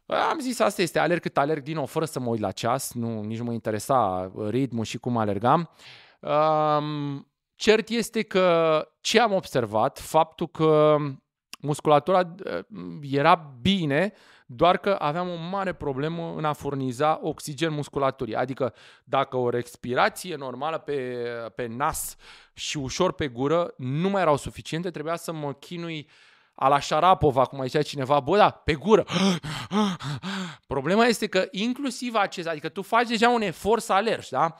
am 0.06 0.38
zis, 0.38 0.60
asta 0.60 0.82
este, 0.82 0.98
alerg 0.98 1.20
cât 1.20 1.38
alerg 1.38 1.62
din 1.62 1.74
nou, 1.74 1.86
fără 1.86 2.04
să 2.04 2.20
mă 2.20 2.28
uit 2.28 2.40
la 2.40 2.50
ceas, 2.50 2.92
nu, 2.92 3.22
nici 3.22 3.38
nu 3.38 3.44
mă 3.44 3.52
interesa 3.52 4.30
ritmul 4.48 4.84
și 4.84 4.98
cum 4.98 5.16
alergam. 5.16 5.70
Um, 6.20 7.28
cert 7.54 7.88
este 7.88 8.22
că 8.22 8.88
ce 9.00 9.20
am 9.20 9.32
observat, 9.32 9.98
faptul 9.98 10.48
că 10.48 10.96
musculatura 11.60 12.34
uh, 12.44 12.58
era 13.10 13.54
bine, 13.60 14.12
doar 14.46 14.76
că 14.76 14.96
aveam 14.98 15.28
o 15.28 15.36
mare 15.50 15.72
problemă 15.72 16.34
în 16.36 16.44
a 16.44 16.52
furniza 16.52 17.18
oxigen 17.22 17.72
musculaturii. 17.72 18.34
Adică 18.34 18.74
dacă 19.04 19.36
o 19.36 19.50
respirație 19.50 20.36
normală 20.36 20.78
pe, 20.78 21.16
pe 21.54 21.66
nas 21.66 22.16
și 22.52 22.76
ușor 22.76 23.12
pe 23.12 23.28
gură 23.28 23.74
nu 23.76 24.08
mai 24.08 24.22
erau 24.22 24.36
suficiente, 24.36 24.90
trebuia 24.90 25.16
să 25.16 25.32
mă 25.32 25.52
chinui 25.52 26.08
a 26.54 26.68
la 26.68 26.78
Șarapova, 26.78 27.44
cum 27.44 27.58
mai 27.58 27.66
zicea 27.66 27.82
cineva, 27.82 28.20
bă, 28.20 28.36
da, 28.36 28.50
pe 28.50 28.74
gură. 28.74 29.04
Problema 30.66 31.04
este 31.04 31.26
că 31.26 31.48
inclusiv 31.50 32.14
acest, 32.14 32.48
adică 32.48 32.68
tu 32.68 32.82
faci 32.82 33.08
deja 33.08 33.28
un 33.28 33.42
efort 33.42 33.82
să 33.82 33.92
alergi, 33.92 34.30
da? 34.30 34.56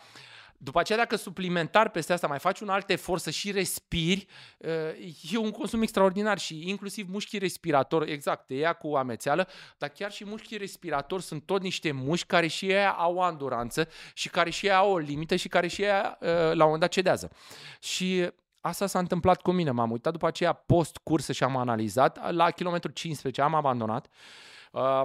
După 0.59 0.81
aceea, 0.81 0.99
dacă 0.99 1.17
suplimentar 1.17 1.91
peste 1.91 2.13
asta 2.13 2.27
mai 2.27 2.39
faci 2.39 2.61
un 2.61 2.69
alt 2.69 2.91
efort 2.91 3.23
să 3.23 3.31
și 3.31 3.51
respiri, 3.51 4.27
uh, 4.59 5.33
e 5.33 5.37
un 5.37 5.51
consum 5.51 5.83
extraordinar 5.83 6.39
și 6.39 6.69
inclusiv 6.69 7.09
mușchii 7.11 7.39
respiratori, 7.39 8.13
exact, 8.13 8.47
te 8.47 8.55
ia 8.55 8.73
cu 8.73 8.95
amețeală, 8.95 9.49
dar 9.79 9.89
chiar 9.89 10.13
și 10.13 10.25
mușchii 10.25 10.57
respiratori 10.57 11.23
sunt 11.23 11.43
tot 11.47 11.63
niște 11.63 11.93
mușchi 11.93 12.27
care 12.27 12.47
și 12.47 12.71
ei 12.71 12.87
au 12.87 13.15
o 13.15 13.23
anduranță 13.23 13.89
și 14.15 14.29
care 14.29 14.51
și 14.51 14.67
ei 14.67 14.75
au 14.75 14.93
o 14.93 14.99
limită 14.99 15.37
și 15.37 15.49
care 15.49 15.67
și 15.67 15.83
ei 15.83 15.91
uh, 15.91 16.29
la 16.31 16.51
un 16.51 16.57
moment 16.59 16.81
dat 16.81 16.91
cedează. 16.91 17.31
Și 17.81 18.29
Asta 18.67 18.87
s-a 18.87 18.99
întâmplat 18.99 19.43
cu 19.43 19.51
mine. 19.51 19.71
M-am 19.71 19.91
uitat 19.91 20.13
după 20.13 20.27
aceea 20.27 20.53
post-cursă 20.53 21.33
și 21.33 21.45
am 21.45 21.57
analizat. 21.57 22.33
La 22.33 22.51
kilometru 22.51 22.91
15 22.91 23.43
am 23.43 23.55
abandonat. 23.55 24.07
Uh, 24.73 25.03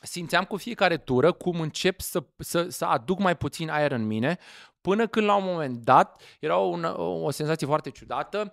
simțeam 0.00 0.44
cu 0.44 0.56
fiecare 0.56 0.96
tură 0.96 1.32
cum 1.32 1.60
încep 1.60 2.00
să, 2.00 2.24
să, 2.38 2.68
să 2.68 2.84
aduc 2.84 3.18
mai 3.18 3.36
puțin 3.36 3.70
aer 3.70 3.92
în 3.92 4.06
mine, 4.06 4.38
până 4.80 5.06
când 5.06 5.26
la 5.26 5.34
un 5.34 5.44
moment 5.44 5.76
dat 5.84 6.22
era 6.40 6.56
o, 6.56 6.78
o 7.24 7.30
senzație 7.30 7.66
foarte 7.66 7.90
ciudată. 7.90 8.52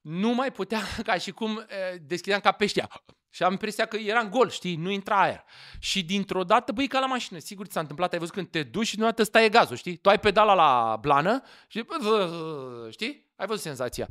Nu 0.00 0.34
mai 0.34 0.52
puteam, 0.52 0.82
ca 1.06 1.14
și 1.18 1.30
cum 1.30 1.64
eh, 1.68 2.00
deschideam 2.06 2.40
ca 2.40 2.52
peștea. 2.52 2.88
Și 3.30 3.42
am 3.42 3.50
impresia 3.50 3.86
că 3.86 3.96
eram 3.96 4.28
gol, 4.28 4.50
știi, 4.50 4.76
nu 4.76 4.90
intra 4.90 5.20
aer. 5.20 5.44
Și 5.78 6.04
dintr-o 6.04 6.44
dată, 6.44 6.72
băi, 6.72 6.86
ca 6.86 6.98
la 6.98 7.06
mașină, 7.06 7.38
sigur 7.38 7.66
ți 7.66 7.72
s-a 7.72 7.80
întâmplat, 7.80 8.12
ai 8.12 8.18
văzut 8.18 8.34
când 8.34 8.48
te 8.48 8.62
duci 8.62 8.86
și 8.86 8.98
nu 8.98 9.04
dată 9.04 9.22
stai 9.22 9.50
gazul, 9.50 9.76
știi? 9.76 9.96
Tu 9.96 10.08
ai 10.08 10.18
pedala 10.18 10.54
la 10.54 10.98
blană 11.00 11.42
și, 11.66 11.84
știi? 12.96 13.26
Ai 13.36 13.46
văzut 13.46 13.62
senzația. 13.62 14.08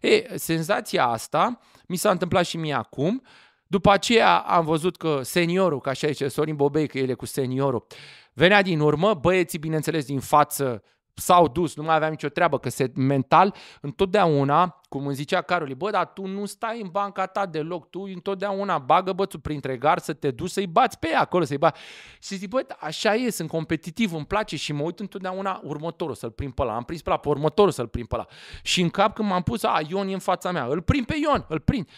E, 0.00 0.38
senzația 0.38 1.06
asta 1.06 1.60
mi 1.86 1.96
s-a 1.96 2.10
întâmplat 2.10 2.46
și 2.46 2.56
mie 2.56 2.74
acum. 2.74 3.22
După 3.70 3.90
aceea 3.90 4.38
am 4.38 4.64
văzut 4.64 4.96
că 4.96 5.20
seniorul, 5.22 5.80
ca 5.80 5.90
așa 5.90 6.06
zice 6.06 6.28
Sorin 6.28 6.56
Bobei, 6.56 6.86
că 6.86 6.98
el 6.98 7.08
e 7.08 7.14
cu 7.14 7.26
seniorul, 7.26 7.86
venea 8.32 8.62
din 8.62 8.80
urmă, 8.80 9.14
băieții, 9.14 9.58
bineînțeles, 9.58 10.04
din 10.04 10.20
față 10.20 10.82
s-au 11.14 11.48
dus, 11.48 11.76
nu 11.76 11.82
mai 11.82 11.94
aveam 11.94 12.10
nicio 12.10 12.28
treabă, 12.28 12.58
că 12.58 12.68
se 12.68 12.92
mental, 12.94 13.54
întotdeauna, 13.80 14.80
cum 14.88 15.06
îmi 15.06 15.14
zicea 15.14 15.42
Caroli, 15.42 15.74
bă, 15.74 15.90
dar 15.90 16.06
tu 16.06 16.26
nu 16.26 16.44
stai 16.44 16.80
în 16.80 16.88
banca 16.88 17.26
ta 17.26 17.46
deloc, 17.46 17.90
tu 17.90 18.00
întotdeauna 18.00 18.78
bagă 18.78 19.12
bățul 19.12 19.40
printre 19.40 19.76
gar 19.76 19.98
să 19.98 20.12
te 20.12 20.30
duci 20.30 20.50
să-i 20.50 20.66
bați 20.66 20.98
pe 20.98 21.08
ea 21.10 21.20
acolo, 21.20 21.44
să-i 21.44 21.58
bați. 21.58 21.80
Și 22.22 22.34
zic, 22.34 22.48
bă, 22.48 22.66
așa 22.80 23.14
e, 23.14 23.30
sunt 23.30 23.48
competitiv, 23.48 24.12
îmi 24.12 24.26
place 24.26 24.56
și 24.56 24.72
mă 24.72 24.82
uit 24.82 25.00
întotdeauna 25.00 25.60
următorul 25.64 26.14
să-l 26.14 26.30
prind 26.30 26.52
pe 26.52 26.62
ăla. 26.62 26.74
Am 26.74 26.84
prins 26.84 27.02
pe 27.02 27.10
ăla, 27.10 27.18
pe 27.18 27.28
următorul 27.28 27.72
să-l 27.72 27.88
prind 27.88 28.06
pe 28.06 28.14
ăla. 28.14 28.26
Și 28.62 28.80
în 28.80 28.88
cap 28.88 29.14
când 29.14 29.28
m-am 29.28 29.42
pus, 29.42 29.62
a, 29.62 29.80
Ion 29.88 30.08
e 30.08 30.12
în 30.12 30.18
fața 30.18 30.50
mea, 30.50 30.64
îl 30.64 30.82
prind 30.82 31.06
pe 31.06 31.16
Ion, 31.22 31.44
îl 31.48 31.60
prind. 31.60 31.88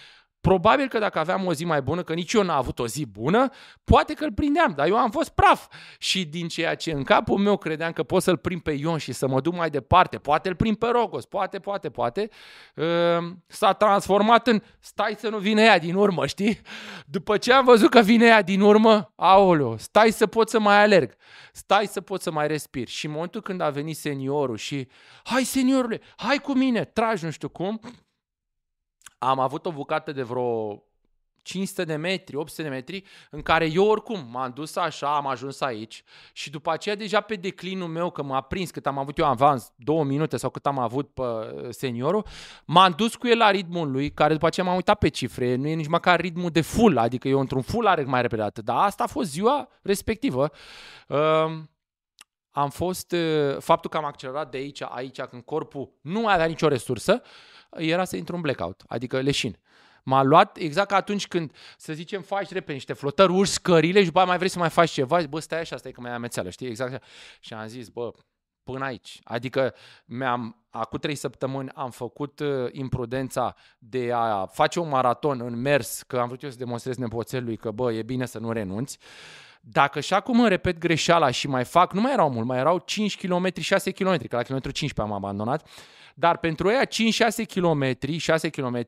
Probabil 0.43 0.89
că 0.89 0.99
dacă 0.99 1.19
aveam 1.19 1.47
o 1.47 1.53
zi 1.53 1.65
mai 1.65 1.83
bună, 1.83 2.03
că 2.03 2.15
nici 2.15 2.33
eu 2.33 2.43
n-am 2.43 2.57
avut 2.57 2.79
o 2.79 2.87
zi 2.87 3.07
bună, 3.07 3.49
poate 3.85 4.15
că 4.15 4.25
îl 4.25 4.33
prindeam, 4.33 4.73
dar 4.77 4.87
eu 4.87 4.97
am 4.97 5.11
fost 5.11 5.31
praf. 5.31 5.67
Și 5.99 6.25
din 6.25 6.49
ceea 6.49 6.75
ce 6.75 6.91
în 6.93 7.03
capul 7.03 7.39
meu 7.39 7.57
credeam 7.57 7.93
că 7.93 8.03
pot 8.03 8.23
să-l 8.23 8.37
prind 8.37 8.61
pe 8.61 8.73
Ion 8.73 8.99
și 8.99 9.13
să 9.13 9.29
mă 9.29 9.41
duc 9.41 9.55
mai 9.55 9.71
departe, 9.71 10.19
poate 10.19 10.49
îl 10.49 10.55
prind 10.55 10.77
pe 10.77 10.87
Rogos, 10.87 11.25
poate, 11.25 11.59
poate, 11.59 11.91
poate, 11.91 12.29
ehm, 12.75 13.45
s-a 13.47 13.73
transformat 13.73 14.47
în 14.47 14.63
stai 14.81 15.15
să 15.19 15.29
nu 15.29 15.39
vină 15.39 15.61
ea 15.61 15.79
din 15.79 15.95
urmă, 15.95 16.27
știi? 16.27 16.61
După 17.07 17.37
ce 17.37 17.53
am 17.53 17.65
văzut 17.65 17.91
că 17.91 18.01
vine 18.01 18.27
ea 18.27 18.43
din 18.43 18.61
urmă, 18.61 19.13
aoleo, 19.17 19.77
stai 19.77 20.11
să 20.11 20.27
pot 20.27 20.49
să 20.49 20.61
mai 20.61 20.83
alerg, 20.83 21.15
stai 21.53 21.87
să 21.87 22.01
pot 22.01 22.23
să 22.23 22.31
mai 22.31 22.47
respir. 22.47 22.89
Și 22.89 23.07
în 23.07 23.13
momentul 23.13 23.41
când 23.41 23.61
a 23.61 23.71
venit 23.71 23.97
seniorul 23.97 24.57
și 24.57 24.89
hai 25.25 25.45
seniorule, 25.45 26.01
hai 26.17 26.39
cu 26.39 26.53
mine, 26.53 26.85
tragi 26.85 27.25
nu 27.25 27.31
știu 27.31 27.49
cum, 27.49 27.81
am 29.25 29.39
avut 29.39 29.67
o 29.67 29.73
bucată 29.73 30.13
de 30.13 30.23
vreo 30.23 30.83
500 31.43 31.85
de 31.85 31.97
metri, 31.97 32.37
800 32.37 32.63
de 32.63 32.69
metri, 32.69 33.05
în 33.31 33.43
care 33.43 33.71
eu 33.71 33.87
oricum 33.87 34.27
m-am 34.31 34.53
dus 34.55 34.77
așa, 34.77 35.17
am 35.17 35.27
ajuns 35.27 35.61
aici 35.61 36.05
și 36.33 36.51
după 36.51 36.71
aceea 36.71 36.95
deja 36.95 37.21
pe 37.21 37.35
declinul 37.35 37.89
meu, 37.89 38.11
că 38.11 38.23
m-a 38.23 38.41
prins 38.41 38.71
cât 38.71 38.87
am 38.87 38.99
avut 38.99 39.19
eu 39.19 39.27
avans, 39.27 39.73
două 39.77 40.05
minute 40.05 40.37
sau 40.37 40.51
cât 40.51 40.67
am 40.67 40.79
avut 40.79 41.09
pe 41.09 41.23
uh, 41.23 41.69
seniorul, 41.71 42.27
m-am 42.65 42.93
dus 42.97 43.15
cu 43.15 43.27
el 43.27 43.39
la 43.39 43.51
ritmul 43.51 43.91
lui, 43.91 44.11
care 44.11 44.33
după 44.33 44.47
aceea 44.47 44.67
m-am 44.67 44.75
uitat 44.75 44.99
pe 44.99 45.09
cifre, 45.09 45.55
nu 45.55 45.69
e 45.69 45.75
nici 45.75 45.89
măcar 45.89 46.21
ritmul 46.21 46.51
de 46.51 46.61
full, 46.61 46.99
adică 46.99 47.29
eu 47.29 47.41
într-un 47.41 47.63
full 47.63 47.87
are 47.87 48.03
mai 48.03 48.23
repede 48.23 48.43
atât, 48.43 48.65
dar 48.65 48.77
asta 48.77 49.03
a 49.03 49.07
fost 49.07 49.31
ziua 49.31 49.69
respectivă. 49.83 50.51
Uh, 51.09 51.19
am 52.51 52.71
fost, 52.71 53.13
uh, 53.13 53.57
faptul 53.59 53.91
că 53.91 53.97
am 53.97 54.05
accelerat 54.05 54.51
de 54.51 54.57
aici, 54.57 54.83
aici, 54.83 55.21
când 55.21 55.43
corpul 55.43 55.93
nu 56.01 56.21
mai 56.21 56.35
avea 56.35 56.47
nicio 56.47 56.69
resursă, 56.69 57.23
era 57.77 58.05
să 58.05 58.17
intru 58.17 58.35
în 58.35 58.41
blackout, 58.41 58.83
adică 58.87 59.21
leșin. 59.21 59.59
M-a 60.03 60.23
luat 60.23 60.57
exact 60.57 60.89
ca 60.89 60.97
atunci 60.97 61.29
când, 61.29 61.53
să 61.77 61.93
zicem, 61.93 62.23
faci 62.23 62.51
repede 62.51 62.73
niște 62.73 62.93
flotări, 62.93 63.33
urci 63.33 63.49
scările 63.49 63.99
și 63.99 64.07
după 64.07 64.19
aia 64.19 64.27
mai 64.27 64.37
vrei 64.37 64.49
să 64.49 64.59
mai 64.59 64.71
faci 64.71 64.91
ceva, 64.91 65.21
bă, 65.29 65.39
stai 65.39 65.61
așa, 65.61 65.77
stai 65.77 65.93
că 65.93 66.01
mai 66.01 66.11
am 66.11 66.17
amețeală, 66.17 66.51
știi? 66.51 66.67
Exact 66.67 66.93
așa. 66.93 67.03
Și 67.41 67.55
am 67.55 67.67
zis, 67.67 67.89
bă, 67.89 68.13
până 68.65 68.85
aici. 68.85 69.21
Adică 69.25 69.75
mi-am, 70.05 70.65
acum 70.71 70.99
trei 70.99 71.15
săptămâni 71.15 71.69
am 71.75 71.91
făcut 71.91 72.41
uh, 72.41 72.69
imprudența 72.73 73.55
de 73.79 74.11
a 74.15 74.47
face 74.47 74.81
un 74.81 74.89
maraton 74.89 75.41
în 75.41 75.61
mers, 75.61 76.03
că 76.03 76.19
am 76.19 76.27
vrut 76.27 76.43
eu 76.43 76.51
să 76.51 76.57
demonstrez 76.57 76.97
nepoțelului 76.97 77.57
că, 77.57 77.71
bă, 77.71 77.93
e 77.93 78.03
bine 78.03 78.27
să 78.27 78.39
nu 78.39 78.53
renunți. 78.53 78.99
Dacă 79.65 80.01
și 80.01 80.15
acum 80.15 80.41
îmi 80.41 80.49
repet 80.49 80.79
greșeala 80.79 81.31
și 81.31 81.49
mai 81.49 81.65
fac, 81.65 81.93
nu 81.93 82.01
mai 82.01 82.13
erau 82.13 82.31
mult, 82.31 82.47
mai 82.47 82.59
erau 82.59 82.79
5 82.79 83.27
km, 83.27 83.61
6 83.61 83.91
km, 83.91 84.29
că 84.29 84.37
la 84.37 84.43
kilometru 84.43 84.71
15 84.71 85.01
am 85.01 85.13
abandonat, 85.13 85.69
dar 86.15 86.39
pentru 86.39 86.71
ea 86.71 86.85
5-6 86.85 87.47
km, 87.55 88.17
6 88.17 88.49
km, 88.49 88.85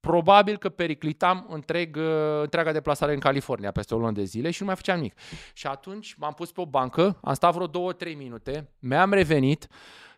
probabil 0.00 0.58
că 0.58 0.68
periclitam 0.68 1.46
întreg, 1.48 1.96
uh, 1.96 2.40
întreaga 2.42 2.72
deplasare 2.72 3.12
în 3.12 3.18
California 3.18 3.70
peste 3.70 3.94
o 3.94 3.98
lună 3.98 4.12
de 4.12 4.24
zile 4.24 4.50
și 4.50 4.60
nu 4.60 4.66
mai 4.66 4.76
făceam 4.76 4.96
nimic. 4.96 5.14
Și 5.52 5.66
atunci 5.66 6.14
m-am 6.14 6.32
pus 6.32 6.52
pe 6.52 6.60
o 6.60 6.66
bancă, 6.66 7.18
am 7.22 7.34
stat 7.34 7.54
vreo 7.54 7.92
2-3 7.92 8.16
minute, 8.16 8.70
mi-am 8.78 9.12
revenit, 9.12 9.66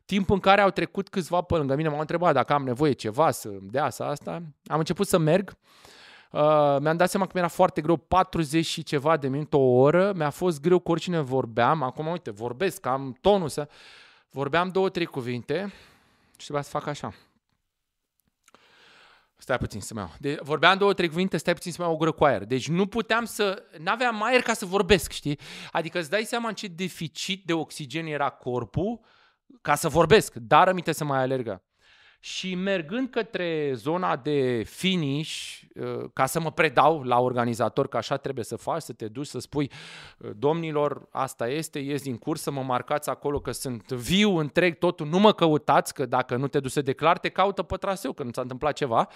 timp 0.04 0.30
în 0.30 0.38
care 0.38 0.60
au 0.60 0.70
trecut 0.70 1.08
câțiva 1.08 1.40
pe 1.40 1.54
lângă 1.54 1.74
mine, 1.74 1.88
m-au 1.88 2.00
întrebat 2.00 2.34
dacă 2.34 2.52
am 2.52 2.64
nevoie 2.64 2.92
ceva 2.92 3.30
să 3.30 3.48
dea 3.60 3.84
asta, 3.84 4.04
asta. 4.04 4.42
Am 4.66 4.78
început 4.78 5.06
să 5.06 5.18
merg, 5.18 5.50
Uh, 5.50 5.84
mi-am 6.80 6.96
dat 6.96 7.10
seama 7.10 7.24
că 7.26 7.30
mi-era 7.34 7.48
foarte 7.48 7.80
greu, 7.80 7.96
40 7.96 8.66
și 8.66 8.82
ceva 8.82 9.16
de 9.16 9.28
minute, 9.28 9.56
o 9.56 9.60
oră, 9.60 10.12
mi-a 10.16 10.30
fost 10.30 10.60
greu 10.60 10.78
cu 10.78 10.90
oricine 10.90 11.20
vorbeam, 11.20 11.82
acum 11.82 12.06
uite, 12.06 12.30
vorbesc, 12.30 12.86
am 12.86 13.16
tonul 13.20 13.48
să... 13.48 13.68
Vorbeam 14.30 14.68
două, 14.68 14.88
trei 14.88 15.06
cuvinte, 15.06 15.72
și 16.30 16.44
trebuia 16.44 16.62
să 16.62 16.70
fac 16.70 16.86
așa. 16.86 17.14
Stai 19.36 19.58
puțin 19.58 19.80
să 19.80 19.94
mai 19.94 20.12
de, 20.18 20.38
Vorbeam 20.42 20.78
două, 20.78 20.92
trei 20.92 21.08
cuvinte, 21.08 21.36
stai 21.36 21.54
puțin 21.54 21.72
să 21.72 21.82
mai 21.82 21.90
o 21.90 21.96
gură 21.96 22.12
cu 22.12 22.24
aer. 22.24 22.44
Deci 22.44 22.68
nu 22.68 22.86
puteam 22.86 23.24
să... 23.24 23.62
N-aveam 23.78 24.22
aer 24.22 24.42
ca 24.42 24.52
să 24.52 24.66
vorbesc, 24.66 25.10
știi? 25.10 25.38
Adică 25.72 25.98
îți 25.98 26.10
dai 26.10 26.24
seama 26.24 26.48
în 26.48 26.54
ce 26.54 26.66
deficit 26.66 27.44
de 27.44 27.52
oxigen 27.52 28.06
era 28.06 28.30
corpul 28.30 29.00
ca 29.60 29.74
să 29.74 29.88
vorbesc, 29.88 30.34
dar 30.34 30.68
aminte 30.68 30.92
să 30.92 31.04
mai 31.04 31.18
alergă 31.18 31.62
și 32.24 32.54
mergând 32.54 33.10
către 33.10 33.72
zona 33.74 34.16
de 34.16 34.62
finish, 34.66 35.60
uh, 35.74 36.04
ca 36.12 36.26
să 36.26 36.40
mă 36.40 36.52
predau 36.52 37.02
la 37.02 37.20
organizator, 37.20 37.88
că 37.88 37.96
așa 37.96 38.16
trebuie 38.16 38.44
să 38.44 38.56
faci, 38.56 38.82
să 38.82 38.92
te 38.92 39.08
duci, 39.08 39.26
să 39.26 39.38
spui, 39.38 39.70
uh, 40.18 40.30
domnilor, 40.36 41.08
asta 41.10 41.48
este, 41.48 41.78
ies 41.78 42.02
din 42.02 42.16
curs, 42.16 42.40
să 42.40 42.50
mă 42.50 42.62
marcați 42.62 43.08
acolo 43.08 43.40
că 43.40 43.50
sunt 43.50 43.92
viu, 43.92 44.36
întreg, 44.36 44.78
totul, 44.78 45.06
nu 45.06 45.18
mă 45.18 45.32
căutați, 45.32 45.94
că 45.94 46.06
dacă 46.06 46.36
nu 46.36 46.48
te 46.48 46.60
duci 46.60 46.70
să 46.70 46.82
declar, 46.82 47.18
te 47.18 47.28
caută 47.28 47.62
pe 47.62 47.76
traseu, 47.76 48.12
că 48.12 48.22
nu 48.22 48.30
s-a 48.32 48.40
întâmplat 48.40 48.76
ceva. 48.76 49.08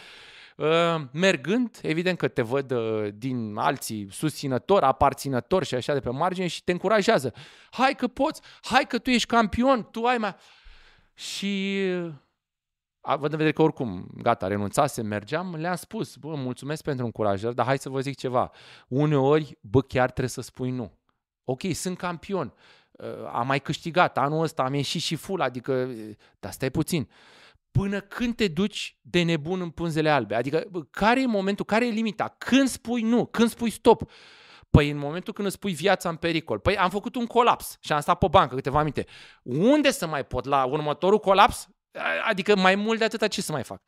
Uh, 0.56 0.66
mergând, 1.12 1.78
evident 1.82 2.18
că 2.18 2.28
te 2.28 2.42
văd 2.42 2.74
din 3.14 3.56
alții 3.56 4.08
susținători, 4.10 4.84
aparținători 4.84 5.66
și 5.66 5.74
așa 5.74 5.92
de 5.92 6.00
pe 6.00 6.10
margine 6.10 6.46
și 6.46 6.64
te 6.64 6.72
încurajează. 6.72 7.32
Hai 7.70 7.94
că 7.94 8.06
poți, 8.06 8.40
hai 8.62 8.84
că 8.88 8.98
tu 8.98 9.10
ești 9.10 9.28
campion, 9.28 9.88
tu 9.90 10.04
ai 10.04 10.18
mai... 10.18 10.34
Și 11.14 11.84
având 13.00 13.32
în 13.32 13.38
vedere 13.38 13.52
că 13.52 13.62
oricum, 13.62 14.08
gata, 14.22 14.46
renunțase, 14.46 15.02
mergeam, 15.02 15.54
le-am 15.54 15.74
spus, 15.74 16.16
bă, 16.16 16.34
mulțumesc 16.34 16.82
pentru 16.82 17.04
încurajări, 17.04 17.54
dar 17.54 17.66
hai 17.66 17.78
să 17.78 17.88
vă 17.88 18.00
zic 18.00 18.16
ceva. 18.16 18.50
Uneori, 18.88 19.58
bă, 19.60 19.82
chiar 19.82 20.06
trebuie 20.06 20.28
să 20.28 20.40
spui 20.40 20.70
nu. 20.70 20.92
Ok, 21.44 21.60
sunt 21.72 21.96
campion. 21.96 22.54
Uh, 22.92 23.06
am 23.32 23.46
mai 23.46 23.60
câștigat. 23.60 24.18
Anul 24.18 24.42
ăsta 24.42 24.62
am 24.62 24.74
ieșit 24.74 25.00
și 25.00 25.14
full, 25.14 25.40
adică, 25.40 25.72
uh, 25.72 26.14
dar 26.38 26.52
stai 26.52 26.70
puțin. 26.70 27.08
Până 27.70 28.00
când 28.00 28.34
te 28.34 28.48
duci 28.48 28.98
de 29.00 29.22
nebun 29.22 29.60
în 29.60 29.70
pânzele 29.70 30.10
albe? 30.10 30.34
Adică, 30.34 30.86
care 30.90 31.20
e 31.20 31.26
momentul, 31.26 31.64
care 31.64 31.86
e 31.86 31.90
limita? 31.90 32.34
Când 32.38 32.68
spui 32.68 33.02
nu? 33.02 33.26
Când 33.26 33.48
spui 33.48 33.70
stop? 33.70 34.10
Păi 34.70 34.90
în 34.90 34.96
momentul 34.96 35.32
când 35.32 35.46
îți 35.48 35.58
pui 35.58 35.72
viața 35.72 36.08
în 36.08 36.16
pericol. 36.16 36.58
Păi 36.58 36.76
am 36.76 36.90
făcut 36.90 37.14
un 37.14 37.26
colaps 37.26 37.76
și 37.80 37.92
am 37.92 38.00
stat 38.00 38.18
pe 38.18 38.26
bancă 38.30 38.54
câteva 38.54 38.78
minute. 38.78 39.06
Unde 39.42 39.90
să 39.90 40.06
mai 40.06 40.24
pot? 40.24 40.44
La 40.44 40.64
următorul 40.64 41.18
colaps? 41.18 41.68
Adică 42.28 42.56
mai 42.56 42.74
mult 42.74 42.98
de 42.98 43.04
atâta 43.04 43.28
ce 43.28 43.42
să 43.42 43.52
mai 43.52 43.62
fac? 43.62 43.82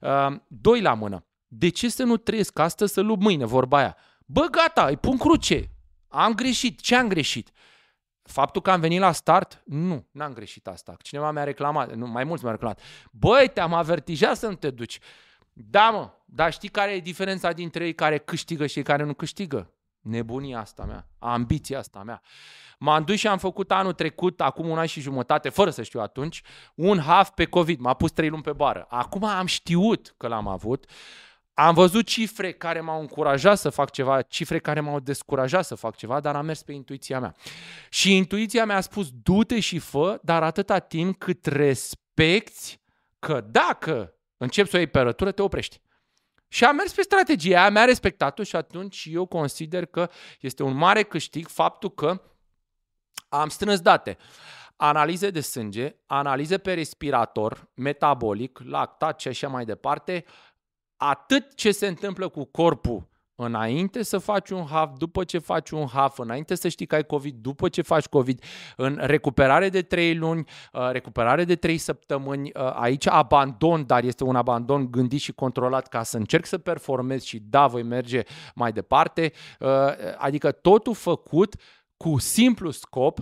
Uh, 0.00 0.36
doi 0.48 0.80
la 0.80 0.94
mână. 0.94 1.26
De 1.46 1.68
ce 1.68 1.88
să 1.88 2.02
nu 2.02 2.16
trăiesc 2.16 2.58
astăzi 2.58 2.92
să 2.92 3.00
lupt 3.00 3.22
mâine, 3.22 3.44
vorba 3.44 3.78
aia? 3.78 3.96
Bă, 4.26 4.46
gata, 4.50 4.86
îi 4.86 4.96
pun 4.96 5.16
cruce. 5.16 5.70
Am 6.08 6.34
greșit. 6.34 6.80
Ce 6.80 6.96
am 6.96 7.08
greșit? 7.08 7.50
Faptul 8.22 8.62
că 8.62 8.70
am 8.70 8.80
venit 8.80 9.00
la 9.00 9.12
start? 9.12 9.62
Nu, 9.64 10.06
n-am 10.10 10.32
greșit 10.32 10.66
asta. 10.66 10.96
Cineva 11.02 11.30
mi-a 11.30 11.44
reclamat, 11.44 11.94
nu, 11.94 12.06
mai 12.06 12.24
mulți 12.24 12.42
mi-au 12.42 12.54
reclamat. 12.54 12.80
Băi, 13.10 13.50
te-am 13.54 13.74
avertijat 13.74 14.36
să 14.36 14.46
nu 14.46 14.54
te 14.54 14.70
duci. 14.70 14.98
Da, 15.52 15.90
mă, 15.90 16.10
dar 16.24 16.52
știi 16.52 16.68
care 16.68 16.92
e 16.92 17.00
diferența 17.00 17.52
dintre 17.52 17.84
ei 17.84 17.94
care 17.94 18.18
câștigă 18.18 18.66
și 18.66 18.72
cei 18.72 18.82
care 18.82 19.04
nu 19.04 19.14
câștigă? 19.14 19.73
Nebunia 20.04 20.60
asta 20.60 20.84
mea, 20.84 21.06
ambiția 21.18 21.78
asta 21.78 22.02
mea. 22.02 22.22
M-am 22.78 23.04
dus 23.04 23.16
și 23.16 23.26
am 23.26 23.38
făcut 23.38 23.70
anul 23.70 23.92
trecut, 23.92 24.40
acum 24.40 24.68
un 24.68 24.78
an 24.78 24.86
și 24.86 25.00
jumătate, 25.00 25.48
fără 25.48 25.70
să 25.70 25.82
știu 25.82 26.00
atunci, 26.00 26.42
un 26.74 27.00
half 27.00 27.30
pe 27.30 27.44
COVID. 27.44 27.80
M-a 27.80 27.94
pus 27.94 28.10
trei 28.10 28.28
luni 28.28 28.42
pe 28.42 28.52
bară. 28.52 28.86
Acum 28.88 29.24
am 29.24 29.46
știut 29.46 30.14
că 30.16 30.28
l-am 30.28 30.48
avut. 30.48 30.90
Am 31.54 31.74
văzut 31.74 32.06
cifre 32.06 32.52
care 32.52 32.80
m-au 32.80 33.00
încurajat 33.00 33.58
să 33.58 33.70
fac 33.70 33.90
ceva, 33.90 34.22
cifre 34.22 34.58
care 34.58 34.80
m-au 34.80 35.00
descurajat 35.00 35.64
să 35.64 35.74
fac 35.74 35.96
ceva, 35.96 36.20
dar 36.20 36.36
am 36.36 36.44
mers 36.44 36.62
pe 36.62 36.72
intuiția 36.72 37.20
mea. 37.20 37.34
Și 37.88 38.16
intuiția 38.16 38.64
mea 38.64 38.76
a 38.76 38.80
spus, 38.80 39.10
du-te 39.22 39.60
și 39.60 39.78
fă, 39.78 40.18
dar 40.22 40.42
atâta 40.42 40.78
timp 40.78 41.18
cât 41.18 41.46
respecti 41.46 42.80
că 43.18 43.40
dacă 43.40 44.14
începi 44.36 44.68
să 44.68 44.76
o 44.76 44.78
iei 44.78 44.88
pe 44.88 45.00
rătură, 45.00 45.32
te 45.32 45.42
oprești. 45.42 45.80
Și 46.54 46.64
am 46.64 46.76
mers 46.76 46.92
pe 46.92 47.02
strategia 47.02 47.60
aia, 47.60 47.70
mi-a 47.70 47.84
respectat-o 47.84 48.42
și 48.42 48.56
atunci 48.56 49.08
eu 49.10 49.26
consider 49.26 49.86
că 49.86 50.10
este 50.40 50.62
un 50.62 50.76
mare 50.76 51.02
câștig 51.02 51.48
faptul 51.48 51.90
că 51.90 52.22
am 53.28 53.48
strâns 53.48 53.80
date. 53.80 54.16
Analize 54.76 55.30
de 55.30 55.40
sânge, 55.40 55.96
analize 56.06 56.58
pe 56.58 56.74
respirator, 56.74 57.70
metabolic, 57.74 58.58
lactat 58.64 59.20
și 59.20 59.28
așa 59.28 59.48
mai 59.48 59.64
departe, 59.64 60.24
atât 60.96 61.54
ce 61.54 61.72
se 61.72 61.86
întâmplă 61.86 62.28
cu 62.28 62.44
corpul 62.44 63.08
înainte 63.36 64.02
să 64.02 64.18
faci 64.18 64.50
un 64.50 64.64
HAF, 64.64 64.96
după 64.96 65.24
ce 65.24 65.38
faci 65.38 65.70
un 65.70 65.86
HAF, 65.86 66.18
înainte 66.18 66.54
să 66.54 66.68
știi 66.68 66.86
că 66.86 66.94
ai 66.94 67.04
COVID, 67.04 67.34
după 67.34 67.68
ce 67.68 67.82
faci 67.82 68.04
COVID, 68.04 68.42
în 68.76 68.98
recuperare 69.00 69.68
de 69.68 69.82
3 69.82 70.16
luni, 70.16 70.44
uh, 70.72 70.90
recuperare 70.90 71.44
de 71.44 71.56
3 71.56 71.76
săptămâni, 71.76 72.50
uh, 72.54 72.72
aici 72.74 73.06
abandon, 73.06 73.86
dar 73.86 74.04
este 74.04 74.24
un 74.24 74.36
abandon 74.36 74.90
gândit 74.90 75.20
și 75.20 75.32
controlat 75.32 75.88
ca 75.88 76.02
să 76.02 76.16
încerc 76.16 76.46
să 76.46 76.58
performez 76.58 77.22
și 77.22 77.38
da, 77.38 77.66
voi 77.66 77.82
merge 77.82 78.22
mai 78.54 78.72
departe, 78.72 79.32
uh, 79.60 79.68
adică 80.18 80.52
totul 80.52 80.94
făcut 80.94 81.54
cu 81.96 82.18
simplu 82.18 82.70
scop 82.70 83.18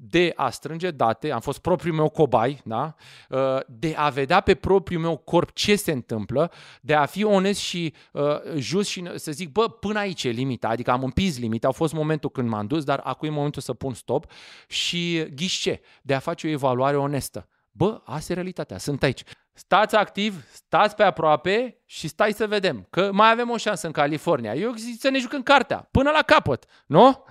de 0.00 0.32
a 0.36 0.50
strânge 0.50 0.90
date, 0.90 1.30
am 1.30 1.40
fost 1.40 1.58
propriul 1.58 1.94
meu 1.94 2.08
cobai, 2.08 2.60
da? 2.64 2.94
Uh, 3.28 3.58
de 3.66 3.94
a 3.96 4.08
vedea 4.08 4.40
pe 4.40 4.54
propriul 4.54 5.00
meu 5.00 5.16
corp 5.16 5.52
ce 5.52 5.76
se 5.76 5.92
întâmplă, 5.92 6.52
de 6.80 6.94
a 6.94 7.06
fi 7.06 7.24
onest 7.24 7.60
și 7.60 7.94
uh, 8.12 8.22
just 8.56 8.88
și 8.88 9.10
să 9.14 9.32
zic, 9.32 9.52
bă, 9.52 9.68
până 9.68 9.98
aici 9.98 10.24
e 10.24 10.28
limita, 10.28 10.68
adică 10.68 10.90
am 10.90 11.02
împins 11.02 11.38
limita, 11.38 11.68
a 11.68 11.70
fost 11.70 11.92
momentul 11.92 12.30
când 12.30 12.48
m-am 12.48 12.66
dus, 12.66 12.84
dar 12.84 13.00
acum 13.04 13.28
e 13.28 13.30
momentul 13.30 13.62
să 13.62 13.74
pun 13.74 13.94
stop 13.94 14.26
și 14.66 15.24
ghișce, 15.34 15.80
de 16.02 16.14
a 16.14 16.18
face 16.18 16.46
o 16.46 16.50
evaluare 16.50 16.96
onestă. 16.96 17.48
Bă, 17.70 18.00
asta 18.04 18.32
e 18.32 18.34
realitatea, 18.34 18.78
sunt 18.78 19.02
aici. 19.02 19.22
Stați 19.52 19.94
activ, 19.94 20.44
stați 20.52 20.94
pe 20.94 21.02
aproape 21.02 21.82
și 21.84 22.08
stai 22.08 22.32
să 22.32 22.46
vedem, 22.46 22.86
că 22.90 23.12
mai 23.12 23.30
avem 23.30 23.50
o 23.50 23.56
șansă 23.56 23.86
în 23.86 23.92
California. 23.92 24.54
Eu 24.54 24.72
zic 24.72 25.00
să 25.00 25.08
ne 25.08 25.18
jucăm 25.18 25.42
cartea, 25.42 25.88
până 25.90 26.10
la 26.10 26.22
capăt, 26.22 26.64
nu? 26.86 27.24